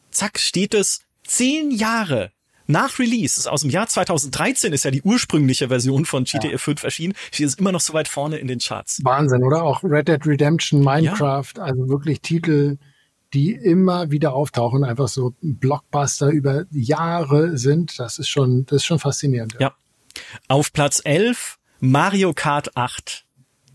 Zack, 0.10 0.40
steht 0.40 0.74
es 0.74 1.02
zehn 1.24 1.72
Jahre 1.72 2.32
nach 2.68 3.00
Release, 3.00 3.38
ist 3.38 3.48
aus 3.48 3.62
dem 3.62 3.70
Jahr 3.70 3.88
2013 3.88 4.72
ist 4.74 4.86
ja 4.86 4.92
die 4.92 5.02
ursprüngliche 5.02 5.68
Version 5.68 6.06
von 6.06 6.24
GTA 6.24 6.52
ja. 6.52 6.58
5 6.58 6.84
erschienen, 6.84 7.14
steht 7.32 7.48
es 7.48 7.56
immer 7.56 7.72
noch 7.72 7.82
so 7.82 7.94
weit 7.94 8.08
vorne 8.08 8.38
in 8.38 8.48
den 8.48 8.60
Charts. 8.60 9.02
Wahnsinn, 9.04 9.44
oder? 9.44 9.64
Auch 9.64 9.84
Red 9.84 10.08
Dead 10.08 10.26
Redemption, 10.26 10.82
Minecraft, 10.84 11.54
ja. 11.58 11.64
also 11.64 11.90
wirklich 11.90 12.22
Titel, 12.22 12.78
die 13.34 13.52
immer 13.54 14.12
wieder 14.12 14.34
auftauchen, 14.34 14.84
einfach 14.84 15.08
so 15.08 15.34
Blockbuster 15.42 16.30
über 16.30 16.66
Jahre 16.72 17.58
sind. 17.58 17.98
Das 18.00 18.20
ist 18.20 18.30
schon, 18.30 18.66
das 18.66 18.78
ist 18.78 18.86
schon 18.86 19.00
faszinierend. 19.00 19.56
Ja. 19.60 19.74
Auf 20.48 20.74
Platz 20.74 21.02
11 21.04 21.58
Mario 21.80 22.34
Kart 22.34 22.76
8 22.76 23.26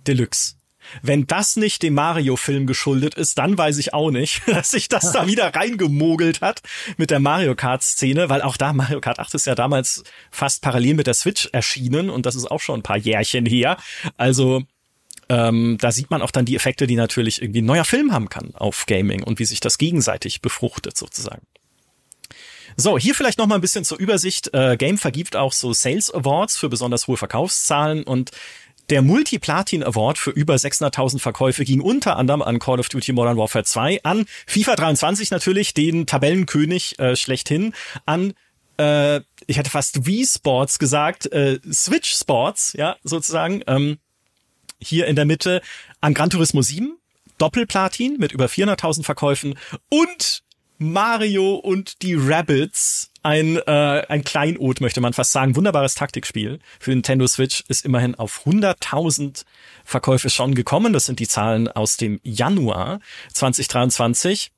Deluxe. 0.06 0.54
Wenn 1.02 1.26
das 1.26 1.56
nicht 1.56 1.82
dem 1.82 1.94
Mario-Film 1.94 2.66
geschuldet 2.66 3.14
ist, 3.14 3.38
dann 3.38 3.58
weiß 3.58 3.78
ich 3.78 3.92
auch 3.92 4.10
nicht, 4.10 4.42
dass 4.46 4.70
sich 4.70 4.88
das 4.88 5.12
da 5.12 5.26
wieder 5.26 5.54
reingemogelt 5.54 6.40
hat 6.40 6.62
mit 6.96 7.10
der 7.10 7.20
Mario 7.20 7.54
Kart-Szene, 7.54 8.28
weil 8.28 8.42
auch 8.42 8.56
da 8.56 8.72
Mario 8.72 9.00
Kart 9.00 9.18
8 9.18 9.34
ist 9.34 9.46
ja 9.46 9.54
damals 9.54 10.04
fast 10.30 10.62
parallel 10.62 10.94
mit 10.94 11.06
der 11.06 11.14
Switch 11.14 11.48
erschienen 11.52 12.10
und 12.10 12.26
das 12.26 12.34
ist 12.34 12.50
auch 12.50 12.60
schon 12.60 12.80
ein 12.80 12.84
paar 12.84 12.98
Jährchen 12.98 13.46
her. 13.46 13.76
Also 14.16 14.62
ähm, 15.28 15.78
da 15.80 15.92
sieht 15.92 16.10
man 16.10 16.22
auch 16.22 16.30
dann 16.30 16.44
die 16.44 16.56
Effekte, 16.56 16.86
die 16.86 16.96
natürlich 16.96 17.42
irgendwie 17.42 17.62
ein 17.62 17.66
neuer 17.66 17.84
Film 17.84 18.12
haben 18.12 18.28
kann 18.28 18.54
auf 18.54 18.86
Gaming 18.86 19.22
und 19.22 19.38
wie 19.38 19.44
sich 19.44 19.60
das 19.60 19.78
gegenseitig 19.78 20.40
befruchtet 20.40 20.96
sozusagen. 20.96 21.42
So, 22.76 22.98
hier 22.98 23.14
vielleicht 23.14 23.38
noch 23.38 23.46
mal 23.46 23.54
ein 23.54 23.60
bisschen 23.60 23.84
zur 23.84 23.98
Übersicht. 23.98 24.52
Äh, 24.52 24.76
Game 24.76 24.98
vergibt 24.98 25.34
auch 25.34 25.52
so 25.52 25.72
Sales 25.72 26.12
Awards 26.12 26.58
für 26.58 26.68
besonders 26.68 27.06
hohe 27.06 27.16
Verkaufszahlen 27.16 28.04
und 28.04 28.32
der 28.90 29.02
Multi-Platin 29.02 29.82
Award 29.82 30.16
für 30.18 30.30
über 30.30 30.54
600.000 30.54 31.18
Verkäufe 31.18 31.64
ging 31.64 31.80
unter 31.80 32.16
anderem 32.16 32.42
an 32.42 32.60
Call 32.60 32.78
of 32.78 32.88
Duty 32.88 33.12
Modern 33.12 33.36
Warfare 33.36 33.64
2, 33.64 34.04
an 34.04 34.26
FIFA 34.46 34.76
23 34.76 35.32
natürlich, 35.32 35.74
den 35.74 36.06
Tabellenkönig 36.06 36.98
äh, 37.00 37.16
schlechthin, 37.16 37.74
an 38.04 38.34
äh, 38.78 39.22
ich 39.46 39.58
hätte 39.58 39.70
fast 39.70 40.06
Wii 40.06 40.26
Sports 40.26 40.78
gesagt, 40.78 41.26
äh, 41.32 41.58
Switch 41.72 42.14
Sports, 42.14 42.74
ja, 42.74 42.96
sozusagen, 43.02 43.62
ähm, 43.66 43.98
hier 44.80 45.06
in 45.06 45.16
der 45.16 45.24
Mitte, 45.24 45.62
an 46.00 46.14
Gran 46.14 46.30
Turismo 46.30 46.62
7, 46.62 46.96
Doppelplatin 47.38 48.16
mit 48.18 48.32
über 48.32 48.46
400.000 48.46 49.04
Verkäufen 49.04 49.58
und 49.90 50.42
Mario 50.78 51.54
und 51.54 52.02
die 52.02 52.14
Rabbits, 52.14 53.10
ein, 53.22 53.56
äh, 53.56 54.02
ein 54.08 54.24
Kleinod, 54.24 54.80
möchte 54.80 55.00
man 55.00 55.14
fast 55.14 55.32
sagen. 55.32 55.56
Wunderbares 55.56 55.94
Taktikspiel 55.94 56.58
für 56.78 56.90
Nintendo 56.90 57.26
Switch 57.26 57.64
ist 57.68 57.84
immerhin 57.84 58.14
auf 58.14 58.42
100.000 58.44 59.44
Verkäufe 59.84 60.30
schon 60.30 60.54
gekommen. 60.54 60.92
Das 60.92 61.06
sind 61.06 61.18
die 61.18 61.28
Zahlen 61.28 61.68
aus 61.68 61.96
dem 61.96 62.20
Januar 62.22 63.00
2023. 63.32 64.52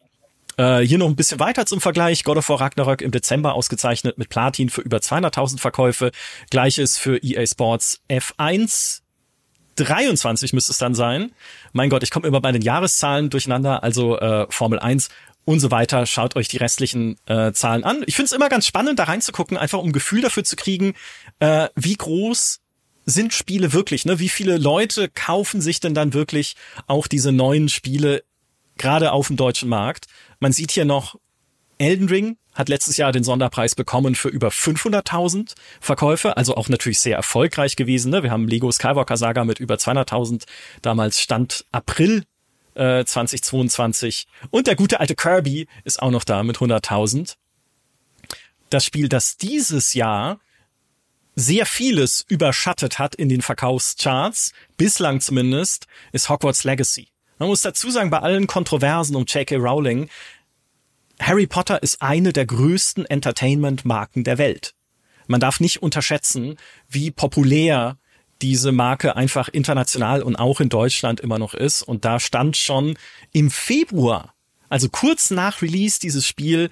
Äh, 0.57 0.81
hier 0.81 0.99
noch 0.99 1.07
ein 1.07 1.17
bisschen 1.17 1.39
weiter 1.39 1.67
zum 1.67 1.81
Vergleich. 1.81 2.25
God 2.25 2.39
of 2.39 2.49
War 2.49 2.61
Ragnarok 2.61 3.01
im 3.01 3.13
Dezember 3.13 3.55
ausgezeichnet 3.55 4.19
mit 4.19 4.29
Platin 4.29 4.71
für 4.71 4.81
über 4.81 4.99
200.000 4.99 5.61
Verkäufe. 5.61 6.11
Gleiches 6.51 6.99
für 6.99 7.23
EA 7.23 7.47
Sports 7.47 8.01
F1 8.11 9.03
23 9.85 10.53
müsste 10.53 10.73
es 10.73 10.79
dann 10.79 10.95
sein. 10.95 11.33
Mein 11.73 11.91
Gott, 11.91 12.03
ich 12.03 12.11
komme 12.11 12.27
immer 12.27 12.41
bei 12.41 12.53
den 12.53 12.63
Jahreszahlen 12.63 13.31
durcheinander. 13.31 13.83
Also 13.83 14.19
äh, 14.19 14.47
Formel 14.51 14.79
1 14.79 15.09
und 15.45 15.61
so 15.61 15.71
weiter. 15.71 16.05
Schaut 16.07 16.37
euch 16.37 16.49
die 16.49 16.59
restlichen 16.59 17.17
äh, 17.27 17.53
Zahlen 17.53 17.85
an. 17.85 18.03
Ich 18.07 18.17
finde 18.17 18.27
es 18.27 18.33
immer 18.33 18.49
ganz 18.49 18.67
spannend, 18.67 18.99
da 18.99 19.05
reinzugucken, 19.05 19.57
einfach 19.57 19.79
um 19.79 19.89
ein 19.89 19.93
Gefühl 19.93 20.21
dafür 20.21 20.45
zu 20.45 20.57
kriegen, 20.57 20.95
äh, 21.41 21.69
wie 21.75 21.95
groß 21.95 22.61
sind 23.07 23.33
Spiele 23.33 23.73
wirklich, 23.73 24.05
ne? 24.05 24.19
Wie 24.19 24.29
viele 24.29 24.59
Leute 24.59 25.09
kaufen 25.09 25.63
sich 25.63 25.81
denn 25.81 25.95
dann 25.95 26.13
wirklich 26.13 26.57
auch 26.87 27.07
diese 27.07 27.33
neuen 27.33 27.71
Spiele 27.71 28.23
gerade 28.77 29.13
auf 29.13 29.29
dem 29.29 29.37
deutschen 29.37 29.71
Markt? 29.71 30.07
Man 30.41 30.53
sieht 30.53 30.73
hier 30.73 30.85
noch 30.85 31.19
Elden 31.79 32.09
Ring 32.09 32.37
hat 32.59 32.69
letztes 32.69 32.97
Jahr 32.97 33.13
den 33.13 33.23
Sonderpreis 33.23 33.77
bekommen 33.77 34.17
für 34.17 34.29
über 34.29 34.49
500.000 34.49 35.55
Verkäufe, 35.81 36.37
also 36.37 36.57
auch 36.57 36.69
natürlich 36.69 36.99
sehr 36.99 37.17
erfolgreich 37.17 37.77
gewesen. 37.77 38.11
Ne? 38.11 38.25
Wir 38.25 38.33
haben 38.33 38.49
Lego 38.49 38.71
Skywalker 38.73 39.17
Saga 39.17 39.45
mit 39.45 39.61
über 39.61 39.77
200.000 39.77 40.45
damals 40.83 41.21
Stand 41.21 41.65
April 41.71 42.25
2022. 42.75 44.27
Äh, 44.29 44.47
Und 44.51 44.67
der 44.67 44.77
gute 44.77 45.01
alte 45.01 45.15
Kirby 45.15 45.67
ist 45.85 46.03
auch 46.03 46.11
noch 46.11 46.25
da 46.25 46.43
mit 46.43 46.59
100.000. 46.59 47.37
Das 48.71 48.85
Spiel, 48.85 49.09
das 49.09 49.37
dieses 49.37 49.95
Jahr 49.95 50.39
sehr 51.35 51.65
vieles 51.65 52.25
überschattet 52.29 52.99
hat 52.99 53.15
in 53.15 53.29
den 53.29 53.43
Verkaufscharts, 53.43 54.53
bislang 54.77 55.21
zumindest, 55.21 55.87
ist 56.13 56.29
Hogwarts 56.29 56.65
Legacy. 56.65 57.09
Man 57.39 57.49
muss 57.49 57.63
dazu 57.63 57.91
sagen, 57.91 58.11
bei 58.11 58.19
allen 58.19 58.49
Kontroversen 58.49 59.15
um 59.15 59.25
J.K. 59.25 59.57
Rowling, 59.57 60.09
Harry 61.21 61.47
Potter 61.47 61.83
ist 61.83 62.01
eine 62.01 62.33
der 62.33 62.47
größten 62.47 63.07
Entertainment-Marken 63.07 64.25
der 64.25 64.39
Welt. 64.39 64.75
Man 65.27 65.41
darf 65.41 65.61
nicht 65.61 65.83
unterschätzen, 65.83 66.57
wie 66.89 67.11
populär 67.11 67.99
diese 68.41 68.73
Marke 68.73 69.17
einfach 69.17 69.49
international 69.49 70.23
und 70.23 70.37
auch 70.37 70.61
in 70.61 70.69
Deutschland 70.69 71.21
immer 71.21 71.39
noch 71.39 71.55
ist. 71.55 71.83
Und 71.83 72.05
da 72.05 72.21
stand 72.21 72.57
schon 72.57 72.97
im 73.33 73.51
Februar, 73.51 74.35
also 74.69 74.89
kurz 74.89 75.31
nach 75.31 75.61
Release 75.61 75.99
dieses 76.01 76.27
Spiel, 76.27 76.71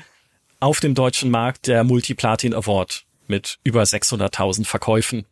auf 0.58 0.80
dem 0.80 0.94
deutschen 0.94 1.30
Markt 1.30 1.66
der 1.66 1.84
Multiplatin 1.84 2.54
Award 2.54 3.04
mit 3.26 3.58
über 3.62 3.82
600.000 3.82 4.64
Verkäufen. 4.64 5.26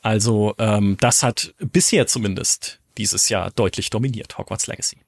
Also 0.00 0.54
ähm, 0.58 0.96
das 0.98 1.22
hat 1.22 1.54
bisher 1.58 2.06
zumindest 2.08 2.80
dieses 2.98 3.28
Jahr 3.28 3.50
deutlich 3.52 3.90
dominiert, 3.90 4.36
Hogwarts 4.38 4.66
Legacy. 4.66 4.98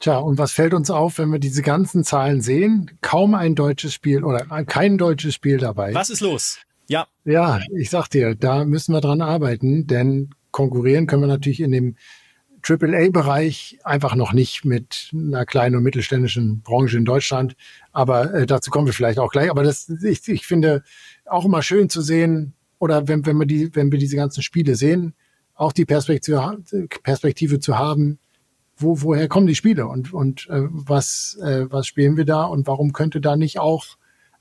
Tja, 0.00 0.16
und 0.16 0.38
was 0.38 0.52
fällt 0.52 0.72
uns 0.72 0.90
auf, 0.90 1.18
wenn 1.18 1.30
wir 1.30 1.38
diese 1.38 1.60
ganzen 1.60 2.04
Zahlen 2.04 2.40
sehen? 2.40 2.90
Kaum 3.02 3.34
ein 3.34 3.54
deutsches 3.54 3.92
Spiel 3.92 4.24
oder 4.24 4.46
kein 4.64 4.96
deutsches 4.96 5.34
Spiel 5.34 5.58
dabei. 5.58 5.92
Was 5.92 6.08
ist 6.08 6.20
los? 6.20 6.58
Ja. 6.88 7.06
Ja, 7.26 7.60
ich 7.76 7.90
sag 7.90 8.08
dir, 8.08 8.34
da 8.34 8.64
müssen 8.64 8.94
wir 8.94 9.02
dran 9.02 9.20
arbeiten, 9.20 9.86
denn 9.86 10.30
konkurrieren 10.52 11.06
können 11.06 11.22
wir 11.22 11.28
natürlich 11.28 11.60
in 11.60 11.70
dem 11.70 11.96
AAA-Bereich 12.66 13.78
einfach 13.84 14.14
noch 14.14 14.32
nicht 14.32 14.64
mit 14.64 15.10
einer 15.12 15.44
kleinen 15.44 15.76
und 15.76 15.82
mittelständischen 15.82 16.62
Branche 16.62 16.96
in 16.96 17.04
Deutschland. 17.04 17.54
Aber 17.92 18.32
äh, 18.32 18.46
dazu 18.46 18.70
kommen 18.70 18.86
wir 18.86 18.94
vielleicht 18.94 19.18
auch 19.18 19.30
gleich. 19.30 19.50
Aber 19.50 19.62
das, 19.62 19.90
ich, 20.02 20.26
ich 20.28 20.46
finde 20.46 20.82
auch 21.26 21.44
immer 21.44 21.62
schön 21.62 21.90
zu 21.90 22.00
sehen, 22.00 22.54
oder 22.78 23.06
wenn, 23.06 23.26
wenn 23.26 23.36
wir 23.36 23.46
die, 23.46 23.74
wenn 23.76 23.92
wir 23.92 23.98
diese 23.98 24.16
ganzen 24.16 24.42
Spiele 24.42 24.76
sehen, 24.76 25.14
auch 25.54 25.74
die 25.74 25.84
Perspektive, 25.84 26.58
Perspektive 27.02 27.60
zu 27.60 27.76
haben, 27.76 28.18
wo, 28.80 29.02
woher 29.02 29.28
kommen 29.28 29.46
die 29.46 29.54
Spiele 29.54 29.86
und, 29.86 30.12
und 30.12 30.48
äh, 30.50 30.62
was, 30.68 31.38
äh, 31.42 31.66
was 31.70 31.86
spielen 31.86 32.16
wir 32.16 32.24
da 32.24 32.44
und 32.44 32.66
warum 32.66 32.92
könnte 32.92 33.20
da 33.20 33.36
nicht 33.36 33.58
auch 33.58 33.84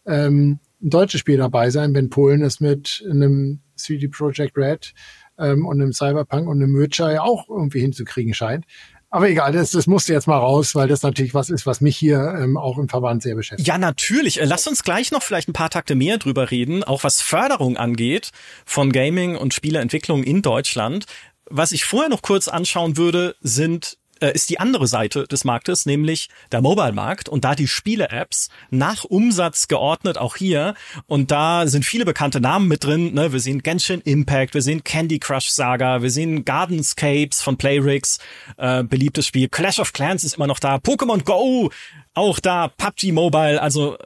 ähm, 0.05 0.59
ein 0.81 0.89
deutsches 0.89 1.19
Spiel 1.19 1.37
dabei 1.37 1.69
sein, 1.69 1.93
wenn 1.93 2.09
Polen 2.09 2.41
es 2.41 2.59
mit 2.59 3.03
einem 3.09 3.59
3D 3.77 4.11
Project 4.11 4.57
Red 4.57 4.93
ähm, 5.37 5.65
und 5.65 5.81
einem 5.81 5.93
Cyberpunk 5.93 6.47
und 6.47 6.61
einem 6.61 6.77
Witcher 6.77 7.11
ja 7.11 7.21
auch 7.21 7.49
irgendwie 7.49 7.81
hinzukriegen 7.81 8.33
scheint. 8.33 8.65
Aber 9.11 9.27
egal, 9.27 9.51
das, 9.53 9.71
das 9.71 9.87
musste 9.87 10.13
jetzt 10.13 10.27
mal 10.27 10.37
raus, 10.37 10.75
weil 10.75 10.87
das 10.87 11.01
natürlich 11.01 11.33
was 11.33 11.49
ist, 11.49 11.65
was 11.65 11.81
mich 11.81 11.97
hier 11.97 12.19
ähm, 12.39 12.57
auch 12.57 12.77
im 12.77 12.87
Verband 12.87 13.23
sehr 13.23 13.33
beschäftigt. 13.33 13.67
Ja, 13.67 13.79
natürlich. 13.79 14.39
Äh, 14.39 14.45
lass 14.45 14.67
uns 14.67 14.83
gleich 14.83 15.11
noch 15.11 15.23
vielleicht 15.23 15.49
ein 15.49 15.53
paar 15.53 15.71
Takte 15.71 15.95
mehr 15.95 16.19
drüber 16.19 16.51
reden, 16.51 16.83
auch 16.83 17.03
was 17.03 17.19
Förderung 17.19 17.75
angeht 17.75 18.29
von 18.65 18.91
Gaming 18.91 19.35
und 19.35 19.53
Spieleentwicklung 19.53 20.23
in 20.23 20.43
Deutschland. 20.43 21.05
Was 21.49 21.71
ich 21.71 21.85
vorher 21.85 22.09
noch 22.09 22.21
kurz 22.21 22.47
anschauen 22.47 22.97
würde, 22.97 23.35
sind 23.41 23.97
äh, 24.21 24.33
ist 24.33 24.49
die 24.49 24.59
andere 24.59 24.87
Seite 24.87 25.25
des 25.25 25.43
Marktes, 25.43 25.85
nämlich 25.85 26.29
der 26.51 26.61
Mobile-Markt 26.61 27.29
und 27.29 27.45
da 27.45 27.55
die 27.55 27.67
Spiele-Apps 27.67 28.49
nach 28.69 29.03
Umsatz 29.03 29.67
geordnet, 29.67 30.17
auch 30.17 30.35
hier. 30.35 30.75
Und 31.07 31.31
da 31.31 31.67
sind 31.67 31.85
viele 31.85 32.05
bekannte 32.05 32.39
Namen 32.39 32.67
mit 32.67 32.83
drin. 32.83 33.13
Ne? 33.13 33.31
Wir 33.33 33.39
sehen 33.39 33.63
Genshin 33.63 34.01
Impact, 34.01 34.53
wir 34.53 34.61
sehen 34.61 34.83
Candy 34.83 35.19
Crush 35.19 35.49
Saga, 35.49 36.01
wir 36.01 36.11
sehen 36.11 36.45
Gardenscapes 36.45 37.41
von 37.41 37.57
Playrix, 37.57 38.19
äh, 38.57 38.83
beliebtes 38.83 39.25
Spiel. 39.25 39.49
Clash 39.49 39.79
of 39.79 39.93
Clans 39.93 40.23
ist 40.23 40.35
immer 40.35 40.47
noch 40.47 40.59
da, 40.59 40.75
Pokémon 40.75 41.23
Go 41.23 41.69
auch 42.13 42.39
da, 42.39 42.67
PUBG 42.67 43.11
Mobile, 43.11 43.61
also 43.61 43.97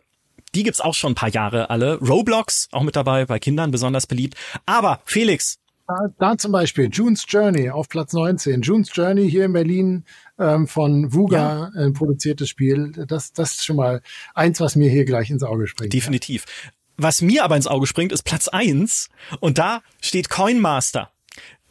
die 0.55 0.63
gibt's 0.63 0.81
auch 0.81 0.93
schon 0.93 1.13
ein 1.13 1.15
paar 1.15 1.29
Jahre 1.29 1.69
alle. 1.69 1.95
Roblox 1.99 2.67
auch 2.71 2.83
mit 2.83 2.95
dabei, 2.95 3.25
bei 3.25 3.39
Kindern 3.39 3.71
besonders 3.71 4.05
beliebt. 4.05 4.35
Aber 4.65 5.01
Felix, 5.05 5.57
da, 5.87 5.95
da 6.17 6.37
zum 6.37 6.51
Beispiel 6.51 6.89
June's 6.91 7.25
Journey 7.27 7.69
auf 7.69 7.89
Platz 7.89 8.13
19. 8.13 8.61
June's 8.61 8.89
Journey 8.93 9.29
hier 9.29 9.45
in 9.45 9.53
Berlin 9.53 10.05
ähm, 10.39 10.67
von 10.67 11.13
Vuga 11.13 11.71
ja. 11.75 11.81
äh, 11.81 11.91
produziertes 11.91 12.49
Spiel. 12.49 12.91
Das, 13.07 13.33
das 13.33 13.51
ist 13.51 13.65
schon 13.65 13.75
mal 13.75 14.01
eins, 14.33 14.59
was 14.59 14.75
mir 14.75 14.89
hier 14.89 15.05
gleich 15.05 15.29
ins 15.29 15.43
Auge 15.43 15.67
springt. 15.67 15.93
Definitiv. 15.93 16.45
Ja. 16.65 16.71
Was 16.97 17.21
mir 17.21 17.43
aber 17.43 17.55
ins 17.55 17.67
Auge 17.67 17.87
springt, 17.87 18.11
ist 18.11 18.23
Platz 18.23 18.47
eins 18.47 19.09
und 19.39 19.57
da 19.57 19.81
steht 20.01 20.29
Coinmaster. 20.29 21.09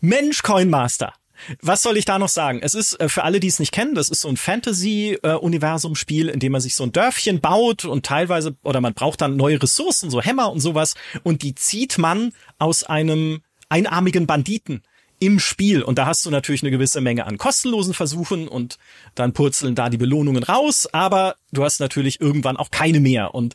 Mensch, 0.01 0.43
Coinmaster. 0.43 1.13
Was 1.61 1.83
soll 1.83 1.97
ich 1.97 2.05
da 2.05 2.19
noch 2.19 2.29
sagen? 2.29 2.61
Es 2.63 2.75
ist 2.75 3.01
äh, 3.01 3.09
für 3.09 3.25
alle, 3.25 3.41
die 3.41 3.49
es 3.49 3.59
nicht 3.59 3.73
kennen, 3.73 3.95
das 3.95 4.09
ist 4.09 4.21
so 4.21 4.29
ein 4.29 4.37
Fantasy-Universum-Spiel, 4.37 6.29
in 6.29 6.39
dem 6.39 6.53
man 6.53 6.61
sich 6.61 6.77
so 6.77 6.85
ein 6.85 6.93
Dörfchen 6.93 7.41
baut 7.41 7.85
und 7.85 8.07
teilweise, 8.07 8.57
oder 8.63 8.81
man 8.81 8.95
braucht 8.95 9.21
dann 9.21 9.37
neue 9.37 9.61
Ressourcen, 9.63 10.11
so 10.11 10.21
Hämmer 10.21 10.53
und 10.53 10.61
sowas, 10.61 10.95
und 11.23 11.43
die 11.43 11.55
zieht 11.55 11.99
man 11.99 12.33
aus 12.59 12.85
einem 12.85 13.43
einarmigen 13.73 14.27
Banditen 14.27 14.83
im 15.19 15.39
Spiel. 15.39 15.83
Und 15.83 15.99
da 15.99 16.07
hast 16.07 16.27
du 16.27 16.31
natürlich 16.31 16.63
eine 16.63 16.71
gewisse 16.71 17.01
Menge 17.01 17.27
an 17.27 17.39
kostenlosen 17.39 17.95
Versuchen 17.95 18.49
und 18.49 18.79
dann 19.15 19.33
purzeln 19.33 19.75
da 19.75 19.89
die 19.89 19.97
Belohnungen 19.97 20.43
raus, 20.43 20.89
aber 20.93 21.37
du 21.53 21.65
hast 21.65 21.81
natürlich 21.81 22.21
irgendwann 22.21 22.57
auch 22.57 22.71
keine 22.71 23.01
mehr. 23.01 23.35
Und 23.35 23.55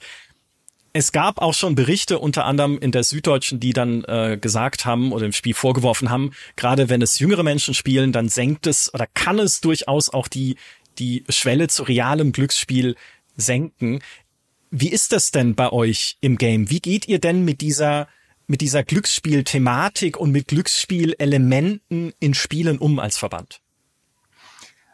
es 0.93 1.11
gab 1.11 1.41
auch 1.41 1.53
schon 1.53 1.76
Berichte, 1.76 2.18
unter 2.18 2.45
anderem 2.45 2.80
in 2.80 2.91
der 2.91 3.03
Süddeutschen, 3.03 3.59
die 3.59 3.74
dann 3.74 4.03
äh, 4.05 4.38
gesagt 4.41 4.86
haben 4.86 5.11
oder 5.11 5.26
im 5.26 5.34
Spiel 5.34 5.53
vorgeworfen 5.53 6.09
haben, 6.09 6.32
gerade 6.55 6.89
wenn 6.89 7.01
es 7.01 7.20
jüngere 7.20 7.43
Menschen 7.43 7.74
spielen, 7.74 8.11
dann 8.11 8.30
senkt 8.30 8.65
es 8.65 8.91
oder 8.93 9.05
kann 9.13 9.38
es 9.38 9.61
durchaus 9.61 10.09
auch 10.09 10.28
die, 10.28 10.55
die 10.97 11.24
Schwelle 11.30 11.68
zu 11.68 11.84
realem 11.84 12.32
Glücksspiel 12.32 12.95
senken. 13.36 13.99
Wie 14.72 14.89
ist 14.89 15.11
das 15.11 15.32
denn 15.32 15.53
bei 15.53 15.72
euch 15.72 16.18
im 16.22 16.38
Game? 16.38 16.70
Wie 16.70 16.80
geht 16.80 17.07
ihr 17.07 17.20
denn 17.20 17.45
mit 17.45 17.61
dieser 17.61 18.07
mit 18.48 18.62
dieser 18.62 18.84
Glücksspiel-Thematik 18.84 20.18
und 20.18 20.32
mit 20.32 20.48
Glücksspielelementen 20.48 22.14
in 22.20 22.34
Spielen 22.34 22.80
um 22.80 23.00
als 23.00 23.18
Verband? 23.18 23.62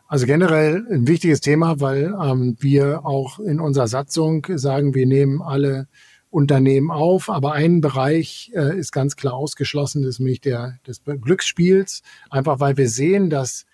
Also 0.07 0.25
generell 0.25 0.85
ein 0.91 1.07
wichtiges 1.07 1.41
Thema, 1.41 1.79
weil 1.79 2.13
ähm, 2.21 2.55
wir 2.59 3.05
auch 3.05 3.39
in 3.39 3.59
unserer 3.59 3.87
Satzung 3.87 4.45
sagen, 4.55 4.93
wir 4.93 5.07
nehmen 5.07 5.41
alle 5.41 5.87
Unternehmen 6.29 6.91
auf, 6.91 7.29
aber 7.29 7.53
ein 7.53 7.79
Bereich 7.79 8.51
äh, 8.55 8.77
ist 8.77 8.91
ganz 8.91 9.15
klar 9.15 9.33
ausgeschlossen, 9.33 10.01
das 10.01 10.15
ist 10.15 10.19
nämlich 10.19 10.41
der 10.41 10.79
des 10.85 11.03
Glücksspiels, 11.03 12.01
einfach 12.29 12.59
weil 12.59 12.75
wir 12.77 12.89
sehen, 12.89 13.29
dass 13.29 13.65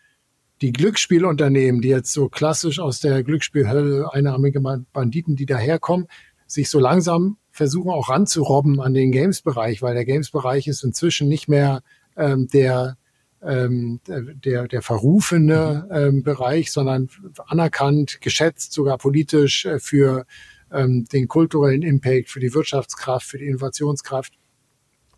die 0.61 0.73
Glücksspielunternehmen, 0.73 1.81
die 1.81 1.87
jetzt 1.87 2.11
so 2.11 2.27
klassisch 2.27 2.79
aus 2.79 2.99
der 2.99 3.23
Glücksspielhölle, 3.23 4.13
einarmige 4.13 4.59
Banditen, 4.59 5.37
die 5.37 5.45
daherkommen, 5.45 6.07
sich 6.47 6.69
so 6.69 6.79
langsam 6.79 7.37
versuchen 7.59 7.91
auch 7.91 8.07
ranzurobben 8.07 8.79
an 8.79 8.93
den 8.93 9.11
Games-Bereich, 9.11 9.81
weil 9.81 9.93
der 9.93 10.05
Games-Bereich 10.05 10.65
ist 10.69 10.81
inzwischen 10.85 11.27
nicht 11.27 11.49
mehr 11.49 11.81
ähm, 12.15 12.47
der 12.47 12.95
ähm, 13.41 13.99
der, 14.07 14.69
der 14.69 14.81
verrufene 14.81 15.89
ähm, 15.91 16.23
Bereich, 16.23 16.71
sondern 16.71 17.09
anerkannt, 17.47 18.21
geschätzt, 18.21 18.71
sogar 18.71 18.97
politisch 18.97 19.65
äh, 19.65 19.79
für 19.79 20.25
ähm, 20.71 21.05
den 21.11 21.27
kulturellen 21.27 21.81
Impact, 21.81 22.29
für 22.29 22.39
die 22.39 22.53
Wirtschaftskraft, 22.53 23.27
für 23.27 23.37
die 23.37 23.47
Innovationskraft. 23.47 24.33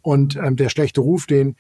Und 0.02 0.36
ähm, 0.36 0.56
der 0.56 0.70
schlechte 0.70 1.02
Ruf, 1.02 1.28
den 1.28 1.56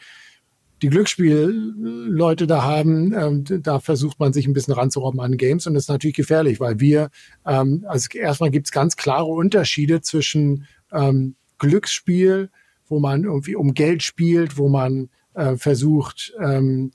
die 0.81 0.89
Glücksspielleute 0.89 2.47
da 2.47 2.63
haben, 2.63 3.13
ähm, 3.13 3.43
da 3.63 3.79
versucht 3.79 4.19
man 4.19 4.33
sich 4.33 4.47
ein 4.47 4.53
bisschen 4.53 4.73
ranzurobben 4.73 5.19
an 5.19 5.37
Games 5.37 5.67
und 5.67 5.75
das 5.75 5.83
ist 5.83 5.89
natürlich 5.89 6.15
gefährlich, 6.15 6.59
weil 6.59 6.79
wir, 6.79 7.09
ähm, 7.45 7.85
also 7.87 8.07
erstmal 8.17 8.49
gibt 8.49 8.67
es 8.67 8.71
ganz 8.71 8.95
klare 8.95 9.25
Unterschiede 9.25 10.01
zwischen 10.01 10.65
ähm, 10.91 11.35
Glücksspiel, 11.59 12.49
wo 12.87 12.99
man 12.99 13.23
irgendwie 13.23 13.55
um 13.55 13.73
Geld 13.73 14.01
spielt, 14.01 14.57
wo 14.57 14.69
man 14.69 15.09
äh, 15.35 15.55
versucht, 15.55 16.33
ähm, 16.41 16.91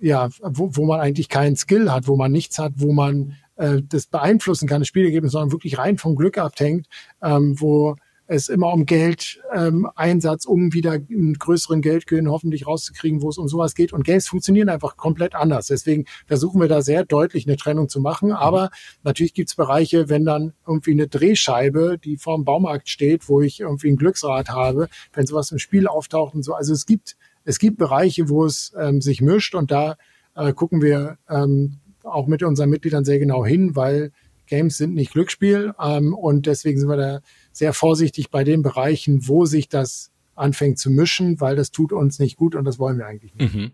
ja, 0.00 0.28
wo, 0.42 0.76
wo 0.76 0.84
man 0.84 1.00
eigentlich 1.00 1.28
keinen 1.28 1.56
Skill 1.56 1.90
hat, 1.90 2.08
wo 2.08 2.16
man 2.16 2.32
nichts 2.32 2.58
hat, 2.58 2.72
wo 2.76 2.92
man 2.92 3.36
äh, 3.56 3.82
das 3.82 4.06
beeinflussen 4.06 4.68
kann, 4.68 4.80
das 4.80 4.88
Spielergebnis, 4.88 5.32
sondern 5.32 5.52
wirklich 5.52 5.78
rein 5.78 5.98
vom 5.98 6.16
Glück 6.16 6.38
abhängt, 6.38 6.86
ähm, 7.22 7.60
wo 7.60 7.96
es 8.28 8.50
immer 8.50 8.72
um 8.72 8.84
Geld, 8.84 9.40
ähm, 9.54 9.88
Einsatz, 9.96 10.44
um 10.44 10.74
wieder 10.74 10.92
einen 10.92 11.34
größeren 11.34 11.80
Geldgewinn 11.80 12.30
hoffentlich 12.30 12.66
rauszukriegen, 12.66 13.22
wo 13.22 13.30
es 13.30 13.38
um 13.38 13.48
sowas 13.48 13.74
geht. 13.74 13.94
Und 13.94 14.04
Games 14.04 14.28
funktionieren 14.28 14.68
einfach 14.68 14.98
komplett 14.98 15.34
anders. 15.34 15.66
Deswegen 15.66 16.04
versuchen 16.26 16.60
wir 16.60 16.68
da 16.68 16.82
sehr 16.82 17.06
deutlich 17.06 17.46
eine 17.46 17.56
Trennung 17.56 17.88
zu 17.88 18.00
machen. 18.00 18.32
Aber 18.32 18.70
natürlich 19.02 19.32
gibt 19.32 19.48
es 19.48 19.56
Bereiche, 19.56 20.10
wenn 20.10 20.26
dann 20.26 20.52
irgendwie 20.66 20.92
eine 20.92 21.08
Drehscheibe, 21.08 21.98
die 21.98 22.18
vorm 22.18 22.44
Baumarkt 22.44 22.90
steht, 22.90 23.30
wo 23.30 23.40
ich 23.40 23.60
irgendwie 23.60 23.88
ein 23.88 23.96
Glücksrad 23.96 24.50
habe, 24.50 24.88
wenn 25.14 25.26
sowas 25.26 25.50
im 25.50 25.58
Spiel 25.58 25.88
auftaucht 25.88 26.34
und 26.34 26.42
so. 26.42 26.52
Also 26.52 26.74
es 26.74 26.84
gibt, 26.84 27.16
es 27.44 27.58
gibt 27.58 27.78
Bereiche, 27.78 28.28
wo 28.28 28.44
es 28.44 28.74
ähm, 28.78 29.00
sich 29.00 29.22
mischt 29.22 29.54
und 29.54 29.70
da 29.70 29.96
äh, 30.36 30.52
gucken 30.52 30.82
wir 30.82 31.16
ähm, 31.30 31.78
auch 32.02 32.26
mit 32.26 32.42
unseren 32.42 32.68
Mitgliedern 32.68 33.06
sehr 33.06 33.18
genau 33.18 33.46
hin, 33.46 33.74
weil 33.74 34.12
Games 34.48 34.78
sind 34.78 34.94
nicht 34.94 35.12
Glücksspiel 35.12 35.74
ähm, 35.80 36.14
und 36.14 36.46
deswegen 36.46 36.80
sind 36.80 36.88
wir 36.88 36.96
da 36.96 37.20
sehr 37.58 37.72
vorsichtig 37.72 38.30
bei 38.30 38.44
den 38.44 38.62
Bereichen, 38.62 39.28
wo 39.28 39.44
sich 39.44 39.68
das 39.68 40.10
anfängt 40.34 40.78
zu 40.78 40.90
mischen, 40.90 41.40
weil 41.40 41.56
das 41.56 41.72
tut 41.72 41.92
uns 41.92 42.18
nicht 42.18 42.36
gut 42.36 42.54
und 42.54 42.64
das 42.64 42.78
wollen 42.78 42.98
wir 42.98 43.06
eigentlich 43.06 43.34
nicht. 43.34 43.54
Mhm. 43.54 43.72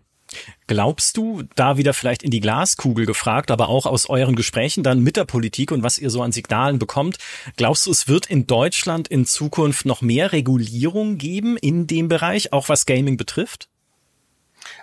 Glaubst 0.65 1.17
du, 1.17 1.43
da 1.55 1.77
wieder 1.77 1.93
vielleicht 1.93 2.23
in 2.23 2.31
die 2.31 2.39
Glaskugel 2.39 3.05
gefragt, 3.05 3.51
aber 3.51 3.69
auch 3.69 3.85
aus 3.85 4.09
euren 4.09 4.35
Gesprächen 4.35 4.83
dann 4.83 5.03
mit 5.03 5.17
der 5.17 5.25
Politik 5.25 5.71
und 5.71 5.83
was 5.83 5.99
ihr 5.99 6.09
so 6.09 6.23
an 6.23 6.31
Signalen 6.31 6.79
bekommt, 6.79 7.19
glaubst 7.57 7.85
du, 7.85 7.91
es 7.91 8.07
wird 8.07 8.25
in 8.25 8.47
Deutschland 8.47 9.07
in 9.07 9.25
Zukunft 9.25 9.85
noch 9.85 10.01
mehr 10.01 10.31
Regulierung 10.31 11.19
geben 11.19 11.57
in 11.57 11.85
dem 11.85 12.07
Bereich, 12.07 12.53
auch 12.53 12.69
was 12.69 12.87
Gaming 12.87 13.17
betrifft? 13.17 13.69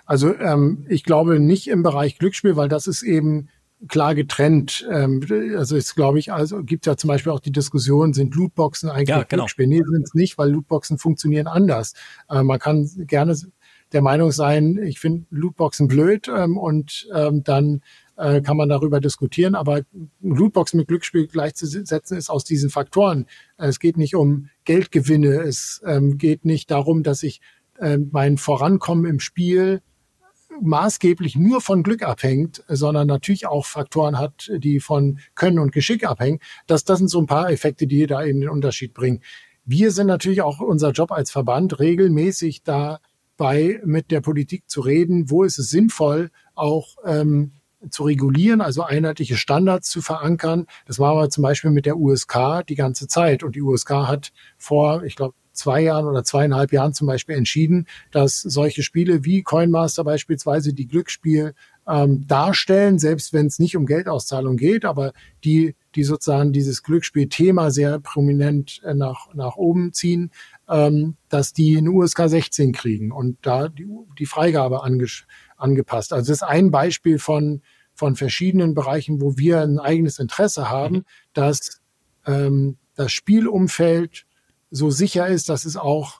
Also 0.05 0.33
ähm, 0.33 0.85
ich 0.87 1.03
glaube 1.03 1.41
nicht 1.41 1.67
im 1.67 1.83
Bereich 1.83 2.17
Glücksspiel, 2.17 2.55
weil 2.55 2.69
das 2.69 2.87
ist 2.87 3.03
eben 3.03 3.49
klar 3.87 4.15
getrennt. 4.15 4.87
Ähm, 4.91 5.21
also 5.57 5.75
ist, 5.75 5.95
glaube 5.95 6.19
ich, 6.19 6.31
also 6.31 6.63
gibt 6.63 6.85
ja 6.85 6.97
zum 6.97 7.07
Beispiel 7.07 7.31
auch 7.31 7.39
die 7.39 7.51
Diskussion, 7.51 8.13
sind 8.13 8.35
Lootboxen 8.35 8.89
eigentlich 8.89 9.09
ja, 9.09 9.23
genau. 9.23 9.43
Glücksspiel? 9.43 9.67
Nee, 9.67 9.81
sind 9.83 10.03
es 10.03 10.13
nicht, 10.13 10.37
weil 10.37 10.51
Lootboxen 10.51 10.97
funktionieren 10.97 11.47
anders. 11.47 11.93
Äh, 12.29 12.43
man 12.43 12.59
kann 12.59 12.89
gerne 13.07 13.35
der 13.91 14.01
Meinung 14.01 14.31
sein, 14.31 14.79
ich 14.81 14.99
finde 14.99 15.25
Lootboxen 15.29 15.87
blöd 15.87 16.27
ähm, 16.27 16.57
und 16.57 17.07
ähm, 17.13 17.43
dann 17.43 17.81
äh, 18.17 18.41
kann 18.41 18.57
man 18.57 18.69
darüber 18.69 18.99
diskutieren, 18.99 19.55
aber 19.55 19.81
Lootboxen 20.21 20.79
mit 20.79 20.87
Glücksspiel 20.87 21.27
gleichzusetzen 21.27 22.17
ist 22.17 22.29
aus 22.29 22.43
diesen 22.43 22.69
Faktoren. 22.69 23.27
Es 23.57 23.79
geht 23.79 23.97
nicht 23.97 24.15
um 24.15 24.49
Geldgewinne, 24.65 25.41
es 25.41 25.81
ähm, 25.85 26.17
geht 26.17 26.45
nicht 26.45 26.71
darum, 26.71 27.03
dass 27.03 27.23
ich 27.23 27.41
äh, 27.79 27.97
mein 27.97 28.37
Vorankommen 28.37 29.05
im 29.05 29.19
Spiel 29.19 29.81
maßgeblich 30.61 31.35
nur 31.35 31.61
von 31.61 31.83
Glück 31.83 32.03
abhängt, 32.03 32.63
sondern 32.67 33.07
natürlich 33.07 33.47
auch 33.47 33.65
Faktoren 33.65 34.17
hat, 34.17 34.51
die 34.57 34.79
von 34.79 35.19
Können 35.35 35.59
und 35.59 35.71
Geschick 35.71 36.05
abhängen. 36.05 36.39
Das, 36.67 36.83
das 36.83 36.99
sind 36.99 37.09
so 37.09 37.19
ein 37.19 37.27
paar 37.27 37.49
Effekte, 37.49 37.87
die 37.87 38.07
da 38.07 38.23
eben 38.23 38.41
den 38.41 38.49
Unterschied 38.49 38.93
bringen. 38.93 39.21
Wir 39.65 39.91
sind 39.91 40.07
natürlich 40.07 40.41
auch 40.41 40.59
unser 40.59 40.91
Job 40.91 41.11
als 41.11 41.31
Verband 41.31 41.79
regelmäßig 41.79 42.63
dabei, 42.63 43.81
mit 43.85 44.11
der 44.11 44.21
Politik 44.21 44.63
zu 44.67 44.81
reden, 44.81 45.29
wo 45.29 45.43
ist 45.43 45.57
es 45.57 45.69
sinnvoll, 45.69 46.31
auch 46.53 46.97
ähm, 47.05 47.53
zu 47.89 48.03
regulieren, 48.03 48.61
also 48.61 48.83
einheitliche 48.83 49.37
Standards 49.37 49.89
zu 49.89 50.01
verankern. 50.01 50.67
Das 50.85 50.99
machen 50.99 51.17
wir 51.17 51.29
zum 51.29 51.41
Beispiel 51.41 51.71
mit 51.71 51.85
der 51.85 51.97
USK 51.97 52.63
die 52.67 52.75
ganze 52.75 53.07
Zeit. 53.07 53.43
Und 53.43 53.55
die 53.55 53.61
USK 53.61 53.91
hat 53.91 54.31
vor, 54.57 55.03
ich 55.03 55.15
glaube, 55.15 55.35
zwei 55.53 55.81
Jahren 55.81 56.05
oder 56.05 56.23
zweieinhalb 56.23 56.73
Jahren 56.73 56.93
zum 56.93 57.07
Beispiel 57.07 57.35
entschieden, 57.35 57.87
dass 58.11 58.41
solche 58.41 58.83
Spiele 58.83 59.23
wie 59.23 59.43
Coinmaster 59.43 60.03
beispielsweise 60.03 60.73
die 60.73 60.87
Glücksspiel 60.87 61.53
ähm, 61.87 62.25
darstellen, 62.27 62.99
selbst 62.99 63.33
wenn 63.33 63.47
es 63.47 63.59
nicht 63.59 63.75
um 63.75 63.85
Geldauszahlung 63.85 64.57
geht, 64.57 64.85
aber 64.85 65.13
die, 65.43 65.75
die 65.95 66.03
sozusagen 66.03 66.53
dieses 66.53 66.83
Glücksspiel-Thema 66.83 67.71
sehr 67.71 67.99
prominent 67.99 68.81
äh, 68.85 68.93
nach, 68.93 69.33
nach 69.33 69.55
oben 69.55 69.93
ziehen, 69.93 70.31
ähm, 70.69 71.15
dass 71.29 71.53
die 71.53 71.77
eine 71.77 71.91
USK 71.91 72.29
16 72.29 72.71
kriegen 72.71 73.11
und 73.11 73.37
da 73.41 73.67
die, 73.67 73.87
die 74.17 74.25
Freigabe 74.25 74.81
angepasst. 75.57 76.13
Also 76.13 76.31
das 76.31 76.37
ist 76.37 76.43
ein 76.43 76.71
Beispiel 76.71 77.19
von, 77.19 77.61
von 77.93 78.15
verschiedenen 78.15 78.73
Bereichen, 78.73 79.21
wo 79.21 79.37
wir 79.37 79.61
ein 79.61 79.79
eigenes 79.79 80.19
Interesse 80.19 80.69
haben, 80.69 80.95
mhm. 80.95 81.05
dass 81.33 81.81
ähm, 82.25 82.77
das 82.95 83.11
Spielumfeld 83.11 84.25
so 84.73 84.89
sicher 84.89 85.27
ist, 85.27 85.49
dass 85.49 85.65
es 85.65 85.77
auch 85.77 86.19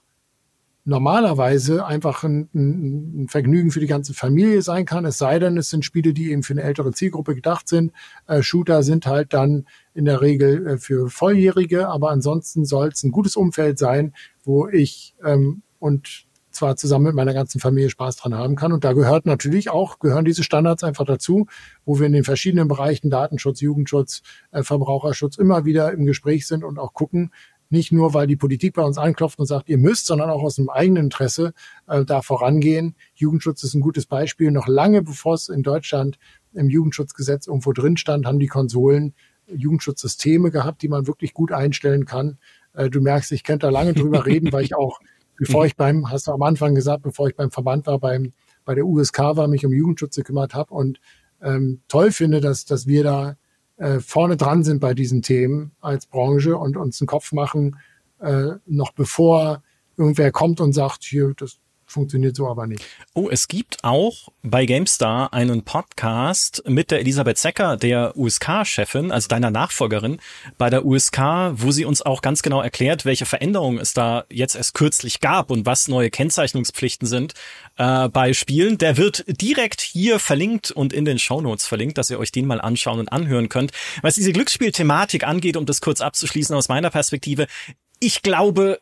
normalerweise 0.84 1.84
einfach 1.86 2.22
ein, 2.24 2.48
ein, 2.54 3.28
Vergnügen 3.28 3.70
für 3.70 3.80
die 3.80 3.86
ganze 3.86 4.14
Familie 4.14 4.62
sein 4.62 4.84
kann. 4.84 5.04
Es 5.06 5.18
sei 5.18 5.38
denn, 5.38 5.56
es 5.56 5.70
sind 5.70 5.84
Spiele, 5.84 6.12
die 6.12 6.30
eben 6.30 6.42
für 6.42 6.52
eine 6.52 6.62
ältere 6.62 6.92
Zielgruppe 6.92 7.34
gedacht 7.34 7.68
sind. 7.68 7.92
Äh, 8.26 8.42
Shooter 8.42 8.82
sind 8.82 9.06
halt 9.06 9.32
dann 9.32 9.66
in 9.94 10.04
der 10.04 10.20
Regel 10.20 10.66
äh, 10.66 10.78
für 10.78 11.08
Volljährige, 11.08 11.88
aber 11.88 12.10
ansonsten 12.10 12.64
soll 12.64 12.88
es 12.88 13.02
ein 13.02 13.12
gutes 13.12 13.34
Umfeld 13.34 13.78
sein, 13.78 14.12
wo 14.44 14.68
ich 14.68 15.16
ähm, 15.24 15.62
und 15.78 16.26
zwar 16.54 16.76
zusammen 16.76 17.06
mit 17.06 17.14
meiner 17.14 17.34
ganzen 17.34 17.60
Familie 17.60 17.90
Spaß 17.90 18.16
dran 18.16 18.34
haben 18.34 18.56
kann. 18.56 18.72
Und 18.72 18.84
da 18.84 18.92
gehört 18.92 19.26
natürlich 19.26 19.70
auch, 19.70 19.98
gehören 19.98 20.24
diese 20.24 20.44
Standards 20.44 20.84
einfach 20.84 21.04
dazu, 21.04 21.46
wo 21.84 21.98
wir 21.98 22.06
in 22.06 22.12
den 22.12 22.24
verschiedenen 22.24 22.68
Bereichen 22.68 23.10
Datenschutz, 23.10 23.60
Jugendschutz, 23.60 24.22
äh, 24.52 24.62
Verbraucherschutz 24.62 25.36
immer 25.36 25.64
wieder 25.64 25.92
im 25.92 26.06
Gespräch 26.06 26.46
sind 26.46 26.64
und 26.64 26.78
auch 26.78 26.94
gucken, 26.94 27.32
nicht 27.74 27.92
nur, 27.92 28.14
weil 28.14 28.26
die 28.26 28.36
Politik 28.36 28.74
bei 28.74 28.82
uns 28.82 28.96
anklopft 28.96 29.38
und 29.38 29.46
sagt, 29.46 29.68
ihr 29.68 29.76
müsst, 29.76 30.06
sondern 30.06 30.30
auch 30.30 30.42
aus 30.42 30.56
dem 30.56 30.70
eigenen 30.70 31.04
Interesse 31.04 31.52
äh, 31.86 32.04
da 32.04 32.22
vorangehen. 32.22 32.94
Jugendschutz 33.14 33.62
ist 33.62 33.74
ein 33.74 33.82
gutes 33.82 34.06
Beispiel. 34.06 34.50
Noch 34.50 34.66
lange 34.66 35.02
bevor 35.02 35.34
es 35.34 35.50
in 35.50 35.62
Deutschland 35.62 36.18
im 36.54 36.70
Jugendschutzgesetz 36.70 37.46
irgendwo 37.46 37.72
drin 37.72 37.96
stand, 37.96 38.26
haben 38.26 38.38
die 38.38 38.46
Konsolen 38.46 39.12
Jugendschutzsysteme 39.46 40.50
gehabt, 40.50 40.80
die 40.80 40.88
man 40.88 41.06
wirklich 41.06 41.34
gut 41.34 41.52
einstellen 41.52 42.06
kann. 42.06 42.38
Äh, 42.72 42.88
du 42.88 43.00
merkst, 43.00 43.32
ich 43.32 43.44
könnte 43.44 43.66
da 43.66 43.70
lange 43.70 43.92
drüber 43.92 44.24
reden, 44.26 44.52
weil 44.52 44.64
ich 44.64 44.74
auch, 44.74 45.00
bevor 45.36 45.66
ich 45.66 45.76
beim, 45.76 46.10
hast 46.10 46.26
du 46.26 46.32
am 46.32 46.42
Anfang 46.42 46.74
gesagt, 46.74 47.02
bevor 47.02 47.28
ich 47.28 47.36
beim 47.36 47.50
Verband 47.50 47.86
war, 47.86 47.98
beim 47.98 48.32
bei 48.64 48.74
der 48.74 48.86
USK 48.86 49.18
war, 49.18 49.46
mich 49.46 49.66
um 49.66 49.72
Jugendschutz 49.72 50.16
gekümmert 50.16 50.54
habe 50.54 50.72
und 50.72 50.98
ähm, 51.42 51.82
toll 51.88 52.12
finde, 52.12 52.40
dass, 52.40 52.64
dass 52.64 52.86
wir 52.86 53.04
da 53.04 53.36
äh, 53.76 54.00
vorne 54.00 54.36
dran 54.36 54.64
sind 54.64 54.80
bei 54.80 54.94
diesen 54.94 55.22
Themen 55.22 55.72
als 55.80 56.06
Branche 56.06 56.56
und 56.56 56.76
uns 56.76 57.00
einen 57.00 57.06
Kopf 57.06 57.32
machen, 57.32 57.76
äh, 58.20 58.52
noch 58.66 58.92
bevor 58.92 59.62
irgendwer 59.96 60.32
kommt 60.32 60.60
und 60.60 60.72
sagt, 60.72 61.04
hier, 61.04 61.34
das 61.36 61.58
funktioniert 61.86 62.36
so 62.36 62.48
aber 62.48 62.66
nicht. 62.66 62.84
Oh, 63.14 63.28
es 63.30 63.48
gibt 63.48 63.78
auch 63.82 64.28
bei 64.42 64.66
GameStar 64.66 65.32
einen 65.32 65.62
Podcast 65.62 66.62
mit 66.66 66.90
der 66.90 67.00
Elisabeth 67.00 67.38
Zecker, 67.38 67.76
der 67.76 68.16
USK-Chefin, 68.16 69.12
also 69.12 69.28
deiner 69.28 69.50
Nachfolgerin 69.50 70.18
bei 70.58 70.70
der 70.70 70.84
USK, 70.84 71.18
wo 71.52 71.70
sie 71.70 71.84
uns 71.84 72.02
auch 72.02 72.22
ganz 72.22 72.42
genau 72.42 72.60
erklärt, 72.60 73.04
welche 73.04 73.26
Veränderungen 73.26 73.78
es 73.78 73.92
da 73.92 74.24
jetzt 74.30 74.54
erst 74.56 74.74
kürzlich 74.74 75.20
gab 75.20 75.50
und 75.50 75.66
was 75.66 75.88
neue 75.88 76.10
Kennzeichnungspflichten 76.10 77.06
sind 77.06 77.34
äh, 77.76 78.08
bei 78.08 78.32
Spielen. 78.32 78.78
Der 78.78 78.96
wird 78.96 79.24
direkt 79.40 79.80
hier 79.80 80.18
verlinkt 80.18 80.70
und 80.70 80.92
in 80.92 81.04
den 81.04 81.18
Shownotes 81.18 81.66
verlinkt, 81.66 81.98
dass 81.98 82.10
ihr 82.10 82.18
euch 82.18 82.32
den 82.32 82.46
mal 82.46 82.60
anschauen 82.60 82.98
und 82.98 83.12
anhören 83.12 83.48
könnt. 83.48 83.72
Was 84.02 84.14
diese 84.14 84.32
Glücksspielthematik 84.32 85.26
angeht, 85.26 85.56
um 85.56 85.66
das 85.66 85.80
kurz 85.80 86.00
abzuschließen 86.00 86.54
aus 86.54 86.68
meiner 86.68 86.90
Perspektive, 86.90 87.46
ich 88.00 88.22
glaube, 88.22 88.80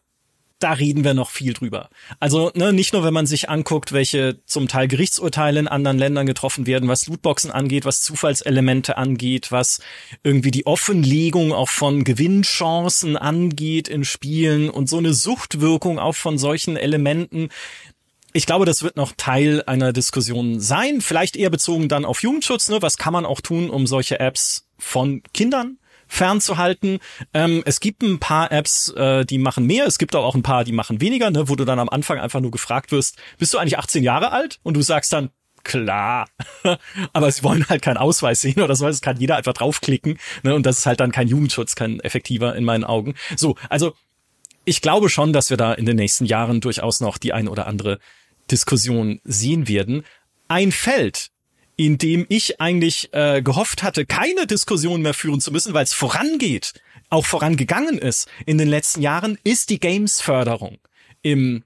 da 0.63 0.73
reden 0.73 1.05
wir 1.05 1.15
noch 1.15 1.31
viel 1.31 1.53
drüber. 1.53 1.89
Also 2.21 2.51
ne, 2.55 2.73
nicht 2.73 2.93
nur, 2.93 3.05
wenn 3.05 3.15
man 3.15 3.27
sich 3.27 3.49
anguckt, 3.49 3.93
welche 3.93 4.39
zum 4.47 4.69
Teil 4.69 4.89
Gerichtsurteile 4.89 5.61
in 5.61 5.69
anderen 5.69 5.99
Ländern 5.99 6.27
getroffen 6.27 6.67
werden, 6.67 6.89
was 6.89 7.07
Lootboxen 7.07 7.51
angeht, 7.51 7.85
was 7.85 8.03
Zufallselemente 8.03 8.97
angeht, 8.97 9.51
was 9.51 9.81
irgendwie 10.23 10.51
die 10.51 10.67
Offenlegung 10.67 11.53
auch 11.53 11.69
von 11.69 12.05
Gewinnchancen 12.05 13.17
angeht 13.17 13.89
in 13.89 14.05
Spielen 14.05 14.71
und 14.71 14.89
so 14.89 14.99
eine 14.99 15.15
Suchtwirkung 15.15 15.99
auch 15.99 16.15
von 16.15 16.39
solchen 16.39 16.77
Elementen. 16.77 17.49
Ich 18.33 18.47
glaube, 18.47 18.65
das 18.65 18.83
wird 18.83 18.97
noch 18.97 19.13
Teil 19.17 19.63
einer 19.67 19.93
Diskussion 19.93 20.61
sein, 20.61 21.01
vielleicht 21.01 21.37
eher 21.37 21.51
bezogen 21.51 21.89
dann 21.89 22.05
auf 22.05 22.23
Jugendschutz. 22.23 22.69
Ne? 22.69 22.81
Was 22.81 22.97
kann 22.97 23.13
man 23.13 23.27
auch 23.27 23.41
tun, 23.41 23.69
um 23.69 23.87
solche 23.87 24.21
Apps 24.21 24.67
von 24.79 25.23
Kindern 25.35 25.79
fernzuhalten. 26.13 26.99
Ähm, 27.33 27.63
es 27.65 27.81
gibt 27.81 28.03
ein 28.03 28.21
paar 28.21 28.53
Apps, 28.53 28.89
äh, 28.89 29.25
die 29.25 29.39
machen 29.39 29.67
mehr. 29.67 29.87
Es 29.87 29.97
gibt 29.97 30.15
auch 30.15 30.35
ein 30.35 30.43
paar, 30.43 30.63
die 30.63 30.73
machen 30.73 31.01
weniger, 31.01 31.31
ne, 31.31 31.49
wo 31.49 31.57
du 31.57 31.65
dann 31.65 31.79
am 31.79 31.89
Anfang 31.89 32.19
einfach 32.19 32.41
nur 32.41 32.51
gefragt 32.51 32.93
wirst, 32.93 33.17
bist 33.39 33.55
du 33.55 33.59
eigentlich 33.59 33.79
18 33.79 34.03
Jahre 34.03 34.31
alt? 34.31 34.61
Und 34.63 34.75
du 34.75 34.83
sagst 34.83 35.11
dann, 35.15 35.31
klar. 35.65 36.29
Aber 37.15 37.33
sie 37.33 37.43
wollen 37.43 37.67
halt 37.67 37.81
keinen 37.81 37.97
Ausweis 37.97 38.43
sehen 38.43 38.61
oder 38.61 38.77
so, 38.77 38.87
es 38.87 39.01
kann 39.01 39.19
jeder 39.19 39.37
einfach 39.37 39.55
draufklicken. 39.55 40.19
Ne? 40.43 40.55
Und 40.55 40.67
das 40.67 40.81
ist 40.81 40.87
halt 40.87 41.01
dann 41.01 41.13
kein 41.13 41.29
Jugendschutz, 41.29 41.77
kein 41.77 41.99
effektiver 42.01 42.55
in 42.57 42.65
meinen 42.65 42.85
Augen. 42.85 43.15
So, 43.35 43.57
also 43.71 43.95
ich 44.67 44.83
glaube 44.83 45.09
schon, 45.09 45.33
dass 45.33 45.49
wir 45.49 45.57
da 45.57 45.73
in 45.73 45.87
den 45.87 45.97
nächsten 45.97 46.27
Jahren 46.27 46.61
durchaus 46.61 47.01
noch 47.01 47.17
die 47.17 47.33
ein 47.33 47.49
oder 47.49 47.67
andere 47.67 47.99
Diskussion 48.51 49.23
sehen 49.25 49.67
werden. 49.67 50.05
Ein 50.49 50.73
Feld, 50.73 51.31
in 51.85 51.99
dem 51.99 52.27
ich 52.29 52.61
eigentlich 52.61 53.09
äh, 53.13 53.43
gehofft 53.43 53.83
hatte, 53.83 54.07
keine 54.07 54.47
Diskussion 54.47 55.03
mehr 55.03 55.15
führen 55.15 55.41
zu 55.41 55.51
müssen, 55.51 55.75
weil 55.75 55.83
es 55.83 55.93
vorangeht, 55.93 56.75
auch 57.11 57.27
vorangegangen 57.27 57.99
ist 57.99 58.29
in 58.47 58.57
den 58.57 58.69
letzten 58.69 59.03
Jahren, 59.03 59.37
ist 59.43 59.69
die 59.69 59.81
Games-Förderung 59.81 60.79
im 61.23 61.65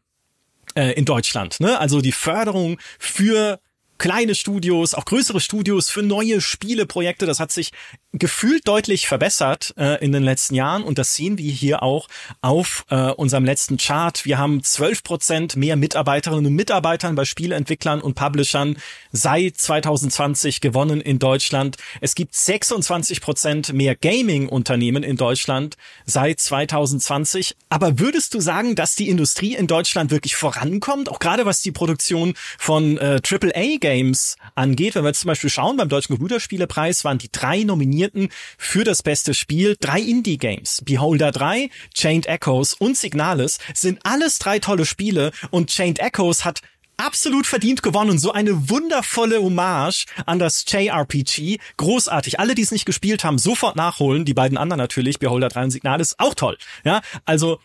äh, 0.75 0.93
in 0.93 1.05
Deutschland. 1.05 1.61
Ne? 1.61 1.79
Also 1.79 2.01
die 2.01 2.12
Förderung 2.12 2.79
für 2.99 3.61
kleine 3.99 4.34
Studios, 4.34 4.94
auch 4.94 5.05
größere 5.05 5.40
Studios 5.40 5.90
für 5.90 6.03
neue 6.03 6.40
Spieleprojekte. 6.40 7.26
Das 7.26 7.40
hat 7.40 7.53
sich 7.53 7.70
gefühlt 8.12 8.66
deutlich 8.66 9.07
verbessert 9.07 9.74
äh, 9.76 10.03
in 10.05 10.12
den 10.12 10.22
letzten 10.22 10.55
Jahren 10.55 10.82
und 10.82 10.99
das 10.99 11.14
sehen 11.14 11.38
wir 11.38 11.53
hier 11.53 11.82
auch 11.82 12.09
auf 12.40 12.84
äh, 12.90 13.11
unserem 13.11 13.44
letzten 13.44 13.76
Chart. 13.76 14.24
Wir 14.24 14.38
haben 14.38 14.62
12 14.62 15.03
Prozent 15.03 15.57
mehr 15.57 15.76
Mitarbeiterinnen 15.76 16.47
und 16.47 16.55
Mitarbeitern 16.55 17.14
bei 17.14 17.24
Spieleentwicklern 17.24 18.01
und 18.01 18.14
Publishern 18.14 18.76
seit 19.12 19.59
2020 19.59 20.61
gewonnen 20.61 21.01
in 21.01 21.18
Deutschland. 21.18 21.76
Es 22.01 22.14
gibt 22.14 22.34
26 22.34 23.20
Prozent 23.20 23.72
mehr 23.72 23.94
Gaming-Unternehmen 23.94 25.03
in 25.03 25.16
Deutschland 25.16 25.76
seit 26.05 26.40
2020. 26.40 27.57
Aber 27.68 27.99
würdest 27.99 28.34
du 28.34 28.40
sagen, 28.40 28.74
dass 28.74 28.94
die 28.94 29.09
Industrie 29.09 29.55
in 29.55 29.66
Deutschland 29.66 30.11
wirklich 30.11 30.36
vorankommt, 30.36 31.11
auch 31.11 31.18
gerade 31.18 31.44
was 31.47 31.61
die 31.61 31.72
Produktion 31.72 32.34
von 32.59 32.99
äh, 32.99 33.20
AAA 33.22 33.78
Games 33.87 34.37
angeht. 34.57 34.97
Wenn 34.97 35.05
wir 35.05 35.11
jetzt 35.11 35.20
zum 35.20 35.28
Beispiel 35.28 35.49
schauen, 35.49 35.76
beim 35.76 35.89
Deutschen 35.89 36.16
Computerspielepreis 36.16 37.05
waren 37.05 37.18
die 37.18 37.30
drei 37.30 37.62
Nominierten 37.62 38.30
für 38.59 38.82
das 38.82 39.05
beste 39.05 39.32
Spiel 39.32 39.76
drei 39.78 40.01
Indie-Games. 40.01 40.82
Beholder 40.84 41.30
3, 41.30 41.70
Chained 41.95 42.26
Echoes 42.26 42.74
und 42.74 42.97
Signalis 42.97 43.59
sind 43.74 44.01
alles 44.03 44.41
drei 44.41 44.59
tolle 44.59 44.87
Spiele 44.87 45.30
und 45.53 45.70
Chained 45.70 46.01
Echoes 46.01 46.45
hat 46.45 46.62
absolut 46.97 47.47
verdient 47.47 47.84
gewonnen. 47.84 48.18
So 48.18 48.32
eine 48.32 48.70
wundervolle 48.70 49.41
Hommage 49.41 50.07
an 50.24 50.41
das 50.41 50.64
JRPG. 50.66 51.59
Großartig. 51.76 52.41
Alle, 52.41 52.57
die 52.57 52.62
es 52.62 52.72
nicht 52.72 52.87
gespielt 52.87 53.22
haben, 53.22 53.39
sofort 53.39 53.76
nachholen. 53.76 54.24
Die 54.24 54.34
beiden 54.34 54.59
anderen 54.59 54.78
natürlich, 54.78 55.20
Beholder 55.20 55.49
3 55.49 55.64
und 55.64 55.70
Signalis, 55.70 56.16
auch 56.18 56.34
toll. 56.34 56.59
Ja, 56.82 57.03
also 57.24 57.61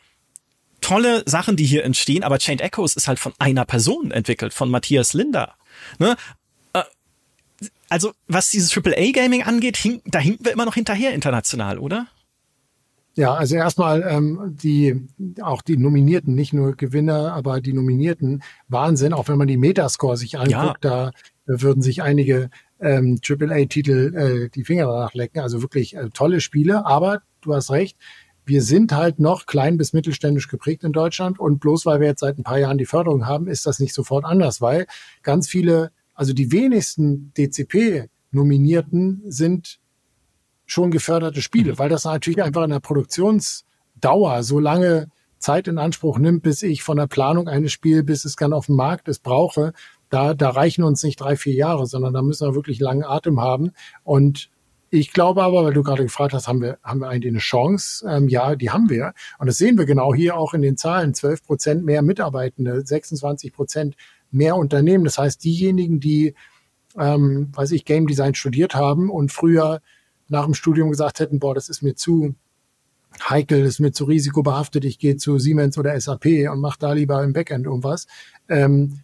tolle 0.82 1.24
Sachen, 1.26 1.56
die 1.56 1.66
hier 1.66 1.84
entstehen, 1.84 2.24
aber 2.24 2.38
Chained 2.38 2.62
Echoes 2.62 2.96
ist 2.96 3.08
halt 3.08 3.18
von 3.18 3.34
einer 3.40 3.66
Person 3.66 4.12
entwickelt, 4.12 4.54
von 4.54 4.70
Matthias 4.70 5.14
Linder. 5.14 5.56
Ne? 6.00 6.16
Äh, 6.74 6.84
also, 7.90 8.12
was 8.28 8.50
dieses 8.50 8.76
AAA-Gaming 8.76 9.44
angeht, 9.44 9.78
hink, 9.78 10.04
da 10.06 10.20
hinken 10.20 10.46
wir 10.46 10.54
immer 10.54 10.66
noch 10.66 10.76
hinterher 10.76 11.14
international, 11.14 11.80
oder? 11.80 12.08
Ja, 13.16 13.34
also 13.34 13.56
erstmal 13.56 14.04
ähm, 14.08 14.56
die 14.62 15.08
auch 15.42 15.62
die 15.62 15.76
Nominierten, 15.76 16.34
nicht 16.34 16.54
nur 16.54 16.76
Gewinner, 16.76 17.34
aber 17.34 17.60
die 17.60 17.74
Nominierten 17.74 18.42
Wahnsinn. 18.70 19.12
Auch 19.12 19.28
wenn 19.28 19.38
man 19.38 19.50
die 19.50 19.58
Metascore 19.58 20.16
sich 20.16 20.38
anguckt, 20.38 20.86
ja. 20.86 21.12
da 21.12 21.12
würden 21.46 21.82
sich 21.82 22.02
einige 22.02 22.50
ähm, 22.80 23.20
AAA-Titel 23.28 24.16
äh, 24.16 24.50
die 24.50 24.64
Finger 24.64 24.86
danach 24.86 25.14
lecken. 25.14 25.40
Also 25.40 25.62
wirklich 25.62 25.96
äh, 25.96 26.10
tolle 26.14 26.40
Spiele. 26.40 26.86
Aber 26.86 27.22
du 27.42 27.54
hast 27.54 27.70
recht, 27.72 27.98
wir 28.46 28.62
sind 28.62 28.92
halt 28.94 29.20
noch 29.20 29.46
klein 29.46 29.78
bis 29.78 29.94
mittelständisch 29.94 30.48
geprägt 30.48 30.84
in 30.84 30.92
Deutschland 30.92 31.40
und 31.40 31.60
bloß 31.60 31.86
weil 31.86 32.00
wir 32.00 32.08
jetzt 32.08 32.22
seit 32.22 32.38
ein 32.38 32.44
paar 32.44 32.60
Jahren 32.60 32.78
die 32.78 32.86
Förderung 32.86 33.28
haben, 33.28 33.48
ist 33.48 33.66
das 33.66 33.80
nicht 33.80 33.94
sofort 33.94 34.26
anders, 34.26 34.62
weil 34.62 34.88
ganz 35.24 35.48
viele, 35.48 35.92
also 36.14 36.34
die 36.34 36.52
wenigsten 36.52 37.34
DCP-Nominierten 37.38 39.24
sind 39.28 39.80
schon 40.66 40.92
geförderte 40.92 41.42
Spiele, 41.42 41.74
mhm. 41.74 41.80
weil 41.80 41.90
das 41.90 42.06
natürlich 42.06 42.42
einfach 42.42 42.64
in 42.64 42.72
der 42.72 42.80
Produktionsdauer 42.80 44.44
so 44.44 44.60
lange 44.60 45.10
Zeit 45.38 45.68
in 45.68 45.78
Anspruch 45.78 46.18
nimmt, 46.18 46.44
bis 46.44 46.64
ich 46.64 46.84
von 46.84 46.98
der 46.98 47.08
Planung 47.08 47.48
eines 47.48 47.72
Spiels, 47.72 48.06
bis 48.06 48.26
es 48.26 48.36
dann 48.36 48.54
auf 48.54 48.68
dem 48.68 48.76
Markt 48.76 49.08
ist, 49.08 49.24
brauche. 49.24 49.74
Da, 50.10 50.34
da 50.34 50.50
reichen 50.50 50.84
uns 50.84 51.04
nicht 51.04 51.20
drei, 51.20 51.36
vier 51.36 51.54
Jahre, 51.54 51.88
sondern 51.88 52.14
da 52.14 52.22
müssen 52.22 52.48
wir 52.48 52.56
wirklich 52.56 52.80
langen 52.80 53.04
Atem 53.04 53.42
haben. 53.42 53.72
Und 54.04 54.50
ich 54.94 55.14
glaube 55.14 55.42
aber, 55.42 55.64
weil 55.64 55.74
du 55.74 55.84
gerade 55.84 56.04
gefragt 56.04 56.34
hast, 56.34 56.50
haben 56.50 56.62
wir, 56.62 56.78
haben 56.84 57.00
wir 57.00 57.08
eigentlich 57.08 57.32
eine 57.32 57.40
Chance? 57.40 58.06
Ähm, 58.08 58.28
ja, 58.28 58.58
die 58.58 58.72
haben 58.72 58.90
wir. 58.90 59.14
Und 59.40 59.48
das 59.48 59.58
sehen 59.58 59.78
wir 59.78 59.86
genau 59.86 60.14
hier 60.14 60.36
auch 60.36 60.54
in 60.54 60.62
den 60.62 60.76
Zahlen. 60.76 61.14
12 61.14 61.46
Prozent 61.46 61.86
mehr 61.86 62.02
Mitarbeitende, 62.02 62.86
26 62.86 63.54
Prozent 63.54 63.96
mehr 64.32 64.58
Unternehmen. 64.58 65.06
Das 65.06 65.18
heißt, 65.18 65.42
diejenigen, 65.46 66.02
die, 66.02 66.36
ähm, 66.98 67.52
weiß 67.54 67.72
ich, 67.72 67.86
Game 67.86 68.06
Design 68.06 68.36
studiert 68.36 68.76
haben 68.76 69.10
und 69.10 69.32
früher 69.32 69.82
nach 70.28 70.44
dem 70.44 70.54
Studium 70.54 70.90
gesagt 70.90 71.22
hätten, 71.22 71.40
boah, 71.40 71.56
das 71.56 71.70
ist 71.70 71.82
mir 71.82 71.96
zu 71.96 72.36
heikel, 73.30 73.62
das 73.64 73.76
ist 73.76 73.80
mir 73.80 73.94
zu 73.94 74.04
risikobehaftet, 74.04 74.84
ich 74.84 75.00
gehe 75.00 75.16
zu 75.16 75.40
Siemens 75.40 75.78
oder 75.78 76.00
SAP 76.00 76.50
und 76.52 76.60
mache 76.60 76.80
da 76.80 76.92
lieber 76.92 77.24
im 77.24 77.32
Backend 77.32 77.66
irgendwas. 77.66 78.08
Ähm, 78.50 79.00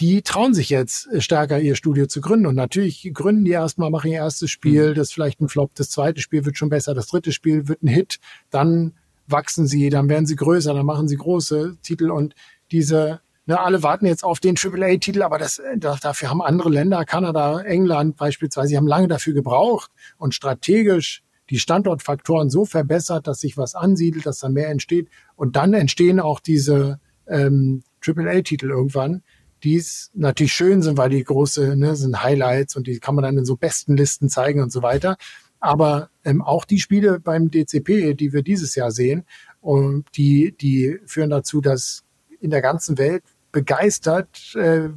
die 0.00 0.22
trauen 0.22 0.54
sich 0.54 0.70
jetzt 0.70 1.06
äh, 1.08 1.20
stärker 1.20 1.60
ihr 1.60 1.74
Studio 1.74 2.06
zu 2.06 2.20
gründen. 2.20 2.46
Und 2.46 2.54
natürlich 2.54 3.10
gründen 3.14 3.44
die 3.44 3.52
erstmal, 3.52 3.90
machen 3.90 4.10
ihr 4.10 4.18
erstes 4.18 4.50
Spiel, 4.50 4.90
mhm. 4.90 4.94
das 4.94 5.08
ist 5.08 5.14
vielleicht 5.14 5.40
ein 5.40 5.48
Flop, 5.48 5.74
das 5.74 5.90
zweite 5.90 6.20
Spiel 6.20 6.44
wird 6.44 6.58
schon 6.58 6.68
besser, 6.68 6.94
das 6.94 7.08
dritte 7.08 7.32
Spiel 7.32 7.68
wird 7.68 7.82
ein 7.82 7.88
Hit, 7.88 8.18
dann 8.50 8.92
wachsen 9.26 9.66
sie, 9.66 9.90
dann 9.90 10.08
werden 10.08 10.26
sie 10.26 10.36
größer, 10.36 10.74
dann 10.74 10.86
machen 10.86 11.08
sie 11.08 11.16
große 11.16 11.78
Titel 11.82 12.10
und 12.10 12.34
diese, 12.70 13.20
ne, 13.46 13.58
alle 13.60 13.82
warten 13.82 14.06
jetzt 14.06 14.24
auf 14.24 14.40
den 14.40 14.56
AAA-Titel, 14.56 15.22
aber 15.22 15.38
das, 15.38 15.58
äh, 15.58 15.78
dafür 15.78 16.30
haben 16.30 16.42
andere 16.42 16.70
Länder, 16.70 17.04
Kanada, 17.04 17.60
England 17.60 18.16
beispielsweise, 18.16 18.68
die 18.68 18.76
haben 18.76 18.86
lange 18.86 19.08
dafür 19.08 19.34
gebraucht 19.34 19.90
und 20.18 20.34
strategisch 20.34 21.22
die 21.50 21.58
Standortfaktoren 21.58 22.50
so 22.50 22.64
verbessert, 22.64 23.26
dass 23.26 23.40
sich 23.40 23.56
was 23.56 23.74
ansiedelt, 23.74 24.26
dass 24.26 24.40
da 24.40 24.48
mehr 24.48 24.68
entsteht 24.68 25.08
und 25.36 25.56
dann 25.56 25.74
entstehen 25.74 26.20
auch 26.20 26.40
diese 26.40 27.00
ähm, 27.28 27.82
AAA-Titel 28.04 28.70
irgendwann, 28.70 29.22
die 29.64 29.82
natürlich 30.14 30.52
schön 30.52 30.82
sind, 30.82 30.98
weil 30.98 31.10
die 31.10 31.24
große 31.24 31.76
ne, 31.76 31.96
sind 31.96 32.22
Highlights 32.22 32.76
und 32.76 32.86
die 32.86 32.98
kann 32.98 33.14
man 33.14 33.24
dann 33.24 33.38
in 33.38 33.44
so 33.44 33.56
besten 33.56 33.96
Listen 33.96 34.28
zeigen 34.28 34.62
und 34.62 34.70
so 34.70 34.82
weiter. 34.82 35.16
Aber 35.60 36.10
ähm, 36.24 36.42
auch 36.42 36.64
die 36.64 36.78
Spiele 36.78 37.18
beim 37.18 37.50
DCP, 37.50 38.14
die 38.14 38.32
wir 38.32 38.42
dieses 38.42 38.74
Jahr 38.74 38.90
sehen, 38.90 39.24
und 39.60 40.04
die, 40.16 40.54
die 40.60 41.00
führen 41.06 41.30
dazu, 41.30 41.60
dass 41.60 42.04
in 42.40 42.50
der 42.50 42.62
ganzen 42.62 42.98
Welt 42.98 43.24
begeistert 43.50 44.54
äh, 44.54 44.90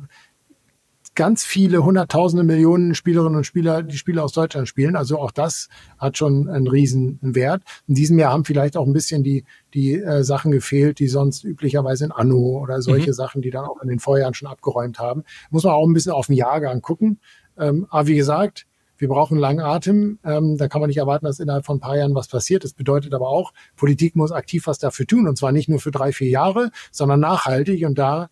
ganz 1.16 1.46
viele 1.46 1.84
hunderttausende 1.84 2.44
Millionen 2.44 2.96
Spielerinnen 2.96 3.38
und 3.38 3.44
Spieler, 3.44 3.84
die 3.84 3.98
Spiele 3.98 4.24
aus 4.24 4.34
Deutschland 4.34 4.68
spielen. 4.68 4.96
Also 4.96 5.20
auch 5.20 5.32
das 5.32 5.70
hat 5.98 6.18
schon 6.18 6.50
einen 6.50 6.68
riesen 6.68 7.20
Wert. 7.22 7.64
In 7.88 7.96
diesem 7.96 8.20
Jahr 8.20 8.34
haben 8.34 8.46
vielleicht 8.46 8.78
auch 8.78 8.86
ein 8.86 8.94
bisschen 8.94 9.24
die, 9.24 9.44
die 9.74 9.96
äh, 9.96 10.24
Sachen 10.24 10.52
gefehlt, 10.52 11.00
die 11.00 11.08
sonst 11.08 11.44
üblicherweise 11.44 12.06
in 12.06 12.12
Anno 12.12 12.60
oder 12.62 12.82
solche 12.82 13.10
mhm. 13.10 13.16
Sachen, 13.16 13.42
die 13.42 13.50
dann 13.50 13.66
auch 13.66 13.82
in 13.82 13.90
den 13.90 14.00
Vorjahren 14.00 14.34
schon 14.34 14.48
abgeräumt 14.48 15.00
haben. 15.00 15.24
Muss 15.50 15.64
man 15.64 15.74
auch 15.74 15.86
ein 15.86 15.94
bisschen 15.94 16.14
auf 16.14 16.28
den 16.28 16.36
Jahrgang 16.36 16.82
gucken. 16.82 17.20
Ähm, 17.58 17.88
aber 17.90 18.08
wie 18.08 18.16
gesagt, 18.16 18.66
wir 19.00 19.08
brauchen 19.08 19.38
langen 19.38 19.62
Atem. 19.62 20.20
Ähm, 20.26 20.58
da 20.58 20.68
kann 20.68 20.82
man 20.82 20.90
nicht 20.90 20.98
erwarten, 20.98 21.26
dass 21.26 21.40
innerhalb 21.40 21.66
von 21.66 21.78
ein 21.78 21.80
paar 21.80 21.98
Jahren 21.98 22.16
was 22.16 22.28
passiert. 22.28 22.64
Das 22.64 22.74
bedeutet 22.74 23.14
aber 23.14 23.30
auch, 23.30 23.54
Politik 23.78 24.16
muss 24.16 24.32
aktiv 24.32 24.68
was 24.68 24.78
dafür 24.78 25.08
tun. 25.08 25.28
Und 25.28 25.38
zwar 25.38 25.52
nicht 25.52 25.70
nur 25.70 25.80
für 25.80 25.92
drei, 25.92 26.12
vier 26.12 26.30
Jahre, 26.30 26.72
sondern 26.92 27.22
nachhaltig. 27.22 27.86
Und 27.86 27.98
da 27.98 28.30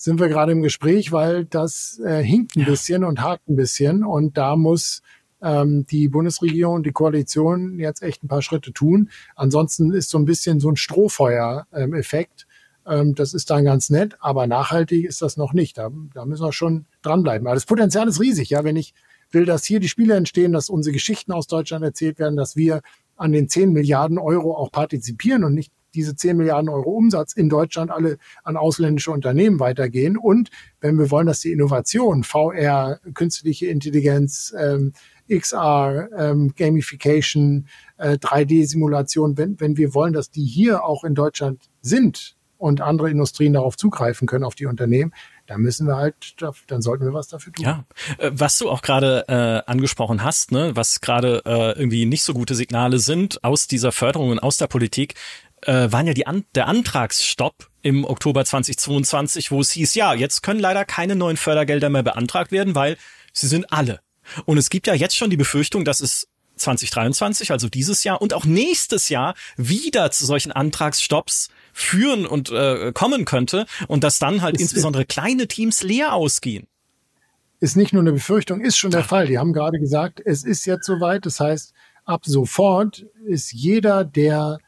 sind 0.00 0.18
wir 0.18 0.28
gerade 0.28 0.52
im 0.52 0.62
Gespräch, 0.62 1.12
weil 1.12 1.44
das 1.44 2.00
äh, 2.02 2.22
hinkt 2.22 2.56
ein 2.56 2.60
ja. 2.60 2.66
bisschen 2.66 3.04
und 3.04 3.20
hakt 3.20 3.50
ein 3.50 3.56
bisschen. 3.56 4.02
Und 4.02 4.38
da 4.38 4.56
muss 4.56 5.02
ähm, 5.42 5.84
die 5.90 6.08
Bundesregierung, 6.08 6.82
die 6.82 6.92
Koalition 6.92 7.78
jetzt 7.78 8.02
echt 8.02 8.24
ein 8.24 8.28
paar 8.28 8.40
Schritte 8.40 8.72
tun. 8.72 9.10
Ansonsten 9.36 9.92
ist 9.92 10.08
so 10.08 10.16
ein 10.16 10.24
bisschen 10.24 10.58
so 10.58 10.70
ein 10.70 10.76
Strohfeuer-Effekt. 10.76 12.46
Ähm, 12.86 13.14
das 13.14 13.34
ist 13.34 13.50
dann 13.50 13.66
ganz 13.66 13.90
nett, 13.90 14.16
aber 14.20 14.46
nachhaltig 14.46 15.04
ist 15.04 15.20
das 15.20 15.36
noch 15.36 15.52
nicht. 15.52 15.76
Da, 15.76 15.90
da 16.14 16.24
müssen 16.24 16.46
wir 16.46 16.52
schon 16.54 16.86
dranbleiben. 17.02 17.46
Aber 17.46 17.54
das 17.54 17.66
Potenzial 17.66 18.08
ist 18.08 18.22
riesig, 18.22 18.48
ja. 18.48 18.64
Wenn 18.64 18.76
ich 18.76 18.94
will, 19.32 19.44
dass 19.44 19.66
hier 19.66 19.80
die 19.80 19.88
Spiele 19.90 20.14
entstehen, 20.14 20.52
dass 20.52 20.70
unsere 20.70 20.94
Geschichten 20.94 21.30
aus 21.30 21.46
Deutschland 21.46 21.84
erzählt 21.84 22.18
werden, 22.18 22.38
dass 22.38 22.56
wir 22.56 22.80
an 23.16 23.32
den 23.32 23.50
10 23.50 23.74
Milliarden 23.74 24.16
Euro 24.16 24.56
auch 24.56 24.72
partizipieren 24.72 25.44
und 25.44 25.52
nicht 25.52 25.74
diese 25.94 26.16
10 26.16 26.36
Milliarden 26.36 26.68
Euro 26.68 26.90
Umsatz 26.90 27.32
in 27.32 27.48
Deutschland 27.48 27.90
alle 27.90 28.18
an 28.42 28.56
ausländische 28.56 29.10
Unternehmen 29.10 29.60
weitergehen. 29.60 30.16
Und 30.16 30.50
wenn 30.80 30.98
wir 30.98 31.10
wollen, 31.10 31.26
dass 31.26 31.40
die 31.40 31.52
Innovation, 31.52 32.24
VR, 32.24 33.00
künstliche 33.14 33.66
Intelligenz, 33.66 34.54
ähm, 34.58 34.92
XR, 35.28 36.08
ähm, 36.16 36.52
Gamification, 36.56 37.66
äh, 37.98 38.18
3D-Simulation, 38.18 39.38
wenn, 39.38 39.60
wenn 39.60 39.76
wir 39.76 39.94
wollen, 39.94 40.12
dass 40.12 40.30
die 40.30 40.44
hier 40.44 40.84
auch 40.84 41.04
in 41.04 41.14
Deutschland 41.14 41.70
sind 41.80 42.36
und 42.58 42.80
andere 42.80 43.10
Industrien 43.10 43.54
darauf 43.54 43.76
zugreifen 43.76 44.28
können, 44.28 44.44
auf 44.44 44.54
die 44.54 44.66
Unternehmen, 44.66 45.12
da 45.46 45.58
müssen 45.58 45.86
wir 45.86 45.96
halt, 45.96 46.36
dann 46.68 46.82
sollten 46.82 47.04
wir 47.04 47.12
was 47.12 47.26
dafür 47.26 47.52
tun. 47.52 47.64
Ja, 47.64 47.84
äh, 48.18 48.30
was 48.32 48.58
du 48.58 48.68
auch 48.68 48.82
gerade 48.82 49.24
äh, 49.28 49.70
angesprochen 49.70 50.22
hast, 50.22 50.52
ne, 50.52 50.72
was 50.74 51.00
gerade 51.00 51.42
äh, 51.44 51.78
irgendwie 51.78 52.06
nicht 52.06 52.22
so 52.22 52.34
gute 52.34 52.54
Signale 52.54 52.98
sind 52.98 53.42
aus 53.42 53.66
dieser 53.66 53.92
Förderung 53.92 54.30
und 54.30 54.38
aus 54.38 54.58
der 54.58 54.68
Politik, 54.68 55.14
äh, 55.62 55.90
waren 55.92 56.06
ja 56.06 56.14
die 56.14 56.26
An 56.26 56.44
der 56.54 56.68
Antragsstopp 56.68 57.68
im 57.82 58.04
Oktober 58.04 58.44
2022, 58.44 59.50
wo 59.50 59.60
es 59.60 59.70
hieß, 59.70 59.94
ja, 59.94 60.14
jetzt 60.14 60.42
können 60.42 60.60
leider 60.60 60.84
keine 60.84 61.16
neuen 61.16 61.36
Fördergelder 61.36 61.90
mehr 61.90 62.02
beantragt 62.02 62.52
werden, 62.52 62.74
weil 62.74 62.96
sie 63.32 63.46
sind 63.46 63.72
alle. 63.72 64.00
Und 64.44 64.58
es 64.58 64.70
gibt 64.70 64.86
ja 64.86 64.94
jetzt 64.94 65.16
schon 65.16 65.30
die 65.30 65.36
Befürchtung, 65.36 65.84
dass 65.84 66.00
es 66.00 66.28
2023, 66.56 67.50
also 67.50 67.68
dieses 67.68 68.04
Jahr 68.04 68.20
und 68.20 68.34
auch 68.34 68.44
nächstes 68.44 69.08
Jahr 69.08 69.34
wieder 69.56 70.10
zu 70.10 70.26
solchen 70.26 70.52
Antragsstopps 70.52 71.48
führen 71.72 72.26
und 72.26 72.50
äh, 72.50 72.92
kommen 72.92 73.24
könnte 73.24 73.66
und 73.88 74.04
dass 74.04 74.18
dann 74.18 74.42
halt 74.42 74.56
ist, 74.56 74.62
insbesondere 74.62 75.06
kleine 75.06 75.48
Teams 75.48 75.82
leer 75.82 76.12
ausgehen. 76.12 76.66
Ist 77.60 77.76
nicht 77.76 77.92
nur 77.92 78.02
eine 78.02 78.12
Befürchtung, 78.12 78.60
ist 78.60 78.78
schon 78.78 78.90
der 78.90 79.04
Fall. 79.04 79.26
Die 79.26 79.38
haben 79.38 79.52
gerade 79.52 79.78
gesagt, 79.78 80.20
es 80.24 80.44
ist 80.44 80.64
jetzt 80.64 80.86
soweit. 80.86 81.26
Das 81.26 81.40
heißt, 81.40 81.72
ab 82.04 82.22
sofort 82.24 83.06
ist 83.26 83.52
jeder, 83.52 84.04
der 84.04 84.58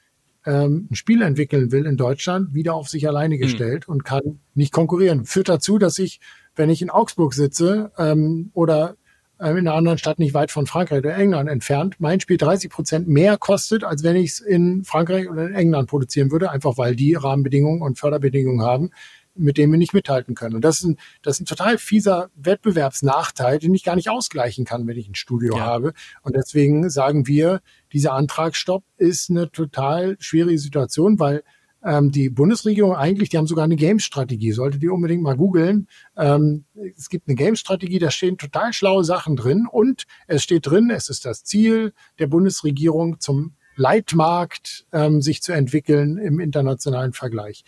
ähm, 0.46 0.88
ein 0.90 0.94
Spiel 0.94 1.22
entwickeln 1.22 1.72
will 1.72 1.86
in 1.86 1.96
Deutschland, 1.96 2.54
wieder 2.54 2.74
auf 2.74 2.88
sich 2.88 3.06
alleine 3.06 3.34
hm. 3.34 3.40
gestellt 3.40 3.88
mhm. 3.88 3.94
und 3.94 4.04
kann 4.04 4.40
nicht 4.54 4.72
konkurrieren. 4.72 5.24
Führt 5.24 5.48
dazu, 5.48 5.78
dass 5.78 5.98
ich, 5.98 6.20
wenn 6.56 6.70
ich 6.70 6.82
in 6.82 6.90
Augsburg 6.90 7.34
sitze 7.34 7.92
ähm, 7.96 8.50
oder 8.54 8.96
ähm, 9.40 9.56
in 9.56 9.66
einer 9.66 9.76
anderen 9.76 9.98
Stadt 9.98 10.18
nicht 10.18 10.34
weit 10.34 10.50
von 10.50 10.66
Frankreich 10.66 10.98
oder 10.98 11.16
England 11.16 11.48
entfernt, 11.48 11.96
mein 11.98 12.20
Spiel 12.20 12.36
30 12.36 12.70
Prozent 12.70 13.08
mehr 13.08 13.36
kostet, 13.36 13.84
als 13.84 14.02
wenn 14.02 14.16
ich 14.16 14.30
es 14.30 14.40
in 14.40 14.84
Frankreich 14.84 15.28
oder 15.28 15.46
in 15.46 15.54
England 15.54 15.88
produzieren 15.88 16.30
würde, 16.30 16.50
einfach 16.50 16.78
weil 16.78 16.94
die 16.94 17.14
Rahmenbedingungen 17.14 17.82
und 17.82 17.98
Förderbedingungen 17.98 18.62
haben, 18.62 18.90
mit 19.34 19.56
denen 19.56 19.72
wir 19.72 19.78
nicht 19.78 19.94
mithalten 19.94 20.34
können. 20.34 20.56
Und 20.56 20.64
das 20.64 20.78
ist 20.78 20.84
ein, 20.84 20.98
das 21.22 21.36
ist 21.36 21.42
ein 21.42 21.46
total 21.46 21.78
fieser 21.78 22.30
Wettbewerbsnachteil, 22.34 23.58
den 23.58 23.74
ich 23.74 23.84
gar 23.84 23.96
nicht 23.96 24.08
ausgleichen 24.10 24.64
kann, 24.64 24.86
wenn 24.86 24.98
ich 24.98 25.08
ein 25.08 25.14
Studio 25.14 25.56
ja. 25.56 25.64
habe. 25.64 25.92
Und 26.22 26.36
deswegen 26.36 26.90
sagen 26.90 27.26
wir, 27.26 27.60
dieser 27.92 28.12
Antragsstopp 28.12 28.84
ist 28.96 29.30
eine 29.30 29.50
total 29.50 30.16
schwierige 30.20 30.58
Situation, 30.58 31.18
weil 31.18 31.42
ähm, 31.84 32.10
die 32.10 32.30
Bundesregierung 32.30 32.94
eigentlich, 32.94 33.28
die 33.30 33.38
haben 33.38 33.46
sogar 33.46 33.64
eine 33.64 33.76
Games-Strategie, 33.76 34.52
solltet 34.52 34.82
ihr 34.82 34.92
unbedingt 34.92 35.22
mal 35.22 35.36
googeln. 35.36 35.88
Ähm, 36.16 36.64
es 36.96 37.08
gibt 37.08 37.28
eine 37.28 37.34
Games-Strategie, 37.34 37.98
da 37.98 38.10
stehen 38.10 38.38
total 38.38 38.72
schlaue 38.72 39.04
Sachen 39.04 39.36
drin 39.36 39.66
und 39.70 40.04
es 40.26 40.42
steht 40.42 40.66
drin, 40.66 40.90
es 40.90 41.08
ist 41.08 41.24
das 41.24 41.44
Ziel 41.44 41.92
der 42.18 42.28
Bundesregierung 42.28 43.20
zum 43.20 43.54
Leitmarkt 43.74 44.86
ähm, 44.92 45.22
sich 45.22 45.42
zu 45.42 45.52
entwickeln 45.52 46.18
im 46.18 46.40
internationalen 46.40 47.14
Vergleich. 47.14 47.64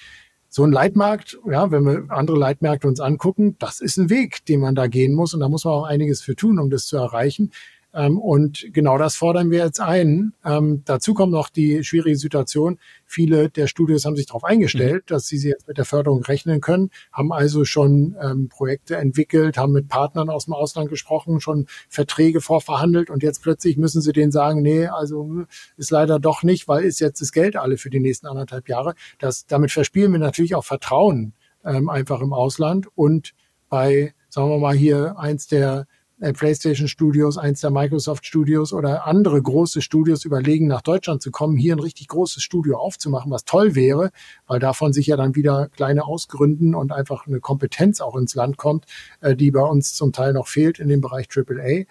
So 0.56 0.62
ein 0.62 0.70
Leitmarkt, 0.70 1.36
ja, 1.50 1.72
wenn 1.72 1.82
wir 1.82 2.04
andere 2.10 2.38
Leitmärkte 2.38 2.86
uns 2.86 3.00
angucken, 3.00 3.56
das 3.58 3.80
ist 3.80 3.96
ein 3.96 4.08
Weg, 4.08 4.44
den 4.44 4.60
man 4.60 4.76
da 4.76 4.86
gehen 4.86 5.12
muss 5.12 5.34
und 5.34 5.40
da 5.40 5.48
muss 5.48 5.64
man 5.64 5.74
auch 5.74 5.82
einiges 5.82 6.22
für 6.22 6.36
tun, 6.36 6.60
um 6.60 6.70
das 6.70 6.86
zu 6.86 6.96
erreichen. 6.96 7.50
Ähm, 7.94 8.18
und 8.18 8.66
genau 8.72 8.98
das 8.98 9.14
fordern 9.14 9.50
wir 9.50 9.64
jetzt 9.64 9.80
ein. 9.80 10.32
Ähm, 10.44 10.82
dazu 10.84 11.14
kommt 11.14 11.32
noch 11.32 11.48
die 11.48 11.84
schwierige 11.84 12.16
Situation. 12.16 12.78
Viele 13.06 13.48
der 13.50 13.68
Studios 13.68 14.04
haben 14.04 14.16
sich 14.16 14.26
darauf 14.26 14.42
eingestellt, 14.42 15.04
mhm. 15.04 15.14
dass 15.14 15.28
sie 15.28 15.36
jetzt 15.36 15.68
mit 15.68 15.78
der 15.78 15.84
Förderung 15.84 16.22
rechnen 16.22 16.60
können, 16.60 16.90
haben 17.12 17.32
also 17.32 17.64
schon 17.64 18.16
ähm, 18.20 18.48
Projekte 18.48 18.96
entwickelt, 18.96 19.56
haben 19.56 19.72
mit 19.72 19.88
Partnern 19.88 20.28
aus 20.28 20.46
dem 20.46 20.54
Ausland 20.54 20.90
gesprochen, 20.90 21.40
schon 21.40 21.66
Verträge 21.88 22.40
vorverhandelt 22.40 23.10
und 23.10 23.22
jetzt 23.22 23.42
plötzlich 23.42 23.76
müssen 23.76 24.02
sie 24.02 24.12
denen 24.12 24.32
sagen, 24.32 24.62
nee, 24.62 24.86
also 24.86 25.44
ist 25.76 25.92
leider 25.92 26.18
doch 26.18 26.42
nicht, 26.42 26.66
weil 26.66 26.84
ist 26.84 27.00
jetzt 27.00 27.20
das 27.20 27.30
Geld 27.30 27.56
alle 27.56 27.76
für 27.76 27.90
die 27.90 28.00
nächsten 28.00 28.26
anderthalb 28.26 28.68
Jahre. 28.68 28.94
Das, 29.18 29.46
damit 29.46 29.70
verspielen 29.70 30.12
wir 30.12 30.18
natürlich 30.18 30.54
auch 30.54 30.64
Vertrauen 30.64 31.32
einfach 31.62 32.20
im 32.20 32.34
Ausland 32.34 32.88
und 32.94 33.32
bei, 33.70 34.14
sagen 34.28 34.50
wir 34.50 34.58
mal 34.58 34.74
hier, 34.76 35.18
eins 35.18 35.46
der 35.46 35.86
PlayStation 36.20 36.88
Studios, 36.88 37.36
eins 37.38 37.60
der 37.60 37.70
Microsoft 37.70 38.24
Studios 38.26 38.72
oder 38.72 39.06
andere 39.06 39.40
große 39.40 39.82
Studios 39.82 40.24
überlegen, 40.24 40.66
nach 40.66 40.82
Deutschland 40.82 41.22
zu 41.22 41.30
kommen, 41.30 41.56
hier 41.56 41.74
ein 41.74 41.80
richtig 41.80 42.08
großes 42.08 42.42
Studio 42.42 42.78
aufzumachen, 42.78 43.30
was 43.30 43.44
toll 43.44 43.74
wäre, 43.74 44.10
weil 44.46 44.60
davon 44.60 44.92
sich 44.92 45.06
ja 45.08 45.16
dann 45.16 45.34
wieder 45.34 45.68
kleine 45.68 46.04
ausgründen 46.04 46.74
und 46.74 46.92
einfach 46.92 47.26
eine 47.26 47.40
Kompetenz 47.40 48.00
auch 48.00 48.16
ins 48.16 48.34
Land 48.34 48.56
kommt, 48.56 48.86
äh, 49.20 49.34
die 49.34 49.50
bei 49.50 49.62
uns 49.62 49.94
zum 49.94 50.12
Teil 50.12 50.32
noch 50.32 50.46
fehlt 50.46 50.78
in 50.78 50.88
dem 50.88 51.00
Bereich 51.00 51.26
AAA. 51.34 51.84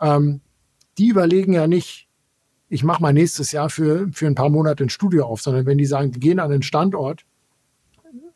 Ähm, 0.00 0.40
die 0.98 1.08
überlegen 1.08 1.52
ja 1.52 1.66
nicht, 1.66 2.08
ich 2.68 2.84
mache 2.84 3.02
mal 3.02 3.12
nächstes 3.12 3.52
Jahr 3.52 3.70
für, 3.70 4.08
für 4.12 4.26
ein 4.26 4.34
paar 4.34 4.50
Monate 4.50 4.84
ein 4.84 4.90
Studio 4.90 5.24
auf, 5.24 5.40
sondern 5.40 5.66
wenn 5.66 5.78
die 5.78 5.86
sagen, 5.86 6.12
die 6.12 6.20
gehen 6.20 6.38
an 6.38 6.50
den 6.50 6.62
Standort, 6.62 7.24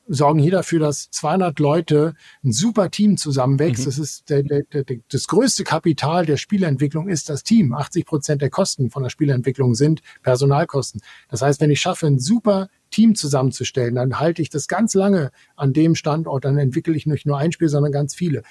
sorgen 0.07 0.39
hier 0.39 0.51
dafür, 0.51 0.81
dass 0.81 1.11
200 1.11 1.59
Leute 1.59 2.15
ein 2.43 2.53
super 2.53 2.91
Team 2.91 3.17
zusammenwächst. 3.17 3.83
Mhm. 3.83 3.85
Das 3.87 3.99
ist 3.99 4.31
der, 4.31 4.43
der, 4.43 4.63
der, 4.63 4.85
das 5.11 5.27
größte 5.27 5.65
Kapital 5.65 6.27
der 6.27 6.37
Spielentwicklung 6.37 7.09
ist 7.09 7.29
das 7.29 7.43
Team. 7.43 7.73
80 7.73 8.07
Prozent 8.07 8.43
der 8.43 8.51
Kosten 8.51 8.91
von 8.91 9.03
der 9.03 9.11
Spielentwicklung 9.11 9.75
sind 9.75 10.03
Personalkosten. 10.23 11.01
Das 11.29 11.43
heißt, 11.43 11.61
wenn 11.61 11.71
ich 11.71 11.81
schaffe, 11.81 12.07
ein 12.07 12.19
super 12.19 12.69
Team 12.91 13.15
zusammenzustellen, 13.15 13.95
dann 13.95 14.21
halte 14.21 14.43
ich 14.43 14.51
das 14.51 14.69
ganz 14.69 14.95
lange 14.95 15.31
an 15.57 15.73
dem 15.73 15.95
Standort, 15.95 16.45
dann 16.45 16.59
entwickle 16.59 16.95
ich 16.95 17.07
nicht 17.07 17.27
nur 17.27 17.39
ein 17.39 17.53
Spiel, 17.53 17.69
sondern 17.69 17.93
ganz 17.93 18.15
viele. 18.15 18.43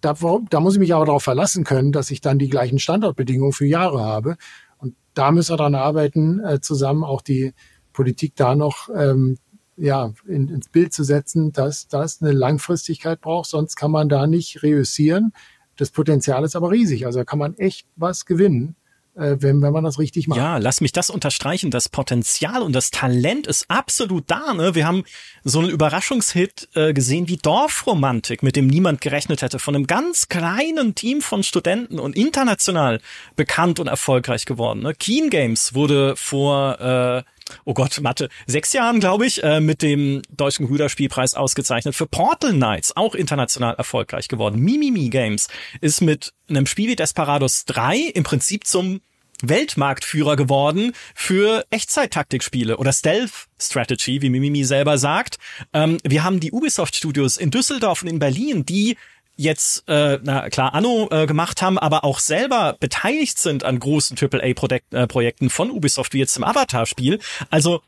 Da, 0.00 0.14
da 0.50 0.60
muss 0.60 0.74
ich 0.74 0.80
mich 0.80 0.94
aber 0.94 1.06
darauf 1.06 1.22
verlassen 1.22 1.62
können, 1.62 1.92
dass 1.92 2.10
ich 2.10 2.20
dann 2.20 2.38
die 2.38 2.48
gleichen 2.48 2.80
Standortbedingungen 2.80 3.52
für 3.52 3.66
Jahre 3.66 4.00
habe. 4.00 4.36
Und 4.78 4.96
da 5.14 5.30
müssen 5.30 5.52
wir 5.52 5.58
dran 5.58 5.76
arbeiten, 5.76 6.40
äh, 6.40 6.60
zusammen 6.60 7.04
auch 7.04 7.22
die 7.22 7.52
Politik 7.92 8.34
da 8.34 8.56
noch 8.56 8.88
ähm, 8.94 9.38
ja, 9.82 10.12
in, 10.26 10.48
ins 10.48 10.68
Bild 10.68 10.92
zu 10.92 11.02
setzen, 11.02 11.52
dass 11.52 11.88
das 11.88 12.22
eine 12.22 12.32
Langfristigkeit 12.32 13.20
braucht, 13.20 13.50
sonst 13.50 13.74
kann 13.74 13.90
man 13.90 14.08
da 14.08 14.26
nicht 14.26 14.62
reüssieren. 14.62 15.32
Das 15.76 15.90
Potenzial 15.90 16.44
ist 16.44 16.54
aber 16.54 16.70
riesig, 16.70 17.04
also 17.06 17.18
da 17.18 17.24
kann 17.24 17.38
man 17.38 17.56
echt 17.56 17.86
was 17.96 18.24
gewinnen 18.24 18.76
äh, 19.14 19.36
wenn, 19.40 19.60
wenn 19.62 19.72
man 19.72 19.84
das 19.84 19.98
richtig 19.98 20.26
macht. 20.28 20.38
Ja, 20.38 20.58
lass 20.58 20.80
mich 20.80 20.92
das 20.92 21.10
unterstreichen. 21.10 21.70
Das 21.70 21.88
Potenzial 21.88 22.62
und 22.62 22.72
das 22.72 22.90
Talent 22.90 23.46
ist 23.46 23.66
absolut 23.68 24.24
da. 24.28 24.54
Ne? 24.54 24.74
Wir 24.74 24.86
haben 24.86 25.04
so 25.44 25.60
einen 25.60 25.70
Überraschungshit 25.70 26.68
äh, 26.74 26.92
gesehen 26.92 27.28
wie 27.28 27.36
Dorfromantik, 27.36 28.42
mit 28.42 28.56
dem 28.56 28.66
niemand 28.66 29.00
gerechnet 29.00 29.42
hätte, 29.42 29.58
von 29.58 29.74
einem 29.74 29.86
ganz 29.86 30.28
kleinen 30.28 30.94
Team 30.94 31.20
von 31.20 31.42
Studenten 31.42 31.98
und 31.98 32.16
international 32.16 33.00
bekannt 33.36 33.80
und 33.80 33.86
erfolgreich 33.86 34.46
geworden. 34.46 34.82
Ne? 34.82 34.94
Keen 34.94 35.30
Games 35.30 35.74
wurde 35.74 36.16
vor 36.16 36.80
äh, 36.80 37.22
oh 37.64 37.74
Gott, 37.74 38.00
Mathe, 38.00 38.28
sechs 38.46 38.72
Jahren, 38.72 39.00
glaube 39.00 39.26
ich, 39.26 39.42
äh, 39.42 39.60
mit 39.60 39.82
dem 39.82 40.22
Deutschen 40.30 40.66
Computerspielpreis 40.66 41.34
ausgezeichnet 41.34 41.94
für 41.94 42.06
Portal 42.06 42.52
Knights, 42.52 42.96
auch 42.96 43.14
international 43.14 43.74
erfolgreich 43.74 44.28
geworden. 44.28 44.60
Mimimi 44.60 45.08
Games 45.08 45.48
ist 45.80 46.00
mit 46.00 46.32
einem 46.48 46.66
Spiel 46.66 46.88
wie 46.88 46.96
Desperados 46.96 47.64
3 47.66 47.98
im 48.14 48.24
Prinzip 48.24 48.66
zum 48.66 49.00
Weltmarktführer 49.42 50.36
geworden 50.36 50.92
für 51.14 51.64
Echtzeit-Taktikspiele 51.70 52.76
oder 52.76 52.92
Stealth 52.92 53.48
Strategy, 53.60 54.22
wie 54.22 54.30
Mimimi 54.30 54.64
selber 54.64 54.98
sagt. 54.98 55.38
Ähm, 55.72 55.98
wir 56.04 56.24
haben 56.24 56.40
die 56.40 56.52
Ubisoft 56.52 56.96
Studios 56.96 57.36
in 57.36 57.50
Düsseldorf 57.50 58.02
und 58.02 58.08
in 58.08 58.18
Berlin, 58.18 58.64
die 58.64 58.96
jetzt, 59.42 59.84
äh, 59.88 60.18
na 60.22 60.48
klar, 60.50 60.74
Anno 60.74 61.08
äh, 61.10 61.26
gemacht 61.26 61.62
haben, 61.62 61.78
aber 61.78 62.04
auch 62.04 62.18
selber 62.18 62.76
beteiligt 62.78 63.38
sind 63.38 63.64
an 63.64 63.78
großen 63.78 64.16
AAA-Projekten 64.16 65.46
äh, 65.46 65.50
von 65.50 65.70
Ubisoft, 65.70 66.14
wie 66.14 66.18
jetzt 66.18 66.36
im 66.36 66.44
Avatar-Spiel. 66.44 67.18
Also 67.50 67.82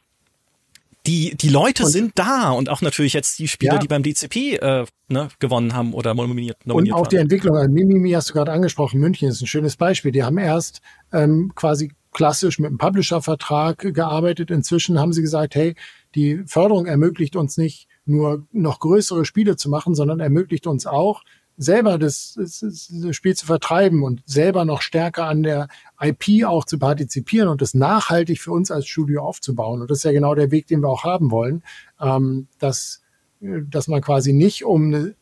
die, 1.07 1.37
die 1.37 1.51
Leute 1.51 1.85
und, 1.85 1.91
sind 1.91 2.13
da 2.15 2.51
und 2.51 2.71
auch 2.71 2.81
natürlich 2.81 3.13
jetzt 3.13 3.39
die 3.39 3.49
Spieler, 3.49 3.75
ja. 3.75 3.79
die 3.79 3.89
beim 3.89 4.03
DCP 4.03 4.57
äh, 4.57 4.87
ne, 5.09 5.29
gewonnen 5.39 5.75
haben 5.75 5.93
oder 5.93 6.15
nominiert, 6.15 6.67
nominiert 6.67 6.95
Und 6.95 6.99
auch 6.99 7.05
waren. 7.05 7.11
die 7.11 7.17
Entwicklung, 7.17 7.57
also 7.57 7.71
Mimimi 7.71 8.13
hast 8.13 8.31
du 8.31 8.33
gerade 8.33 8.53
angesprochen, 8.53 9.01
München 9.01 9.29
ist 9.29 9.43
ein 9.43 9.47
schönes 9.47 9.77
Beispiel. 9.77 10.13
Die 10.13 10.23
haben 10.23 10.39
erst 10.39 10.81
ähm, 11.13 11.53
quasi 11.55 11.93
klassisch 12.13 12.59
mit 12.59 12.69
einem 12.69 12.79
Publisher-Vertrag 12.79 13.95
gearbeitet. 13.95 14.51
Inzwischen 14.51 14.99
haben 14.99 15.13
sie 15.13 15.21
gesagt, 15.21 15.55
hey, 15.55 15.75
die 16.15 16.43
Förderung 16.47 16.87
ermöglicht 16.87 17.37
uns 17.37 17.59
nicht 17.59 17.89
nur 18.07 18.47
noch 18.53 18.81
größere 18.81 19.25
Spiele 19.25 19.57
zu 19.57 19.69
machen, 19.69 19.95
sondern 19.95 20.21
ermöglicht 20.21 20.67
uns 20.67 20.87
auch, 20.87 21.23
selber 21.57 21.99
das, 21.99 22.35
das, 22.37 22.61
das, 22.61 23.17
Spiel 23.17 23.35
zu 23.37 23.47
vertreiben 23.47 24.03
und 24.03 24.23
selber 24.27 24.65
noch 24.65 24.83
stärker 24.83 25.27
an 25.27 25.43
der 25.43 25.69
IP 26.01 26.45
auch 26.45 26.65
zu 26.65 26.79
partizipieren 26.79 27.49
und 27.49 27.63
das 27.63 27.75
nachhaltig 27.75 28.41
für 28.41 28.53
uns 28.53 28.71
als 28.71 28.87
Studio 28.87 29.23
aufzubauen. 29.23 29.81
Und 29.81 29.91
das 29.91 29.99
ist 29.99 30.05
ja 30.05 30.13
genau 30.13 30.35
der 30.35 30.51
Weg, 30.51 30.67
den 30.67 30.81
wir 30.81 30.89
auch 30.89 31.05
haben 31.05 31.31
wollen, 31.31 31.63
ähm, 32.01 32.49
dass, 32.59 33.03
dass 33.41 33.89
man 33.89 34.01
quasi 34.01 34.33
nicht, 34.33 34.65
um 34.65 34.87
eine 34.87 35.15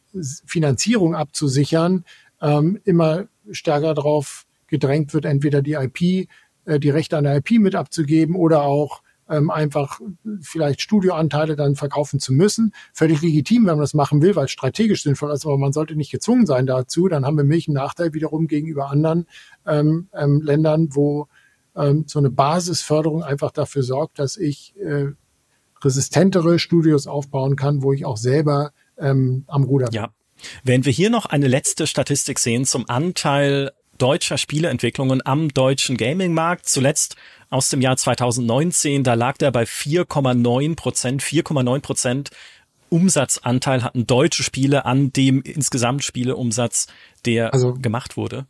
Finanzierung 0.47 1.15
abzusichern, 1.15 2.05
ähm, 2.41 2.81
immer 2.85 3.27
stärker 3.51 3.95
darauf 3.95 4.47
gedrängt 4.67 5.15
wird, 5.15 5.25
entweder 5.25 5.63
die 5.63 5.75
IP, 5.75 6.29
äh, 6.65 6.79
die 6.79 6.91
Rechte 6.91 7.17
an 7.17 7.25
der 7.25 7.37
IP 7.37 7.53
mit 7.59 7.75
abzugeben 7.75 8.37
oder 8.37 8.63
auch 8.63 9.03
ähm, 9.29 9.51
einfach 9.51 10.01
vielleicht 10.41 10.83
Studioanteile 10.83 11.57
dann 11.57 11.75
verkaufen 11.77 12.21
zu 12.21 12.33
müssen. 12.33 12.75
Völlig 12.93 13.23
legitim, 13.23 13.67
wenn 13.67 13.75
man 13.75 13.81
das 13.81 13.95
machen 13.95 14.23
will, 14.23 14.37
weil 14.37 14.47
es 14.47 14.51
strategisch 14.51 15.03
sinnvoll 15.03 15.33
ist, 15.33 15.45
aber 15.47 15.59
man 15.59 15.73
sollte 15.73 15.97
nicht 15.97 16.11
gezwungen 16.11 16.47
sein 16.47 16.67
dazu. 16.67 17.09
Dann 17.09 17.25
haben 17.25 17.37
wir 17.37 17.45
Milch 17.45 17.69
einen 17.69 17.75
Nachteil 17.75 18.13
wiederum 18.15 18.47
gegenüber 18.47 18.91
anderen 18.91 19.27
ähm, 19.67 20.09
ähm, 20.13 20.41
Ländern, 20.43 20.89
wo 20.93 21.29
ähm, 21.77 22.05
so 22.07 22.19
eine 22.19 22.31
Basisförderung 22.31 23.23
einfach 23.23 23.51
dafür 23.51 23.83
sorgt, 23.83 24.19
dass 24.19 24.37
ich 24.37 24.75
äh, 24.77 25.07
resistentere 25.83 26.59
Studios 26.59 27.07
aufbauen 27.07 27.57
kann, 27.57 27.83
wo 27.83 27.93
ich 27.93 28.05
auch 28.05 28.17
selber 28.17 28.73
ähm, 28.99 29.45
am 29.47 29.65
Ruder 29.65 29.87
bin. 29.87 29.95
Ja. 29.95 30.11
Wenn 30.65 30.85
wir 30.85 30.93
hier 30.93 31.11
noch 31.11 31.27
eine 31.27 31.47
letzte 31.47 31.87
Statistik 31.87 32.39
sehen 32.39 32.65
zum 32.65 32.89
Anteil 32.89 33.73
deutscher 34.03 34.37
Spieleentwicklungen 34.37 35.25
am 35.25 35.51
deutschen 35.51 35.97
Gaming-Markt. 35.97 36.67
Zuletzt 36.67 37.15
aus 37.51 37.69
dem 37.69 37.81
Jahr 37.81 37.97
2019, 37.97 39.05
da 39.05 39.15
lag 39.15 39.37
der 39.37 39.53
bei 39.53 39.63
4,9 39.63 40.75
Prozent. 40.75 41.23
4,9 41.23 41.81
Prozent 41.81 42.31
Umsatzanteil 42.89 43.85
hatten 43.85 44.05
deutsche 44.09 44.43
Spiele 44.43 44.87
an 44.87 45.13
dem 45.13 45.41
insgesamt 45.43 46.03
Spieleumsatz, 46.03 46.89
der 47.27 47.55
also, 47.55 47.75
gemacht 47.75 48.17
wurde. 48.17 48.47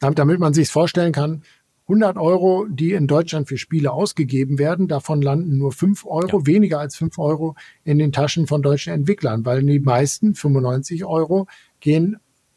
Damit 0.00 0.40
man 0.40 0.54
sich 0.54 0.70
vorstellen 0.70 1.12
kann, 1.12 1.42
100 1.82 2.16
Euro, 2.16 2.66
die 2.66 2.92
in 2.92 3.06
Deutschland 3.06 3.48
für 3.48 3.58
Spiele 3.58 3.92
ausgegeben 3.92 4.58
werden, 4.58 4.88
davon 4.88 5.20
landen 5.20 5.58
nur 5.58 5.72
5 5.72 6.06
Euro, 6.06 6.38
ja. 6.38 6.46
weniger 6.46 6.80
als 6.80 6.96
5 6.96 7.18
Euro 7.18 7.54
in 7.84 7.98
den 7.98 8.12
Taschen 8.12 8.46
von 8.46 8.62
deutschen 8.62 8.94
Entwicklern, 8.94 9.44
weil 9.44 9.62
die 9.62 9.78
meisten, 9.78 10.34
95 10.34 11.04
Euro, 11.04 11.48
gehen 11.80 12.16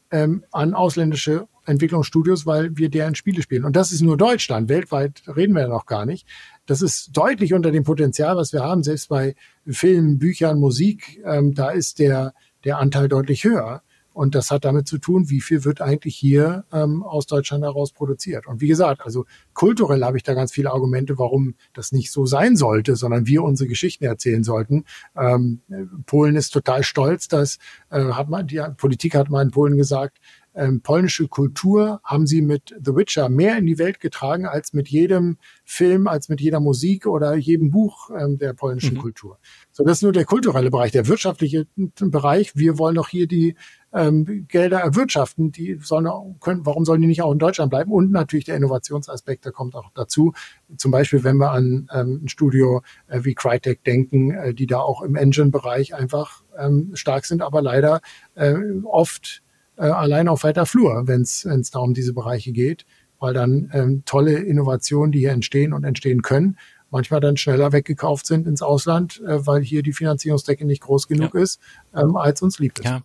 ähm, 0.10 0.46
an 0.52 0.74
ausländische 0.74 1.50
Entwicklungsstudios, 1.66 2.46
weil 2.46 2.78
wir 2.78 2.90
deren 2.90 3.16
Spiele 3.16 3.42
spielen. 3.42 3.66
Und 3.66 3.76
das 3.76 3.92
ist 3.92 4.02
nur 4.02 4.18
Deutschland. 4.18 4.70
Weltweit 4.70 5.24
reden 5.28 5.54
wir 5.54 5.64
ja 5.64 5.68
noch 5.68 5.86
gar 5.86 6.06
nicht. 6.06 6.28
Das 6.66 6.82
ist 6.82 7.16
deutlich 7.16 7.54
unter 7.54 7.72
dem 7.72 7.84
Potenzial, 7.84 8.36
was 8.36 8.54
wir 8.54 8.64
haben. 8.64 8.84
Selbst 8.84 9.10
bei 9.10 9.36
Filmen, 9.68 10.20
Büchern, 10.20 10.60
Musik, 10.60 11.22
ähm, 11.26 11.54
da 11.54 11.70
ist 11.70 12.00
der, 12.00 12.34
der 12.64 12.80
Anteil 12.80 13.08
deutlich 13.08 13.44
höher. 13.44 13.82
Und 14.14 14.36
das 14.36 14.52
hat 14.52 14.64
damit 14.64 14.88
zu 14.88 15.00
tun, 15.00 15.30
wie 15.30 15.42
viel 15.42 15.66
wird 15.66 15.82
eigentlich 15.82 16.16
hier 16.16 16.66
ähm, 16.72 17.04
aus 17.04 17.26
Deutschland 17.26 17.64
heraus 17.64 17.92
produziert. 17.92 18.46
Und 18.46 18.62
wie 18.62 18.68
gesagt, 18.68 19.02
also 19.02 19.26
kulturell 19.54 20.04
habe 20.04 20.18
ich 20.18 20.24
da 20.24 20.36
ganz 20.36 20.52
viele 20.52 20.72
Argumente, 20.72 21.18
warum 21.18 21.56
das 21.74 21.92
nicht 21.92 22.12
so 22.12 22.26
sein 22.26 22.56
sollte, 22.56 22.96
sondern 22.96 23.26
wir 23.26 23.44
unsere 23.44 23.68
Geschichten 23.68 24.06
erzählen 24.06 24.44
sollten. 24.44 24.86
Ähm, 25.18 25.62
Polen 26.06 26.36
ist 26.36 26.52
total 26.52 26.84
stolz, 26.84 27.28
dass 27.28 27.58
äh, 27.90 28.04
hat 28.04 28.30
man 28.30 28.46
die 28.48 28.62
Politik 28.78 29.16
hat 29.16 29.32
mal 29.32 29.42
in 29.42 29.52
Polen 29.52 29.78
gesagt, 29.78 30.20
ähm, 30.56 30.82
polnische 30.82 31.28
Kultur 31.28 32.00
haben 32.04 32.28
sie 32.28 32.42
mit 32.42 32.76
The 32.84 32.96
Witcher 32.96 33.30
mehr 33.30 33.58
in 33.58 33.66
die 33.66 33.78
Welt 33.78 34.00
getragen 34.00 34.46
als 34.46 34.74
mit 34.74 34.88
jedem 34.88 35.38
Film, 35.66 36.08
als 36.08 36.30
mit 36.30 36.42
jeder 36.42 36.60
Musik 36.60 37.08
oder 37.08 37.36
jedem 37.36 37.72
Buch 37.72 38.10
ähm, 38.18 38.38
der 38.38 38.54
polnischen 38.54 38.96
mhm. 38.96 39.02
Kultur. 39.02 39.40
So, 39.72 39.84
das 39.84 39.98
ist 39.98 40.04
nur 40.04 40.12
der 40.12 40.26
kulturelle 40.26 40.70
Bereich, 40.70 40.92
der 40.92 41.08
wirtschaftliche 41.08 41.68
Bereich. 41.76 42.56
Wir 42.56 42.78
wollen 42.78 42.96
doch 42.96 43.10
hier 43.10 43.28
die 43.28 43.56
ähm, 43.94 44.46
Gelder 44.48 44.80
erwirtschaften, 44.80 45.52
die 45.52 45.78
sollen 45.82 46.08
auch, 46.08 46.36
können, 46.40 46.66
warum 46.66 46.84
sollen 46.84 47.02
die 47.02 47.08
nicht 47.08 47.22
auch 47.22 47.32
in 47.32 47.40
Deutschland 47.40 47.70
bleiben? 47.70 47.92
Und 47.92 48.12
natürlich 48.12 48.46
der 48.46 48.58
Innovationsaspekt, 48.58 49.46
der 49.46 49.52
kommt 49.52 49.76
auch 49.76 49.92
dazu. 49.94 50.34
Zum 50.78 50.92
Beispiel, 50.92 51.24
wenn 51.24 51.38
wir 51.38 51.52
an 51.52 51.88
ähm, 51.94 52.22
ein 52.24 52.28
Studio 52.28 52.82
äh, 53.08 53.24
wie 53.24 53.36
Crytek 53.36 53.84
denken, 53.84 54.32
äh, 54.32 54.54
die 54.54 54.66
da 54.66 54.80
auch 54.80 55.02
im 55.02 55.16
Engine-Bereich 55.16 55.94
einfach 55.94 56.44
ähm, 56.58 56.92
stark 56.96 57.26
sind, 57.26 57.42
aber 57.42 57.62
leider 57.62 58.02
äh, 58.34 58.56
oft 58.84 59.43
äh, 59.78 59.84
allein 59.84 60.28
auf 60.28 60.44
weiter 60.44 60.66
Flur, 60.66 61.08
wenn 61.08 61.22
es 61.22 61.72
da 61.72 61.80
um 61.80 61.94
diese 61.94 62.14
Bereiche 62.14 62.52
geht, 62.52 62.86
weil 63.20 63.34
dann 63.34 63.70
ähm, 63.74 64.04
tolle 64.06 64.34
Innovationen, 64.40 65.12
die 65.12 65.20
hier 65.20 65.32
entstehen 65.32 65.74
und 65.74 65.84
entstehen 65.84 66.22
können, 66.22 66.58
manchmal 66.94 67.20
dann 67.20 67.36
schneller 67.36 67.74
weggekauft 67.74 68.26
sind 68.26 68.48
ins 68.48 68.62
Ausland, 68.62 69.20
äh, 69.22 69.46
weil 69.46 69.62
hier 69.62 69.84
die 69.84 69.92
Finanzierungsdecke 69.92 70.66
nicht 70.66 70.82
groß 70.82 71.08
genug 71.08 71.34
ja. 71.34 71.42
ist, 71.42 71.60
ähm, 71.94 72.16
als 72.16 72.42
uns 72.42 72.60
lieb 72.60 72.80
ist. 72.80 72.86
Ja. 72.86 73.02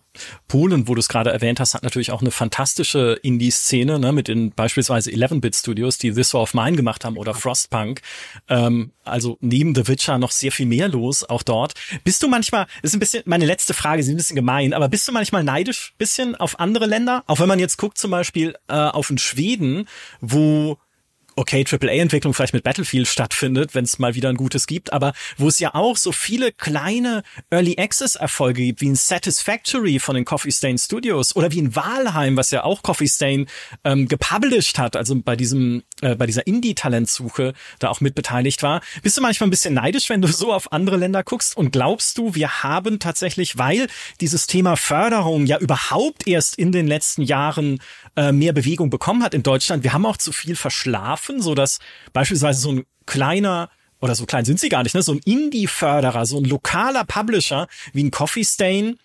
Polen, 0.47 0.87
wo 0.87 0.95
du 0.95 0.99
es 0.99 1.09
gerade 1.09 1.31
erwähnt 1.31 1.59
hast, 1.59 1.73
hat 1.73 1.83
natürlich 1.83 2.11
auch 2.11 2.21
eine 2.21 2.31
fantastische 2.31 3.19
Indie-Szene, 3.21 3.99
ne, 3.99 4.13
mit 4.13 4.27
den 4.27 4.51
beispielsweise 4.51 5.11
11-Bit-Studios, 5.11 5.97
die 5.97 6.13
This 6.13 6.33
War 6.33 6.41
of 6.41 6.53
Mine 6.53 6.77
gemacht 6.77 7.03
haben 7.03 7.17
oder 7.17 7.33
Frostpunk. 7.33 8.01
Ähm, 8.47 8.91
also 9.03 9.37
neben 9.41 9.75
The 9.75 9.87
Witcher 9.87 10.17
noch 10.17 10.31
sehr 10.31 10.51
viel 10.51 10.67
mehr 10.67 10.87
los, 10.87 11.27
auch 11.27 11.43
dort. 11.43 11.73
Bist 12.03 12.23
du 12.23 12.27
manchmal, 12.27 12.67
ist 12.83 12.93
ein 12.93 12.99
bisschen, 12.99 13.23
meine 13.25 13.45
letzte 13.45 13.73
Frage, 13.73 14.01
ist 14.01 14.07
ein 14.07 14.15
bisschen 14.15 14.35
gemein, 14.35 14.73
aber 14.73 14.87
bist 14.87 15.07
du 15.07 15.11
manchmal 15.11 15.43
neidisch 15.43 15.95
bisschen 15.97 16.35
auf 16.35 16.59
andere 16.59 16.85
Länder? 16.85 17.23
Auch 17.27 17.39
wenn 17.39 17.47
man 17.47 17.59
jetzt 17.59 17.77
guckt 17.77 17.97
zum 17.97 18.11
Beispiel 18.11 18.55
äh, 18.67 18.73
auf 18.73 19.07
den 19.07 19.17
Schweden, 19.17 19.87
wo 20.21 20.77
okay, 21.39 21.63
AAA-Entwicklung 21.63 22.33
vielleicht 22.33 22.53
mit 22.53 22.65
Battlefield 22.65 23.07
stattfindet, 23.07 23.73
wenn 23.73 23.85
es 23.85 23.97
mal 23.97 24.13
wieder 24.13 24.27
ein 24.27 24.35
gutes 24.35 24.67
gibt, 24.67 24.91
aber 24.91 25.13
wo 25.37 25.47
es 25.47 25.57
ja 25.59 25.73
auch 25.73 25.95
so 25.95 26.11
viele 26.11 26.51
kleine 26.51 27.23
Early 27.49 27.77
Access-Erfolge 27.79 28.61
gibt, 28.61 28.81
wie 28.81 28.89
ein 28.89 28.95
Satisfactory 28.95 29.99
von 29.99 30.15
den 30.15 30.25
Coffee 30.25 30.51
Stain 30.51 30.77
Studios 30.77 31.37
oder 31.37 31.49
wie 31.53 31.61
ein 31.61 31.77
Valheim, 31.77 32.35
was 32.35 32.51
ja 32.51 32.65
auch 32.65 32.83
Coffee 32.83 33.07
Stain 33.07 33.47
ähm, 33.85 34.09
gepublished 34.09 34.77
hat, 34.77 34.97
also 34.97 35.15
bei 35.15 35.37
diesem, 35.37 35.83
äh, 36.01 36.15
bei 36.15 36.25
dieser 36.25 36.45
Indie-Talentsuche 36.45 37.53
da 37.79 37.87
auch 37.87 38.01
mitbeteiligt 38.01 38.61
war. 38.61 38.81
Bist 39.01 39.15
du 39.15 39.21
manchmal 39.21 39.47
ein 39.47 39.51
bisschen 39.51 39.73
neidisch, 39.73 40.09
wenn 40.09 40.21
du 40.21 40.27
so 40.27 40.51
auf 40.51 40.73
andere 40.73 40.97
Länder 40.97 41.23
guckst 41.23 41.55
und 41.55 41.71
glaubst 41.71 42.17
du, 42.17 42.35
wir 42.35 42.63
haben 42.63 42.99
tatsächlich, 42.99 43.57
weil 43.57 43.87
dieses 44.19 44.45
Thema 44.45 44.75
Förderung 44.75 45.45
ja 45.45 45.57
überhaupt 45.57 46.27
erst 46.27 46.57
in 46.57 46.73
den 46.73 46.87
letzten 46.87 47.21
Jahren 47.21 47.79
äh, 48.15 48.31
mehr 48.31 48.53
Bewegung 48.53 48.89
bekommen 48.89 49.23
hat 49.23 49.33
in 49.33 49.43
Deutschland, 49.43 49.83
wir 49.83 49.93
haben 49.93 50.05
auch 50.05 50.17
zu 50.17 50.31
viel 50.31 50.55
verschlafen 50.55 51.41
so 51.41 51.55
dass 51.55 51.79
beispielsweise 52.13 52.59
so 52.59 52.71
ein 52.71 52.85
kleiner 53.05 53.69
oder 54.01 54.15
so 54.15 54.25
klein 54.25 54.45
sind 54.45 54.59
sie 54.59 54.69
gar 54.69 54.83
nicht, 54.83 54.95
ne? 54.95 55.01
So 55.01 55.13
ein 55.13 55.21
Indie-Förderer, 55.25 56.25
so 56.25 56.37
ein 56.37 56.45
lokaler 56.45 57.03
Publisher 57.03 57.67
wie 57.93 58.03
ein 58.03 58.11
Coffee 58.11 58.45
Stain 58.45 58.97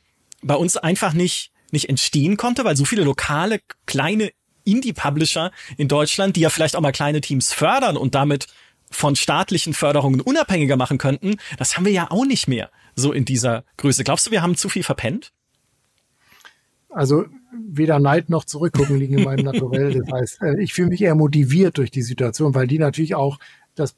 bei 0.42 0.54
uns 0.54 0.76
einfach 0.76 1.12
nicht 1.12 1.50
nicht 1.72 1.88
entstehen 1.88 2.36
konnte, 2.36 2.64
weil 2.64 2.76
so 2.76 2.84
viele 2.84 3.04
lokale 3.04 3.60
kleine 3.84 4.30
Indie-Publisher 4.64 5.50
in 5.76 5.88
Deutschland, 5.88 6.36
die 6.36 6.40
ja 6.40 6.48
vielleicht 6.48 6.76
auch 6.76 6.80
mal 6.80 6.92
kleine 6.92 7.20
Teams 7.20 7.52
fördern 7.52 7.98
und 7.98 8.14
damit 8.14 8.46
von 8.90 9.16
staatlichen 9.16 9.74
Förderungen 9.74 10.20
unabhängiger 10.20 10.76
machen 10.76 10.98
könnten, 10.98 11.36
das 11.58 11.76
haben 11.76 11.84
wir 11.84 11.92
ja 11.92 12.10
auch 12.10 12.24
nicht 12.24 12.48
mehr 12.48 12.70
so 12.94 13.12
in 13.12 13.24
dieser 13.24 13.64
Größe. 13.76 14.04
Glaubst 14.04 14.26
du, 14.26 14.30
wir 14.30 14.40
haben 14.40 14.56
zu 14.56 14.68
viel 14.68 14.84
verpennt? 14.84 15.32
Also 16.94 17.26
weder 17.52 17.98
Neid 17.98 18.30
noch 18.30 18.44
Zurückgucken 18.44 18.98
liegen 18.98 19.18
in 19.18 19.24
meinem 19.24 19.44
Naturell. 19.44 20.00
Das 20.00 20.12
heißt, 20.12 20.42
äh, 20.42 20.62
ich 20.62 20.72
fühle 20.72 20.88
mich 20.88 21.02
eher 21.02 21.14
motiviert 21.14 21.78
durch 21.78 21.90
die 21.90 22.02
Situation, 22.02 22.54
weil 22.54 22.66
die 22.66 22.78
natürlich 22.78 23.14
auch 23.14 23.38
das 23.74 23.96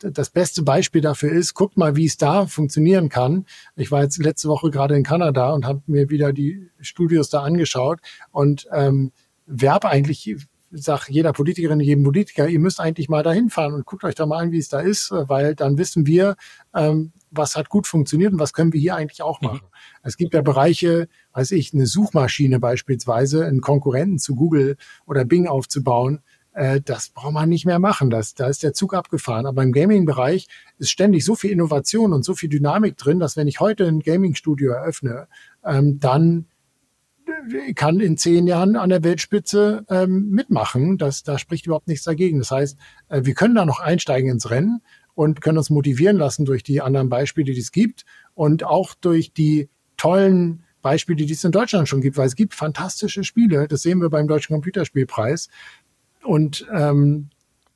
das 0.00 0.30
beste 0.30 0.62
Beispiel 0.62 1.00
dafür 1.00 1.30
ist, 1.30 1.54
guckt 1.54 1.76
mal, 1.76 1.94
wie 1.94 2.06
es 2.06 2.16
da 2.16 2.46
funktionieren 2.46 3.08
kann. 3.08 3.46
Ich 3.76 3.92
war 3.92 4.02
jetzt 4.02 4.18
letzte 4.18 4.48
Woche 4.48 4.70
gerade 4.70 4.96
in 4.96 5.04
Kanada 5.04 5.52
und 5.52 5.64
habe 5.64 5.82
mir 5.86 6.10
wieder 6.10 6.32
die 6.32 6.68
Studios 6.80 7.30
da 7.30 7.42
angeschaut 7.42 8.00
und 8.32 8.66
ähm, 8.72 9.12
werb 9.46 9.84
eigentlich 9.84 10.34
sag 10.70 11.08
jeder 11.08 11.32
Politikerin, 11.32 11.80
jedem 11.80 12.04
Politiker, 12.04 12.48
ihr 12.48 12.58
müsst 12.58 12.80
eigentlich 12.80 13.08
mal 13.08 13.22
dahin 13.22 13.50
fahren 13.50 13.72
und 13.72 13.86
guckt 13.86 14.04
euch 14.04 14.14
da 14.14 14.26
mal 14.26 14.38
an, 14.42 14.52
wie 14.52 14.58
es 14.58 14.68
da 14.68 14.80
ist, 14.80 15.10
weil 15.10 15.54
dann 15.54 15.78
wissen 15.78 16.06
wir, 16.06 16.36
ähm, 16.74 17.12
was 17.30 17.56
hat 17.56 17.68
gut 17.68 17.86
funktioniert 17.86 18.32
und 18.32 18.38
was 18.38 18.52
können 18.52 18.72
wir 18.72 18.80
hier 18.80 18.96
eigentlich 18.96 19.22
auch 19.22 19.40
machen. 19.40 19.60
Mhm. 19.64 19.76
Es 20.02 20.16
gibt 20.16 20.34
ja 20.34 20.42
Bereiche, 20.42 21.08
weiß 21.32 21.52
ich, 21.52 21.72
eine 21.74 21.86
Suchmaschine 21.86 22.60
beispielsweise, 22.60 23.46
einen 23.46 23.60
Konkurrenten 23.60 24.18
zu 24.18 24.34
Google 24.34 24.76
oder 25.06 25.24
Bing 25.24 25.46
aufzubauen, 25.46 26.20
äh, 26.58 26.80
das 26.80 27.10
braucht 27.10 27.32
man 27.32 27.48
nicht 27.48 27.66
mehr 27.66 27.78
machen. 27.78 28.10
Das, 28.10 28.34
da 28.34 28.48
ist 28.48 28.64
der 28.64 28.72
Zug 28.72 28.92
abgefahren. 28.92 29.46
Aber 29.46 29.62
im 29.62 29.72
Gaming-Bereich 29.72 30.48
ist 30.78 30.90
ständig 30.90 31.24
so 31.24 31.36
viel 31.36 31.52
Innovation 31.52 32.12
und 32.12 32.24
so 32.24 32.34
viel 32.34 32.48
Dynamik 32.48 32.96
drin, 32.96 33.20
dass 33.20 33.36
wenn 33.36 33.46
ich 33.46 33.60
heute 33.60 33.86
ein 33.86 34.00
Gaming-Studio 34.00 34.72
eröffne, 34.72 35.28
ähm, 35.64 36.00
dann 36.00 36.46
kann 37.76 38.00
in 38.00 38.16
zehn 38.16 38.46
Jahren 38.46 38.74
an 38.74 38.88
der 38.88 39.04
Weltspitze 39.04 39.84
ähm, 39.88 40.30
mitmachen. 40.30 40.98
Das, 40.98 41.22
da 41.22 41.38
spricht 41.38 41.66
überhaupt 41.66 41.86
nichts 41.86 42.04
dagegen. 42.04 42.38
Das 42.38 42.50
heißt, 42.50 42.76
äh, 43.08 43.20
wir 43.24 43.34
können 43.34 43.54
da 43.54 43.64
noch 43.64 43.78
einsteigen 43.78 44.30
ins 44.30 44.50
Rennen 44.50 44.82
und 45.18 45.40
können 45.40 45.58
uns 45.58 45.68
motivieren 45.68 46.16
lassen 46.16 46.44
durch 46.44 46.62
die 46.62 46.80
anderen 46.80 47.08
Beispiele, 47.08 47.52
die 47.52 47.58
es 47.58 47.72
gibt 47.72 48.04
und 48.34 48.62
auch 48.62 48.94
durch 48.94 49.32
die 49.32 49.68
tollen 49.96 50.62
Beispiele, 50.80 51.26
die 51.26 51.32
es 51.32 51.42
in 51.42 51.50
Deutschland 51.50 51.88
schon 51.88 52.00
gibt, 52.00 52.16
weil 52.16 52.28
es 52.28 52.36
gibt 52.36 52.54
fantastische 52.54 53.24
Spiele. 53.24 53.66
Das 53.66 53.82
sehen 53.82 54.00
wir 54.00 54.10
beim 54.10 54.28
Deutschen 54.28 54.54
Computerspielpreis. 54.54 55.48
Und 56.22 56.68
ähm, 56.72 57.30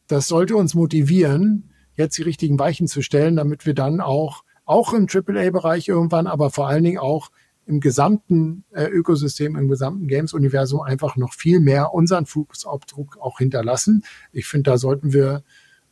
das 0.06 0.28
sollte 0.28 0.54
uns 0.54 0.74
motivieren, 0.74 1.70
jetzt 1.96 2.16
die 2.16 2.22
richtigen 2.22 2.60
Weichen 2.60 2.86
zu 2.86 3.02
stellen, 3.02 3.34
damit 3.34 3.66
wir 3.66 3.74
dann 3.74 4.00
auch, 4.00 4.44
auch 4.64 4.92
im 4.92 5.08
AAA-Bereich 5.12 5.88
irgendwann, 5.88 6.28
aber 6.28 6.50
vor 6.50 6.68
allen 6.68 6.84
Dingen 6.84 6.98
auch 6.98 7.32
im 7.66 7.80
gesamten 7.80 8.62
äh, 8.70 8.84
Ökosystem, 8.84 9.56
im 9.56 9.66
gesamten 9.66 10.06
Games-Universum 10.06 10.80
einfach 10.82 11.16
noch 11.16 11.34
viel 11.34 11.58
mehr 11.58 11.92
unseren 11.92 12.26
Fußabdruck 12.26 13.18
auch 13.18 13.38
hinterlassen. 13.38 14.04
Ich 14.30 14.46
finde, 14.46 14.70
da 14.70 14.78
sollten 14.78 15.12
wir 15.12 15.42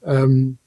ähm, 0.04 0.58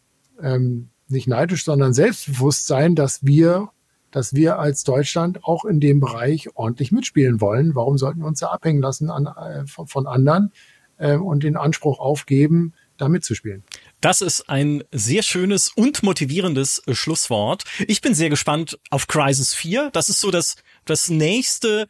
ähm, 0.42 0.90
nicht 1.08 1.28
neidisch, 1.28 1.64
sondern 1.64 1.94
selbstbewusst 1.94 2.68
sein, 2.68 2.96
dass 2.96 3.26
wir, 3.26 3.70
dass 4.12 4.34
wir 4.34 4.60
als 4.60 4.84
Deutschland 4.84 5.44
auch 5.44 5.66
in 5.66 5.80
dem 5.80 6.00
Bereich 6.00 6.50
ordentlich 6.56 6.92
mitspielen 6.92 7.42
wollen. 7.42 7.76
Warum 7.76 7.98
sollten 7.98 8.20
wir 8.20 8.28
uns 8.28 8.40
da 8.40 8.48
abhängen 8.48 8.82
lassen 8.82 9.10
an, 9.10 9.28
äh, 9.28 9.66
von, 9.68 9.88
von 9.88 10.08
anderen 10.08 10.52
äh, 10.98 11.16
und 11.16 11.44
den 11.44 11.58
Anspruch 11.58 12.00
aufgeben, 12.00 12.74
da 12.98 13.10
mitzuspielen? 13.10 13.64
Das 14.02 14.22
ist 14.22 14.50
ein 14.50 14.84
sehr 14.92 15.24
schönes 15.24 15.70
und 15.70 16.04
motivierendes 16.04 16.84
äh, 16.86 16.94
Schlusswort. 16.94 17.64
Ich 17.88 18.02
bin 18.02 18.14
sehr 18.14 18.30
gespannt 18.30 18.80
auf 18.90 19.08
Crisis 19.08 19.54
4. 19.54 19.90
Das 19.94 20.10
ist 20.10 20.20
so 20.20 20.32
das, 20.32 20.58
das 20.86 21.10
nächste 21.10 21.88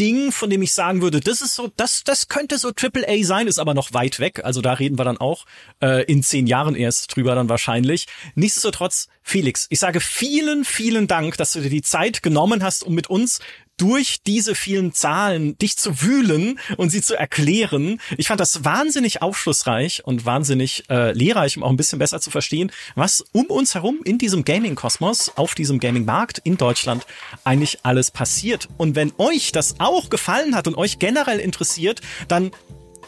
Ding, 0.00 0.32
von 0.32 0.48
dem 0.48 0.62
ich 0.62 0.72
sagen 0.72 1.02
würde, 1.02 1.20
das 1.20 1.42
ist 1.42 1.54
so, 1.54 1.70
das, 1.76 2.02
das 2.04 2.28
könnte 2.28 2.56
so 2.56 2.72
Triple 2.72 3.06
A 3.06 3.22
sein, 3.22 3.46
ist 3.46 3.58
aber 3.58 3.74
noch 3.74 3.92
weit 3.92 4.18
weg. 4.18 4.42
Also 4.42 4.62
da 4.62 4.72
reden 4.72 4.98
wir 4.98 5.04
dann 5.04 5.18
auch 5.18 5.44
äh, 5.82 6.04
in 6.04 6.22
zehn 6.22 6.46
Jahren 6.46 6.74
erst 6.74 7.14
drüber 7.14 7.34
dann 7.34 7.50
wahrscheinlich. 7.50 8.06
Nichtsdestotrotz, 8.34 9.08
Felix, 9.22 9.66
ich 9.68 9.78
sage 9.78 10.00
vielen, 10.00 10.64
vielen 10.64 11.06
Dank, 11.06 11.36
dass 11.36 11.52
du 11.52 11.60
dir 11.60 11.68
die 11.68 11.82
Zeit 11.82 12.22
genommen 12.22 12.62
hast, 12.62 12.82
um 12.82 12.94
mit 12.94 13.10
uns 13.10 13.40
durch 13.80 14.22
diese 14.26 14.54
vielen 14.54 14.92
Zahlen 14.92 15.56
dich 15.56 15.76
zu 15.78 16.02
wühlen 16.02 16.60
und 16.76 16.90
sie 16.90 17.00
zu 17.00 17.18
erklären. 17.18 17.98
Ich 18.18 18.28
fand 18.28 18.40
das 18.40 18.64
wahnsinnig 18.64 19.22
aufschlussreich 19.22 20.04
und 20.04 20.26
wahnsinnig 20.26 20.84
äh, 20.90 21.12
lehrreich, 21.12 21.56
um 21.56 21.62
auch 21.62 21.70
ein 21.70 21.78
bisschen 21.78 21.98
besser 21.98 22.20
zu 22.20 22.30
verstehen, 22.30 22.70
was 22.94 23.24
um 23.32 23.46
uns 23.46 23.74
herum 23.74 24.00
in 24.04 24.18
diesem 24.18 24.44
Gaming-Kosmos, 24.44 25.32
auf 25.36 25.54
diesem 25.54 25.80
Gaming-Markt 25.80 26.38
in 26.44 26.58
Deutschland 26.58 27.06
eigentlich 27.44 27.78
alles 27.82 28.10
passiert. 28.10 28.68
Und 28.76 28.96
wenn 28.96 29.12
euch 29.16 29.50
das 29.52 29.76
auch 29.78 30.10
gefallen 30.10 30.54
hat 30.54 30.68
und 30.68 30.76
euch 30.76 30.98
generell 30.98 31.38
interessiert, 31.38 32.02
dann 32.28 32.50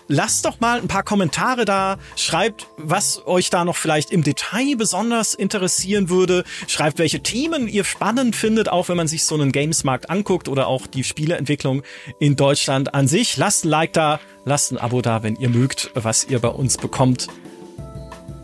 lasst 0.09 0.45
doch 0.45 0.61
mal 0.61 0.81
ein 0.81 0.89
paar 0.89 1.03
Kommentare 1.03 1.65
da. 1.65 1.99
Schreibt, 2.17 2.67
was 2.77 3.27
euch 3.27 3.51
da 3.51 3.65
noch 3.65 3.77
vielleicht 3.77 4.11
im 4.11 4.23
Detail 4.23 4.77
besonders 4.77 5.35
interessieren 5.35 6.09
würde. 6.09 6.45
Schreibt, 6.67 6.99
welche 6.99 7.23
Themen 7.23 7.69
ihr 7.69 7.85
spannend 7.85 8.37
findet, 8.37 8.69
auch 8.69 8.89
wenn 8.89 8.97
man 8.97 9.09
sich 9.09 9.25
so 9.25 9.35
einen 9.35 9.53
Gamesmarkt 9.53 10.11
anguckt 10.11 10.49
oder 10.49 10.67
auch 10.67 10.87
die 10.87 11.05
Spieleentwicklung 11.05 11.83
in 12.19 12.37
Deutschland 12.37 12.95
an 12.95 13.09
sich. 13.09 13.37
Lasst 13.37 13.65
ein 13.65 13.69
Like 13.69 13.93
da, 13.93 14.21
lasst 14.45 14.73
ein 14.73 14.79
Abo 14.79 15.03
da, 15.03 15.23
wenn 15.23 15.37
ihr 15.37 15.49
mögt, 15.49 15.91
was 15.95 16.25
ihr 16.25 16.39
bei 16.39 16.49
uns 16.49 16.79
bekommt. 16.79 17.29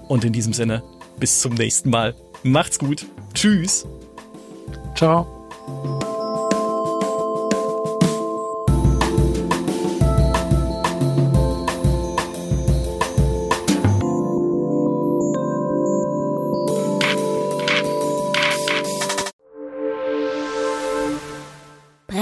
Und 0.08 0.24
in 0.24 0.32
diesem 0.32 0.52
Sinne, 0.52 0.82
bis 1.18 1.40
zum 1.40 1.54
nächsten 1.54 1.90
Mal. 1.90 2.14
Macht's 2.42 2.78
gut. 2.78 3.06
Tschüss. 3.34 3.86
Ciao. 4.94 6.06